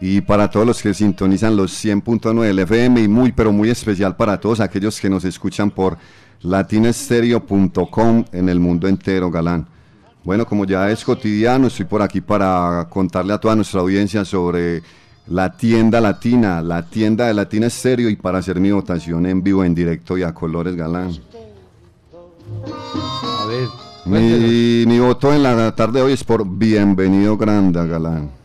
y 0.00 0.22
para 0.22 0.50
todos 0.50 0.66
los 0.66 0.82
que 0.82 0.94
sintonizan 0.94 1.56
los 1.56 1.84
100.9 1.84 2.42
del 2.42 2.58
FM 2.60 3.02
y 3.02 3.08
muy, 3.08 3.32
pero 3.32 3.52
muy 3.52 3.68
especial 3.68 4.16
para 4.16 4.40
todos 4.40 4.60
aquellos 4.60 4.98
que 4.98 5.10
nos 5.10 5.24
escuchan 5.24 5.70
por 5.70 5.98
latinestereo.com 6.42 8.24
en 8.32 8.48
el 8.48 8.60
mundo 8.60 8.88
entero, 8.88 9.30
Galán. 9.30 9.66
Bueno, 10.24 10.46
como 10.46 10.64
ya 10.64 10.90
es 10.90 11.04
cotidiano, 11.04 11.66
estoy 11.66 11.84
por 11.84 12.00
aquí 12.00 12.20
para 12.20 12.86
contarle 12.88 13.34
a 13.34 13.38
toda 13.38 13.56
nuestra 13.56 13.80
audiencia 13.80 14.24
sobre 14.24 14.82
la 15.26 15.54
tienda 15.54 16.00
latina, 16.00 16.62
la 16.62 16.82
tienda 16.82 17.26
de 17.26 17.34
Latina 17.34 17.66
Estéreo 17.66 18.08
y 18.08 18.16
para 18.16 18.38
hacer 18.38 18.58
mi 18.58 18.70
votación 18.70 19.26
en 19.26 19.42
vivo, 19.42 19.64
en 19.64 19.74
directo 19.74 20.16
y 20.16 20.22
a 20.22 20.32
colores, 20.32 20.76
Galán. 20.76 21.10
A 22.64 23.46
ver. 23.46 23.68
Mi, 24.06 24.86
mi 24.86 24.98
voto 24.98 25.32
en 25.32 25.42
la 25.42 25.74
tarde 25.74 26.00
de 26.00 26.06
hoy 26.06 26.12
es 26.12 26.24
por 26.24 26.46
Bienvenido 26.46 27.36
Granda, 27.36 27.84
Galán. 27.84 28.39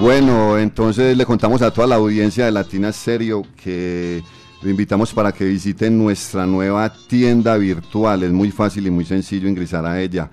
Bueno, 0.00 0.58
entonces 0.58 1.16
le 1.16 1.24
contamos 1.24 1.62
a 1.62 1.70
toda 1.70 1.86
la 1.86 1.94
audiencia 1.94 2.44
de 2.44 2.52
Latina 2.52 2.92
Serio 2.92 3.42
que 3.56 4.22
lo 4.60 4.68
invitamos 4.68 5.14
para 5.14 5.30
que 5.32 5.44
visiten 5.44 5.96
nuestra 5.96 6.44
nueva 6.46 6.92
tienda 6.92 7.56
virtual. 7.56 8.24
Es 8.24 8.32
muy 8.32 8.50
fácil 8.50 8.86
y 8.86 8.90
muy 8.90 9.04
sencillo 9.04 9.48
ingresar 9.48 9.86
a 9.86 10.00
ella. 10.00 10.28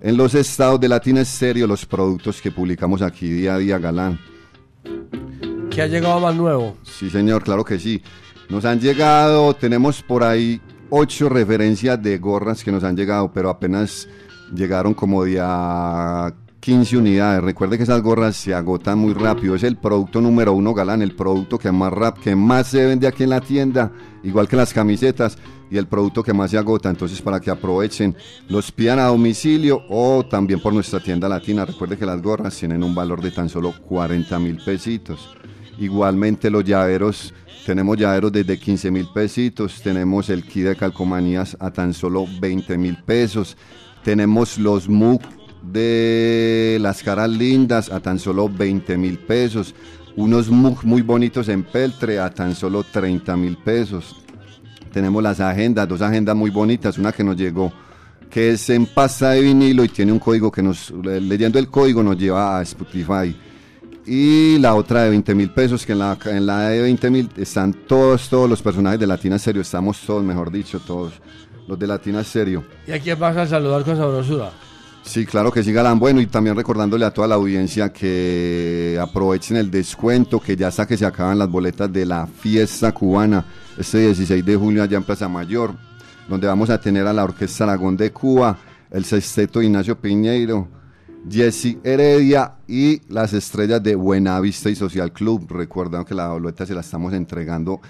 en 0.01 0.17
los 0.17 0.33
estados 0.33 0.79
de 0.79 0.89
Latina 0.89 1.21
Estéreo 1.21 1.67
los 1.67 1.85
productos 1.85 2.41
que 2.41 2.51
publicamos 2.51 3.01
aquí 3.01 3.29
día 3.29 3.55
a 3.55 3.57
día, 3.57 3.77
Galán. 3.77 4.19
¿Qué 5.69 5.81
ha 5.81 5.87
llegado 5.87 6.19
más 6.19 6.35
nuevo? 6.35 6.75
Sí, 6.83 7.09
señor, 7.09 7.43
claro 7.43 7.63
que 7.63 7.79
sí. 7.79 8.01
Nos 8.49 8.65
han 8.65 8.79
llegado, 8.79 9.53
tenemos 9.53 10.01
por 10.01 10.23
ahí 10.23 10.59
ocho 10.89 11.29
referencias 11.29 12.01
de 12.01 12.17
gorras 12.17 12.63
que 12.63 12.71
nos 12.71 12.83
han 12.83 12.97
llegado, 12.97 13.31
pero 13.31 13.49
apenas 13.49 14.09
llegaron 14.53 14.93
como 14.93 15.23
de 15.23 15.39
a 15.39 16.33
15 16.61 16.95
unidades. 16.95 17.43
Recuerde 17.43 17.75
que 17.75 17.83
esas 17.83 18.01
gorras 18.03 18.35
se 18.35 18.53
agotan 18.53 18.99
muy 18.99 19.13
rápido. 19.13 19.55
Es 19.55 19.63
el 19.63 19.77
producto 19.77 20.21
número 20.21 20.53
uno, 20.53 20.75
Galán, 20.75 21.01
el 21.01 21.15
producto 21.15 21.57
que 21.57 21.71
más 21.71 21.91
rap, 21.91 22.19
que 22.19 22.35
más 22.35 22.67
se 22.67 22.85
vende 22.85 23.07
aquí 23.07 23.23
en 23.23 23.31
la 23.31 23.41
tienda, 23.41 23.91
igual 24.23 24.47
que 24.47 24.55
las 24.55 24.71
camisetas 24.71 25.39
y 25.71 25.77
el 25.77 25.88
producto 25.88 26.21
que 26.21 26.33
más 26.33 26.51
se 26.51 26.59
agota. 26.59 26.89
Entonces, 26.89 27.19
para 27.19 27.39
que 27.39 27.49
aprovechen, 27.49 28.15
los 28.47 28.71
pidan 28.71 28.99
a 28.99 29.07
domicilio 29.07 29.81
o 29.89 30.23
también 30.23 30.61
por 30.61 30.71
nuestra 30.71 30.99
tienda 30.99 31.27
latina. 31.27 31.65
Recuerde 31.65 31.97
que 31.97 32.05
las 32.05 32.21
gorras 32.21 32.55
tienen 32.55 32.83
un 32.83 32.93
valor 32.93 33.21
de 33.21 33.31
tan 33.31 33.49
solo 33.49 33.73
40 33.88 34.38
mil 34.38 34.57
pesitos. 34.63 35.35
Igualmente 35.79 36.51
los 36.51 36.63
llaveros 36.63 37.33
Tenemos 37.65 37.95
llaveros 37.95 38.31
desde 38.31 38.59
15 38.59 38.89
mil 38.89 39.07
pesitos, 39.13 39.81
tenemos 39.83 40.31
el 40.31 40.43
kit 40.43 40.65
de 40.65 40.75
calcomanías 40.75 41.55
a 41.59 41.69
tan 41.69 41.93
solo 41.93 42.25
20 42.39 42.75
mil 42.75 42.97
pesos, 43.03 43.55
tenemos 44.03 44.57
los 44.57 44.89
MUC 44.89 45.21
de 45.72 46.77
las 46.81 47.03
caras 47.03 47.30
lindas 47.30 47.91
a 47.91 47.99
tan 47.99 48.19
solo 48.19 48.49
20 48.49 48.98
mil 48.98 49.18
pesos, 49.18 49.73
unos 50.15 50.49
MUC 50.49 50.84
muy 50.84 51.02
bonitos 51.02 51.48
en 51.49 51.64
peltre 51.64 52.19
a 52.19 52.30
tan 52.30 52.56
solo 52.56 52.84
30 52.84 53.38
mil 53.38 53.57
pesos. 53.57 54.15
Tenemos 54.91 55.23
las 55.23 55.39
agendas, 55.39 55.88
dos 55.88 56.02
agendas 56.02 56.35
muy 56.35 56.49
bonitas, 56.49 56.98
una 56.98 57.11
que 57.11 57.23
nos 57.23 57.38
llegó 57.38 57.72
que 58.31 58.52
es 58.52 58.69
en 58.69 58.85
pasta 58.85 59.31
de 59.31 59.41
vinilo 59.41 59.84
y 59.84 59.89
tiene 59.89 60.11
un 60.11 60.18
código 60.19 60.49
que 60.52 60.64
nos, 60.64 60.89
leyendo 60.89 61.60
el 61.60 61.68
código 61.68 62.02
nos 62.02 62.18
lleva 62.18 62.57
a 62.57 62.61
Spotify. 62.61 63.35
Y 64.06 64.57
la 64.57 64.73
otra 64.73 65.03
de 65.03 65.11
20 65.11 65.35
mil 65.35 65.52
pesos, 65.52 65.85
que 65.85 65.91
en 65.91 65.99
la, 65.99 66.18
en 66.26 66.45
la 66.45 66.69
de 66.69 66.81
20 66.81 67.10
mil 67.11 67.30
están 67.35 67.73
todos, 67.73 68.30
todos 68.30 68.49
los 68.49 68.61
personajes 68.61 68.99
de 68.99 69.06
Latina 69.06 69.38
Serio, 69.38 69.61
estamos 69.61 69.99
todos, 69.99 70.23
mejor 70.23 70.49
dicho, 70.49 70.80
todos 70.80 71.14
los 71.68 71.77
de 71.77 71.85
Latina 71.85 72.23
Serio. 72.23 72.64
¿Y 72.88 72.93
a 72.93 72.99
quién 72.99 73.19
vas 73.19 73.35
a 73.35 73.45
saludar 73.45 73.84
con 73.84 73.98
sabrosura? 73.98 74.52
Sí, 75.03 75.25
claro 75.25 75.51
que 75.51 75.63
sí, 75.63 75.73
Galán. 75.73 75.99
Bueno, 75.99 76.21
y 76.21 76.27
también 76.27 76.55
recordándole 76.55 77.05
a 77.05 77.11
toda 77.11 77.27
la 77.27 77.35
audiencia 77.35 77.91
que 77.91 78.97
aprovechen 79.01 79.57
el 79.57 79.71
descuento, 79.71 80.39
que 80.39 80.55
ya 80.55 80.67
hasta 80.67 80.87
que 80.87 80.95
se 80.95 81.05
acaban 81.05 81.39
las 81.39 81.49
boletas 81.49 81.91
de 81.91 82.05
la 82.05 82.27
fiesta 82.27 82.91
cubana 82.91 83.45
este 83.77 83.99
16 83.99 84.45
de 84.45 84.55
julio 84.55 84.83
allá 84.83 84.97
en 84.97 85.03
Plaza 85.03 85.27
Mayor, 85.27 85.73
donde 86.29 86.47
vamos 86.47 86.69
a 86.69 86.79
tener 86.79 87.07
a 87.07 87.13
la 87.13 87.23
Orquesta 87.23 87.63
Aragón 87.63 87.97
de 87.97 88.11
Cuba, 88.11 88.57
el 88.91 89.03
sexteto 89.03 89.61
Ignacio 89.61 89.99
Piñeiro, 89.99 90.67
Jesse 91.29 91.77
Heredia 91.83 92.53
y 92.67 93.01
las 93.09 93.33
estrellas 93.33 93.81
de 93.81 93.95
Buenavista 93.95 94.69
y 94.69 94.75
Social 94.75 95.11
Club. 95.11 95.47
Recuerden 95.49 96.05
que 96.05 96.13
la 96.13 96.29
boleta 96.29 96.65
se 96.65 96.73
la 96.73 96.81
estamos 96.81 97.13
entregando 97.13 97.81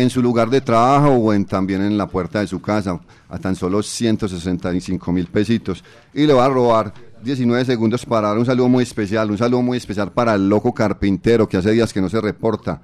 en 0.00 0.08
su 0.08 0.22
lugar 0.22 0.48
de 0.48 0.60
trabajo 0.60 1.10
o 1.10 1.32
en, 1.34 1.44
también 1.44 1.82
en 1.82 1.98
la 1.98 2.06
puerta 2.06 2.40
de 2.40 2.46
su 2.46 2.62
casa 2.62 2.98
a 3.28 3.38
tan 3.38 3.54
solo 3.54 3.82
165 3.82 5.12
mil 5.12 5.26
pesitos. 5.26 5.84
Y 6.14 6.26
le 6.26 6.32
va 6.32 6.46
a 6.46 6.48
robar 6.48 6.94
19 7.22 7.64
segundos 7.64 8.06
para 8.06 8.28
dar 8.28 8.38
un 8.38 8.46
saludo 8.46 8.68
muy 8.68 8.82
especial, 8.82 9.30
un 9.30 9.38
saludo 9.38 9.62
muy 9.62 9.76
especial 9.76 10.10
para 10.12 10.34
el 10.34 10.48
loco 10.48 10.72
carpintero 10.72 11.48
que 11.48 11.58
hace 11.58 11.72
días 11.72 11.92
que 11.92 12.00
no 12.00 12.08
se 12.08 12.20
reporta. 12.20 12.80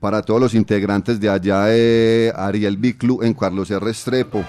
Para 0.00 0.22
todos 0.22 0.40
los 0.40 0.54
integrantes 0.54 1.20
de 1.20 1.28
allá 1.28 1.64
de 1.64 2.32
Ariel 2.34 2.78
Biclu 2.78 3.22
en 3.22 3.34
Carlos 3.34 3.70
R. 3.70 3.90
Estrepo. 3.90 4.42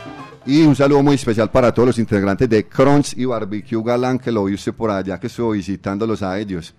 Y 0.45 0.61
un 0.61 0.77
saludo 0.77 1.03
muy 1.03 1.15
especial 1.15 1.51
para 1.51 1.73
todos 1.73 1.87
los 1.87 1.99
integrantes 1.99 2.49
de 2.49 2.65
Crunch 2.67 3.17
y 3.17 3.25
Barbecue 3.25 3.83
Galán, 3.83 4.17
que 4.17 4.31
lo 4.31 4.45
vi 4.45 4.53
usted 4.53 4.73
por 4.73 4.89
allá, 4.89 5.19
que 5.19 5.27
estuvo 5.27 5.51
visitándolos 5.51 6.23
a 6.23 6.39
ellos. 6.39 6.73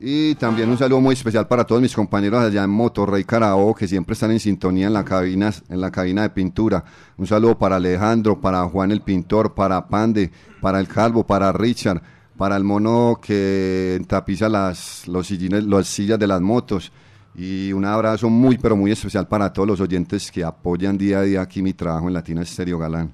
Y 0.00 0.34
también 0.34 0.68
un 0.68 0.76
saludo 0.76 1.00
muy 1.00 1.14
especial 1.14 1.46
para 1.46 1.64
todos 1.64 1.80
mis 1.80 1.94
compañeros 1.94 2.42
allá 2.42 2.64
en 2.64 2.70
Motorrey 2.70 3.24
Carabobo, 3.24 3.74
que 3.74 3.86
siempre 3.86 4.14
están 4.14 4.32
en 4.32 4.40
sintonía 4.40 4.88
en 4.88 4.92
la, 4.92 5.04
cabina, 5.04 5.52
en 5.68 5.80
la 5.80 5.90
cabina 5.90 6.22
de 6.22 6.30
pintura. 6.30 6.84
Un 7.16 7.26
saludo 7.26 7.56
para 7.56 7.76
Alejandro, 7.76 8.40
para 8.40 8.64
Juan 8.64 8.90
el 8.90 9.00
Pintor, 9.00 9.54
para 9.54 9.86
Pande, 9.86 10.30
para 10.60 10.80
el 10.80 10.88
Calvo, 10.88 11.24
para 11.24 11.52
Richard, 11.52 12.02
para 12.36 12.56
el 12.56 12.64
mono 12.64 13.20
que 13.22 14.02
tapiza 14.08 14.48
las, 14.48 15.06
los 15.06 15.28
sillines, 15.28 15.64
las 15.64 15.86
sillas 15.86 16.18
de 16.18 16.26
las 16.26 16.40
motos. 16.40 16.92
Y 17.36 17.72
un 17.72 17.84
abrazo 17.84 18.28
muy, 18.28 18.58
pero 18.58 18.76
muy 18.76 18.92
especial 18.92 19.26
para 19.26 19.52
todos 19.52 19.66
los 19.66 19.80
oyentes 19.80 20.30
que 20.30 20.44
apoyan 20.44 20.98
día 20.98 21.18
a 21.18 21.22
día 21.22 21.40
aquí 21.40 21.62
mi 21.62 21.72
trabajo 21.72 22.08
en 22.08 22.14
Latina 22.14 22.42
Estéreo 22.42 22.78
Galán. 22.78 23.12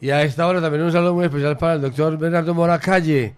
Y 0.00 0.10
a 0.10 0.22
esta 0.22 0.46
hora 0.46 0.60
también 0.60 0.84
un 0.84 0.92
saludo 0.92 1.14
muy 1.14 1.24
especial 1.24 1.56
para 1.56 1.74
el 1.74 1.80
doctor 1.80 2.18
Bernardo 2.18 2.52
Moracalle, 2.52 3.34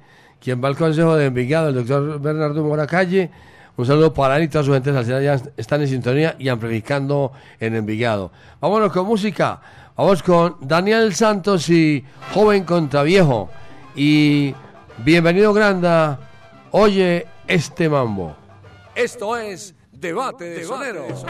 quien 0.47 0.63
va 0.63 0.69
al 0.69 0.77
Consejo 0.77 1.17
de 1.17 1.27
Envigado, 1.27 1.71
el 1.71 1.75
doctor 1.75 2.21
Bernardo 2.21 2.63
Moracalle. 2.63 3.33
Un 3.77 3.85
saludo 3.85 4.15
para 4.15 4.37
él 4.37 4.45
y 4.45 4.49
toda 4.49 4.63
su 4.63 4.73
gente 4.73 4.93
salsera 4.93 5.21
ya 5.21 5.43
están 5.57 5.81
en 5.83 5.89
sintonía 5.89 6.37
y 6.39 6.49
amplificando 6.49 7.33
en 7.59 7.75
Envigado. 7.75 8.31
Vámonos 8.61 8.93
con 8.93 9.09
música. 9.09 9.61
Vamos 9.97 10.23
con 10.23 10.59
Daniel 10.61 11.13
Santos 11.17 11.69
y 11.69 12.05
Joven 12.33 12.63
contra 12.63 13.03
Viejo. 13.03 13.51
Y 13.97 14.55
bienvenido 14.99 15.53
Granda, 15.53 16.21
oye 16.71 17.27
este 17.49 17.89
mambo. 17.89 18.37
Esto 18.95 19.37
es 19.37 19.75
Debate 19.91 20.45
de 20.45 20.65
Soneros. 20.65 21.25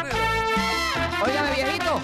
Óigame, 1.24 1.54
viejito. 1.54 2.00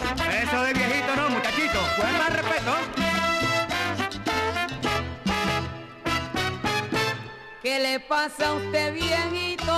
¿Qué 7.63 7.79
le 7.79 8.01
pasa 8.01 8.49
a 8.49 8.55
usted, 8.55 8.93
viejito? 8.93 9.73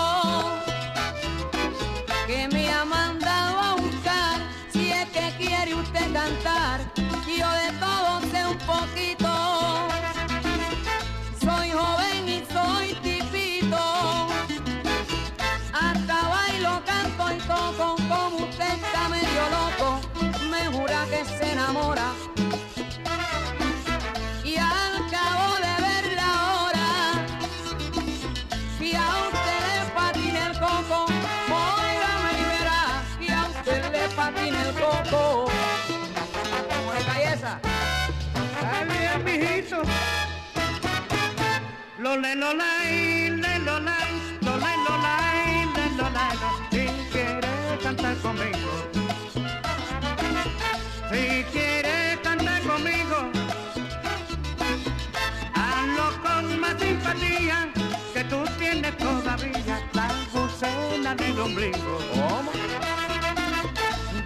Que 2.27 2.49
me 2.49 2.71
ha 2.73 2.83
mandado 2.87 3.61
a 3.61 3.75
buscar. 3.75 4.41
Si 4.73 4.91
es 4.91 5.07
que 5.11 5.35
quiere 5.37 5.75
usted 5.75 6.11
cantar, 6.15 6.81
yo 6.97 7.51
de 7.63 7.73
todo 7.79 8.21
sé 8.31 8.47
un 8.47 8.59
poquito. 8.61 9.29
Soy 11.39 11.73
joven 11.73 12.27
y 12.27 12.43
soy 12.51 12.95
tipito. 13.03 14.29
Hasta 15.75 16.29
bailo, 16.31 16.83
canto 16.87 17.35
y 17.35 17.39
toco. 17.41 17.97
Como 18.09 18.47
usted 18.47 18.77
está 18.77 19.11
medio 19.11 19.43
loco, 19.59 20.01
me 20.49 20.67
jura 20.69 21.05
que 21.11 21.23
se 21.27 21.53
enamora. 21.53 22.24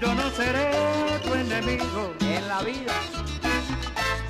Yo 0.00 0.14
no 0.14 0.30
seré 0.30 0.70
tu 1.24 1.34
enemigo. 1.34 2.14
En 2.20 2.48
la 2.48 2.60
vida. 2.62 2.92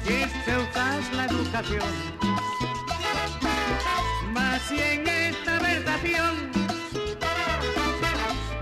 Si 0.05 0.12
es 0.14 0.32
que 0.44 0.56
usas 0.56 1.12
la 1.12 1.26
educación. 1.26 2.38
Si 4.69 4.78
en 4.78 5.09
esta 5.09 5.59
versación 5.60 6.51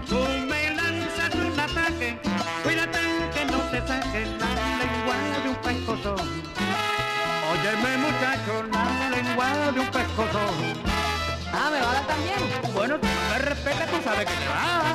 tú 0.09 0.21
me 0.49 0.71
lanzas 0.77 1.35
un 1.35 1.59
ataque, 1.59 2.19
cuídate 2.63 3.01
que 3.35 3.45
no 3.47 3.59
te 3.73 3.81
saque 3.81 4.27
la 4.39 4.51
lengua 4.79 5.17
de 5.43 5.49
un 5.49 5.57
pescozón. 5.57 6.27
Óyeme 7.51 7.97
muchacho, 7.99 8.53
la 8.71 9.11
lengua 9.11 9.49
de 9.73 9.81
un 9.81 9.91
pescozón. 9.91 10.55
Ah, 11.53 11.71
¿me 11.73 11.81
va 11.81 11.91
a 11.91 11.95
dar 11.95 12.07
también? 12.07 12.41
Bueno, 12.73 13.01
tú 13.01 13.09
me 13.31 13.39
respetas, 13.39 13.91
tú 13.91 13.97
sabes 14.05 14.27
que 14.27 14.35
te 14.35 14.49
va. 14.49 14.95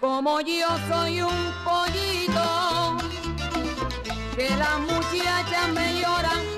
Como 0.00 0.40
yo 0.42 0.68
soy 0.88 1.22
un 1.22 1.52
pollito, 1.64 2.98
que 4.36 4.50
las 4.56 4.78
muchachas 4.80 5.68
me 5.72 6.00
lloran, 6.00 6.49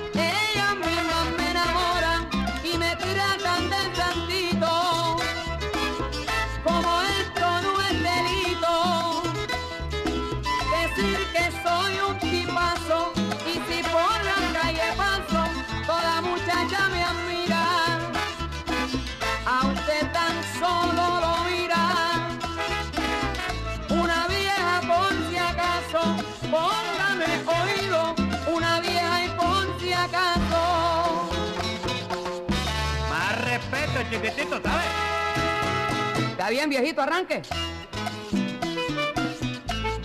¿sabes? 34.31 34.85
Está 36.31 36.49
bien, 36.49 36.69
viejito, 36.69 37.01
arranque. 37.01 37.41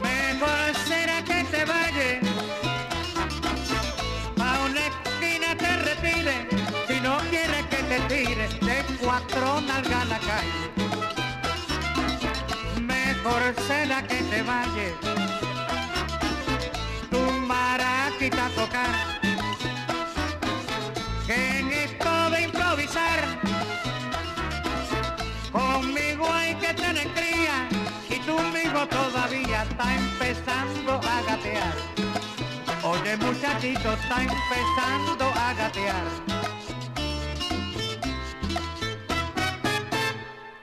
Mejor 0.02 0.74
será 0.86 1.22
que 1.22 1.44
te 1.44 1.64
vayas 1.64 2.24
a 4.40 4.64
una 4.64 4.80
esquina 4.86 5.56
te 5.56 5.76
retire 5.76 6.48
si 6.88 7.00
no 7.00 7.18
quieres 7.30 7.66
que 7.66 7.76
te 7.76 8.00
tire 8.08 8.48
de 8.48 8.84
cuatro 9.00 9.60
nalgas 9.60 10.02
a 10.02 10.04
la 10.06 10.18
calle. 10.18 10.68
será 13.66 14.02
que 14.02 14.16
te 14.16 14.42
vayas. 14.42 14.94
Tu 17.10 17.20
maraquita 17.46 18.46
a 18.46 18.50
tocar. 18.50 19.07
Empezando 30.28 30.92
a 30.92 31.22
gatear. 31.22 31.72
Oye 32.82 33.16
muchachito, 33.16 33.92
está 33.94 34.22
empezando 34.22 35.24
a 35.24 35.54
gatear. 35.54 36.04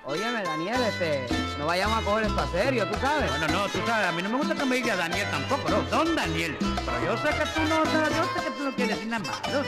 Óyeme, 0.06 0.44
Daniel, 0.44 0.84
este, 0.84 1.26
no 1.58 1.66
vayamos 1.66 1.98
a 1.98 2.02
coger 2.04 2.26
esto 2.26 2.42
a 2.42 2.48
serio, 2.48 2.88
¿tú 2.88 3.00
sabes? 3.00 3.28
Bueno, 3.28 3.48
no, 3.48 3.68
tú 3.70 3.80
sabes, 3.88 4.08
a 4.08 4.12
mí 4.12 4.22
no 4.22 4.30
me 4.30 4.38
gusta 4.38 4.54
que 4.54 4.66
me 4.66 4.76
diga 4.76 4.96
Daniel 4.96 5.28
tampoco, 5.32 5.68
no, 5.68 5.82
don 5.84 6.16
Daniel. 6.16 6.56
Pero 6.60 7.04
yo 7.04 7.18
sé 7.18 7.30
que 7.30 7.46
tú 7.46 7.62
no, 7.68 7.84
yo 7.86 8.24
sé 8.36 8.46
que 8.46 8.52
tú 8.52 8.64
no 8.66 8.76
quieres 8.76 8.96
decir 8.96 9.08
nada 9.08 9.26
malo. 9.26 9.64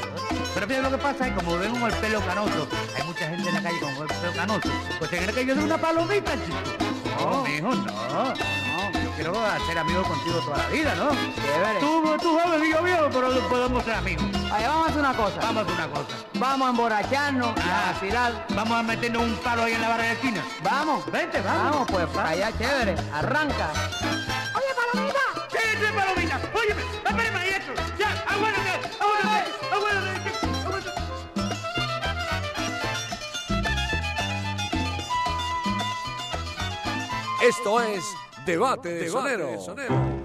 Pero 0.53 0.67
fíjate 0.67 0.81
lo 0.83 0.91
que 0.91 0.97
pasa 0.99 1.27
es 1.27 1.33
como 1.33 1.57
ven 1.57 1.71
con 1.71 1.91
el 1.91 1.97
pelo 1.97 2.21
canoso, 2.21 2.67
hay 2.95 3.03
mucha 3.03 3.29
gente 3.29 3.49
en 3.49 3.55
la 3.55 3.63
calle 3.63 3.79
con 3.79 3.89
el 3.89 4.07
pelo 4.07 4.33
canoso, 4.35 4.69
pues 4.99 5.09
se 5.09 5.17
cree 5.17 5.33
que 5.33 5.45
yo 5.47 5.55
soy 5.55 5.63
una 5.63 5.77
palomita, 5.79 6.33
chico. 6.33 6.85
No, 7.19 7.43
mijo, 7.43 7.73
no, 7.73 8.66
no, 8.77 8.91
yo 8.91 9.11
quiero 9.15 9.33
ser 9.65 9.77
amigo 9.79 10.03
contigo 10.03 10.39
toda 10.39 10.57
la 10.57 10.67
vida, 10.69 10.93
¿no? 10.95 11.09
Chévere. 11.35 11.79
Tú, 11.79 12.15
tú 12.21 12.39
joven 12.39 12.63
y 12.63 12.71
yo 12.71 12.83
viejo, 12.83 13.09
pero 13.11 13.47
podemos 13.49 13.83
ser 13.83 13.93
amigos. 13.95 14.23
Oye, 14.23 14.67
vamos 14.67 14.85
a 14.85 14.89
hacer 14.89 14.99
una 14.99 15.13
cosa. 15.15 15.39
Vamos 15.41 15.57
a 15.57 15.61
hacer 15.61 15.73
una 15.75 15.87
cosa. 15.87 16.15
Vamos 16.35 16.67
a 16.67 16.69
emborracharnos 16.69 17.57
a 17.57 17.61
Ah. 17.63 17.91
vacilar. 17.93 18.45
Vamos 18.49 18.77
a 18.79 18.83
meternos 18.83 19.23
un 19.23 19.35
palo 19.37 19.63
ahí 19.63 19.73
en 19.73 19.81
la 19.81 19.89
barra 19.89 20.03
de 20.03 20.11
esquina. 20.13 20.43
Vamos. 20.63 21.11
Vente, 21.11 21.41
vamos. 21.41 21.71
Vamos, 21.71 21.87
pues, 21.91 22.05
para 22.07 22.29
allá, 22.29 22.51
chévere. 22.57 22.95
Arranca. 23.13 23.69
¡Oye, 24.55 24.71
palomita! 24.79 25.23
Sí, 25.51 25.57
sí, 25.79 25.85
palomita. 25.95 26.39
Óyeme, 26.53 26.81
espérame 27.05 27.35
ahí 27.37 27.49
esto. 27.49 27.73
Ya, 27.97 28.09
aguántate, 28.27 28.69
aguántate. 28.99 29.51
aguántate. 29.73 30.97
Esto 37.41 37.81
es 37.81 38.03
Debate 38.47 38.87
de. 38.87 39.09
Oye, 39.11 40.16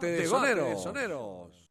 Debate 0.00 0.06
de 0.06 0.26
Soneros. 0.26 1.70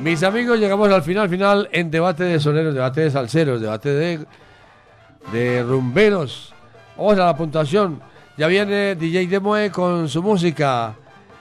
Mis 0.00 0.22
amigos, 0.22 0.58
llegamos 0.58 0.90
al 0.90 1.02
final, 1.02 1.28
final 1.30 1.68
en 1.72 1.90
debate 1.90 2.24
de 2.24 2.38
soneros, 2.38 2.74
debate 2.74 3.02
de 3.02 3.10
salseros, 3.10 3.60
debate 3.60 3.88
de, 3.88 4.26
de 5.32 5.62
rumberos. 5.62 6.52
Vamos 6.96 7.14
a 7.18 7.26
la 7.26 7.36
puntuación. 7.36 8.02
Ya 8.36 8.48
viene 8.48 8.96
DJ 8.96 9.28
Demoe 9.28 9.70
con 9.70 10.08
su 10.08 10.20
música 10.20 10.96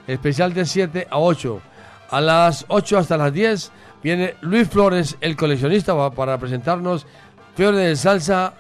especial 0.06 0.54
de 0.54 0.64
7 0.64 1.08
a 1.10 1.18
8. 1.18 1.60
A 2.12 2.22
las 2.22 2.66
8 2.68 3.00
hasta 3.00 3.18
las 3.18 3.34
10 3.34 3.72
viene 4.04 4.36
Luis 4.42 4.70
Flores, 4.70 5.18
el 5.20 5.36
coleccionista, 5.36 6.12
para 6.12 6.38
presentarnos 6.38 7.08
Fiore 7.56 7.78
de 7.78 7.96
Salsa 7.96 8.54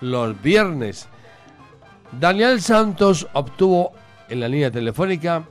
los 0.00 0.42
viernes. 0.42 1.06
Daniel 2.10 2.60
Santos 2.60 3.28
obtuvo 3.34 3.92
en 4.28 4.40
la 4.40 4.48
línea 4.48 4.72
telefónica 4.72 5.44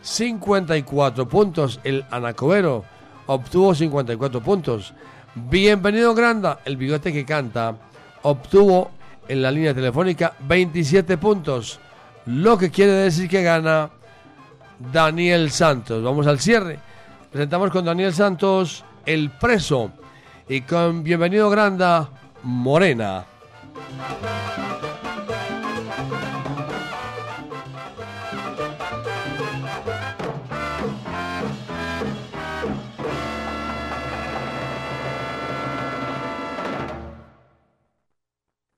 54 0.00 1.28
puntos. 1.28 1.78
El 1.84 2.06
Anacobero 2.10 2.84
obtuvo 3.26 3.74
54 3.74 4.40
puntos. 4.40 4.94
Bienvenido 5.34 6.14
Granda, 6.14 6.60
el 6.64 6.78
bigote 6.78 7.12
que 7.12 7.26
canta, 7.26 7.76
obtuvo 8.22 8.90
en 9.28 9.42
la 9.42 9.50
línea 9.50 9.74
telefónica 9.74 10.34
27 10.40 11.18
puntos. 11.18 11.80
Lo 12.26 12.56
que 12.56 12.70
quiere 12.70 12.92
decir 12.92 13.28
que 13.28 13.42
gana 13.42 13.90
Daniel 14.92 15.50
Santos. 15.50 16.02
Vamos 16.02 16.26
al 16.26 16.40
cierre. 16.40 16.78
Presentamos 17.30 17.70
con 17.70 17.84
Daniel 17.84 18.12
Santos 18.12 18.84
El 19.06 19.30
Preso 19.30 19.90
y 20.48 20.62
con 20.62 21.02
Bienvenido 21.02 21.50
Granda 21.50 22.08
Morena. 22.42 23.24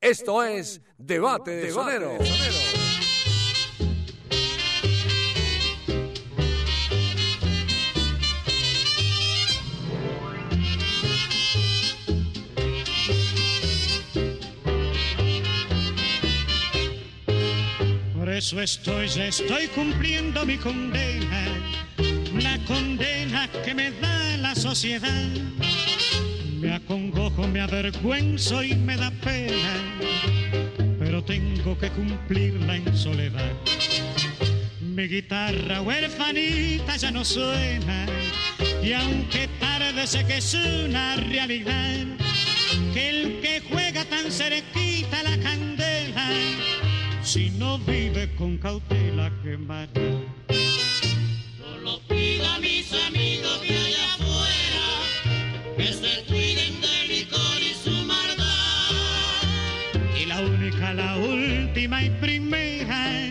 Esto 0.04 0.44
es 0.44 0.82
Debate 0.98 1.50
de 1.52 1.70
Sonero. 1.70 2.18
Por 18.14 18.28
eso 18.28 18.60
estoy, 18.60 19.08
ya 19.08 19.28
estoy 19.28 19.68
cumpliendo 19.68 20.44
mi 20.44 20.58
condena, 20.58 21.46
la 22.42 22.62
condena 22.66 23.48
que 23.64 23.72
me 23.72 23.90
da 23.92 24.36
la 24.36 24.54
sociedad. 24.54 25.30
Me 26.64 26.72
acongojo, 26.72 27.46
me 27.46 27.60
avergüenzo 27.60 28.62
y 28.62 28.74
me 28.74 28.96
da 28.96 29.10
pena, 29.22 29.93
que 31.72 31.90
cumplirla 31.90 32.76
en 32.76 32.96
soledad. 32.96 33.52
Mi 34.82 35.08
guitarra 35.08 35.80
huerfanita 35.80 36.96
ya 36.96 37.10
no 37.10 37.24
suena, 37.24 38.06
y 38.82 38.92
aunque 38.92 39.48
tarde 39.58 40.06
sé 40.06 40.26
que 40.26 40.36
es 40.36 40.52
una 40.54 41.16
realidad, 41.16 42.04
que 42.92 43.08
el 43.08 43.40
que 43.40 43.62
juega 43.70 44.04
tan 44.04 44.30
cerquita 44.30 45.22
la 45.22 45.38
candela, 45.38 46.28
si 47.22 47.48
no 47.48 47.78
vive 47.78 48.34
con 48.36 48.58
cautela 48.58 49.32
quemará. 49.42 49.88
Solo 51.58 51.98
pido 52.08 52.46
a 52.46 52.58
mis 52.58 52.92
amigos 53.08 53.62
última 61.84 62.02
y 62.02 62.10
primera, 62.10 63.30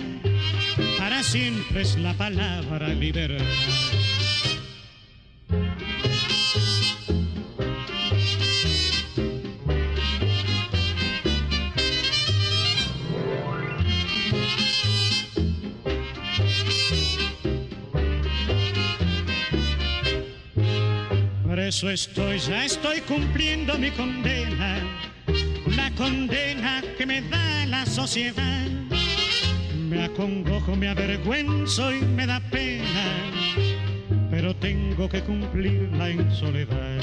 para 0.99 1.23
siempre 1.23 1.81
es 1.81 1.97
la 1.97 2.13
palabra 2.13 2.87
libertad. 2.89 3.43
Por 21.43 21.59
eso 21.59 21.89
estoy, 21.89 22.37
ya 22.37 22.65
estoy 22.65 23.01
cumpliendo 23.01 23.79
mi 23.79 23.89
condena, 23.91 24.79
condena 25.95 26.81
que 26.97 27.05
me 27.05 27.21
da 27.21 27.65
la 27.67 27.85
sociedad. 27.85 28.67
Me 29.77 30.05
acongojo, 30.05 30.75
me 30.75 30.89
avergüenzo 30.89 31.93
y 31.93 32.01
me 32.01 32.25
da 32.25 32.39
pena, 32.39 33.05
pero 34.31 34.55
tengo 34.55 35.07
que 35.07 35.21
cumplirla 35.21 36.09
en 36.09 36.31
soledad. 36.31 37.01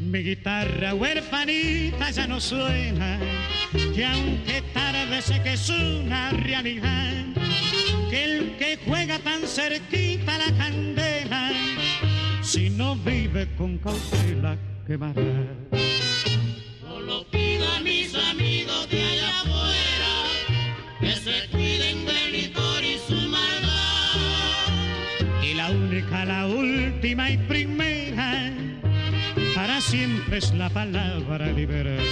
Mi 0.00 0.20
guitarra 0.20 0.94
huerfanita 0.94 2.10
ya 2.10 2.26
no 2.26 2.40
suena, 2.40 3.18
que 3.72 4.06
aunque 4.06 4.62
tarde 4.72 5.22
sé 5.22 5.42
que 5.42 5.54
es 5.54 5.68
una 5.68 6.30
realidad, 6.30 7.12
que 8.10 8.24
el 8.24 8.56
que 8.56 8.78
juega 8.86 9.18
tan 9.18 9.40
cerquita 9.46 10.38
la 10.38 10.56
candela, 10.56 11.50
si 12.42 12.70
no 12.70 12.94
vive 12.96 13.48
con 13.56 13.78
cautela 13.78 14.56
quemará. 14.86 15.24
Solo 17.06 17.24
pido 17.30 17.66
a 17.70 17.80
mis 17.80 18.14
amigos 18.14 18.88
de 18.88 19.02
allá 19.02 19.28
afuera 19.28 20.12
que 21.00 21.12
se 21.12 21.50
cuiden 21.50 22.06
del 22.06 22.32
licor 22.32 22.82
y 22.82 22.98
su 22.98 23.28
maldad. 23.28 24.16
Y 25.42 25.52
la 25.52 25.70
única, 25.70 26.24
la 26.24 26.46
última 26.46 27.30
y 27.30 27.36
primera, 27.36 28.54
para 29.54 29.82
siempre 29.82 30.38
es 30.38 30.54
la 30.54 30.70
palabra 30.70 31.46
libertad. 31.48 32.04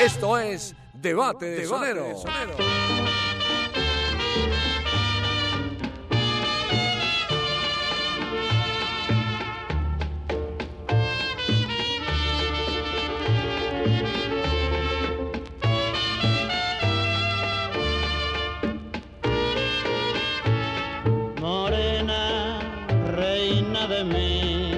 Esto 0.00 0.38
es 0.38 0.74
Debate 0.92 1.46
de 1.46 1.66
Sonero. 1.66 2.02
Morena, 2.02 3.05
de 23.96 24.04
mi 24.04 24.72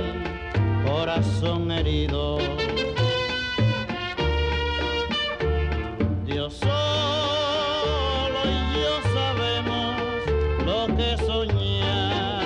corazón 0.87 1.71
herido. 1.73 2.39
Dios 6.25 6.55
solo 6.55 8.39
y 8.45 8.59
yo 8.79 8.95
sabemos 9.15 9.97
lo 10.65 10.79
que 10.97 11.17
soñar. 11.27 12.45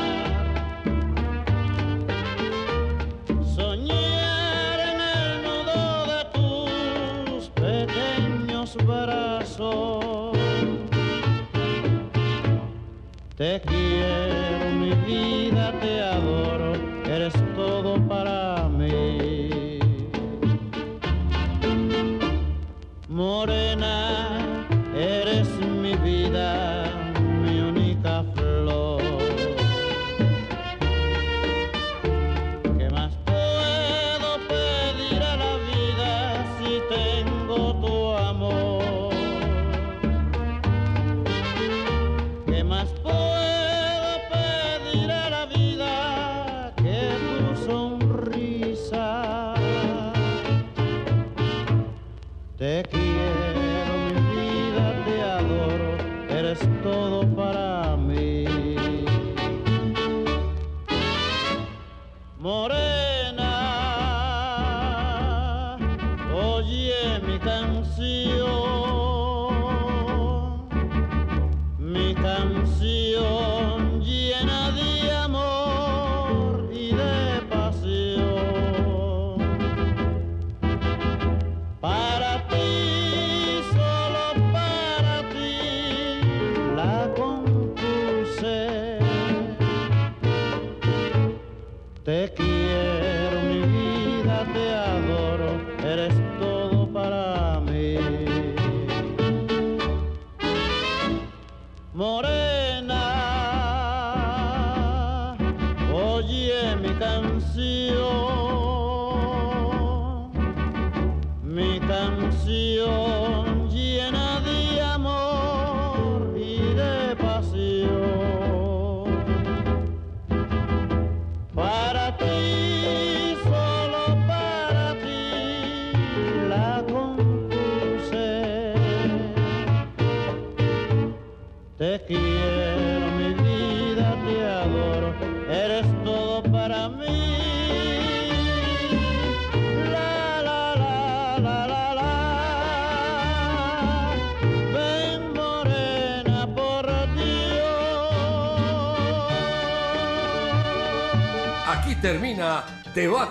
Soñar 3.55 4.77
en 4.91 5.01
el 5.19 5.43
nudo 5.45 5.83
de 6.13 6.21
tus 6.37 7.51
pequeños 7.51 8.77
brazos. 8.87 10.37
Te 13.37 13.61
quiero, 13.61 14.71
mi 14.81 14.93
vida, 15.07 15.42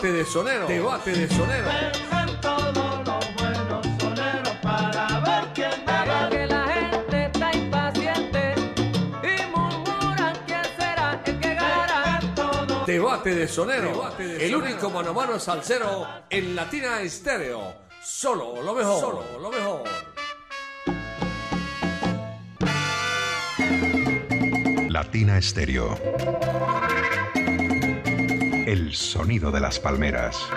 Debate 0.01 0.17
de 0.17 0.25
Sonero. 0.25 0.67
Debate 0.67 1.11
de 1.11 1.27
Sonero. 1.27 1.69
todos 2.41 3.05
los 3.05 3.35
buenos 3.35 3.85
soneros 3.99 4.55
para 4.63 5.19
ver 5.19 5.43
quién 5.53 5.85
gana. 5.85 6.27
que 6.27 6.47
la 6.47 6.67
gente 6.69 7.25
está 7.25 7.55
impaciente 7.55 8.55
y 9.21 9.45
murmuran 9.55 10.35
quién 10.47 10.63
será 10.75 11.21
el 11.23 11.39
que 11.39 11.53
ganará. 11.53 12.19
Debate 12.87 13.35
de 13.35 13.47
Sonero. 13.47 14.11
el 14.17 14.55
único 14.55 14.89
mano 14.89 15.11
a 15.11 15.13
mano 15.13 15.39
salsero 15.39 16.07
en 16.31 16.55
Latina 16.55 16.99
Estéreo. 17.01 17.61
Solo 18.01 18.59
lo 18.63 18.73
mejor. 18.73 18.99
Solo 18.99 19.23
lo 19.39 19.51
mejor. 19.51 19.83
Latina 24.89 25.37
Estéreo. 25.37 25.95
El 28.71 28.93
sonido 28.93 29.51
de 29.51 29.59
las 29.59 29.81
palmeras. 29.81 30.47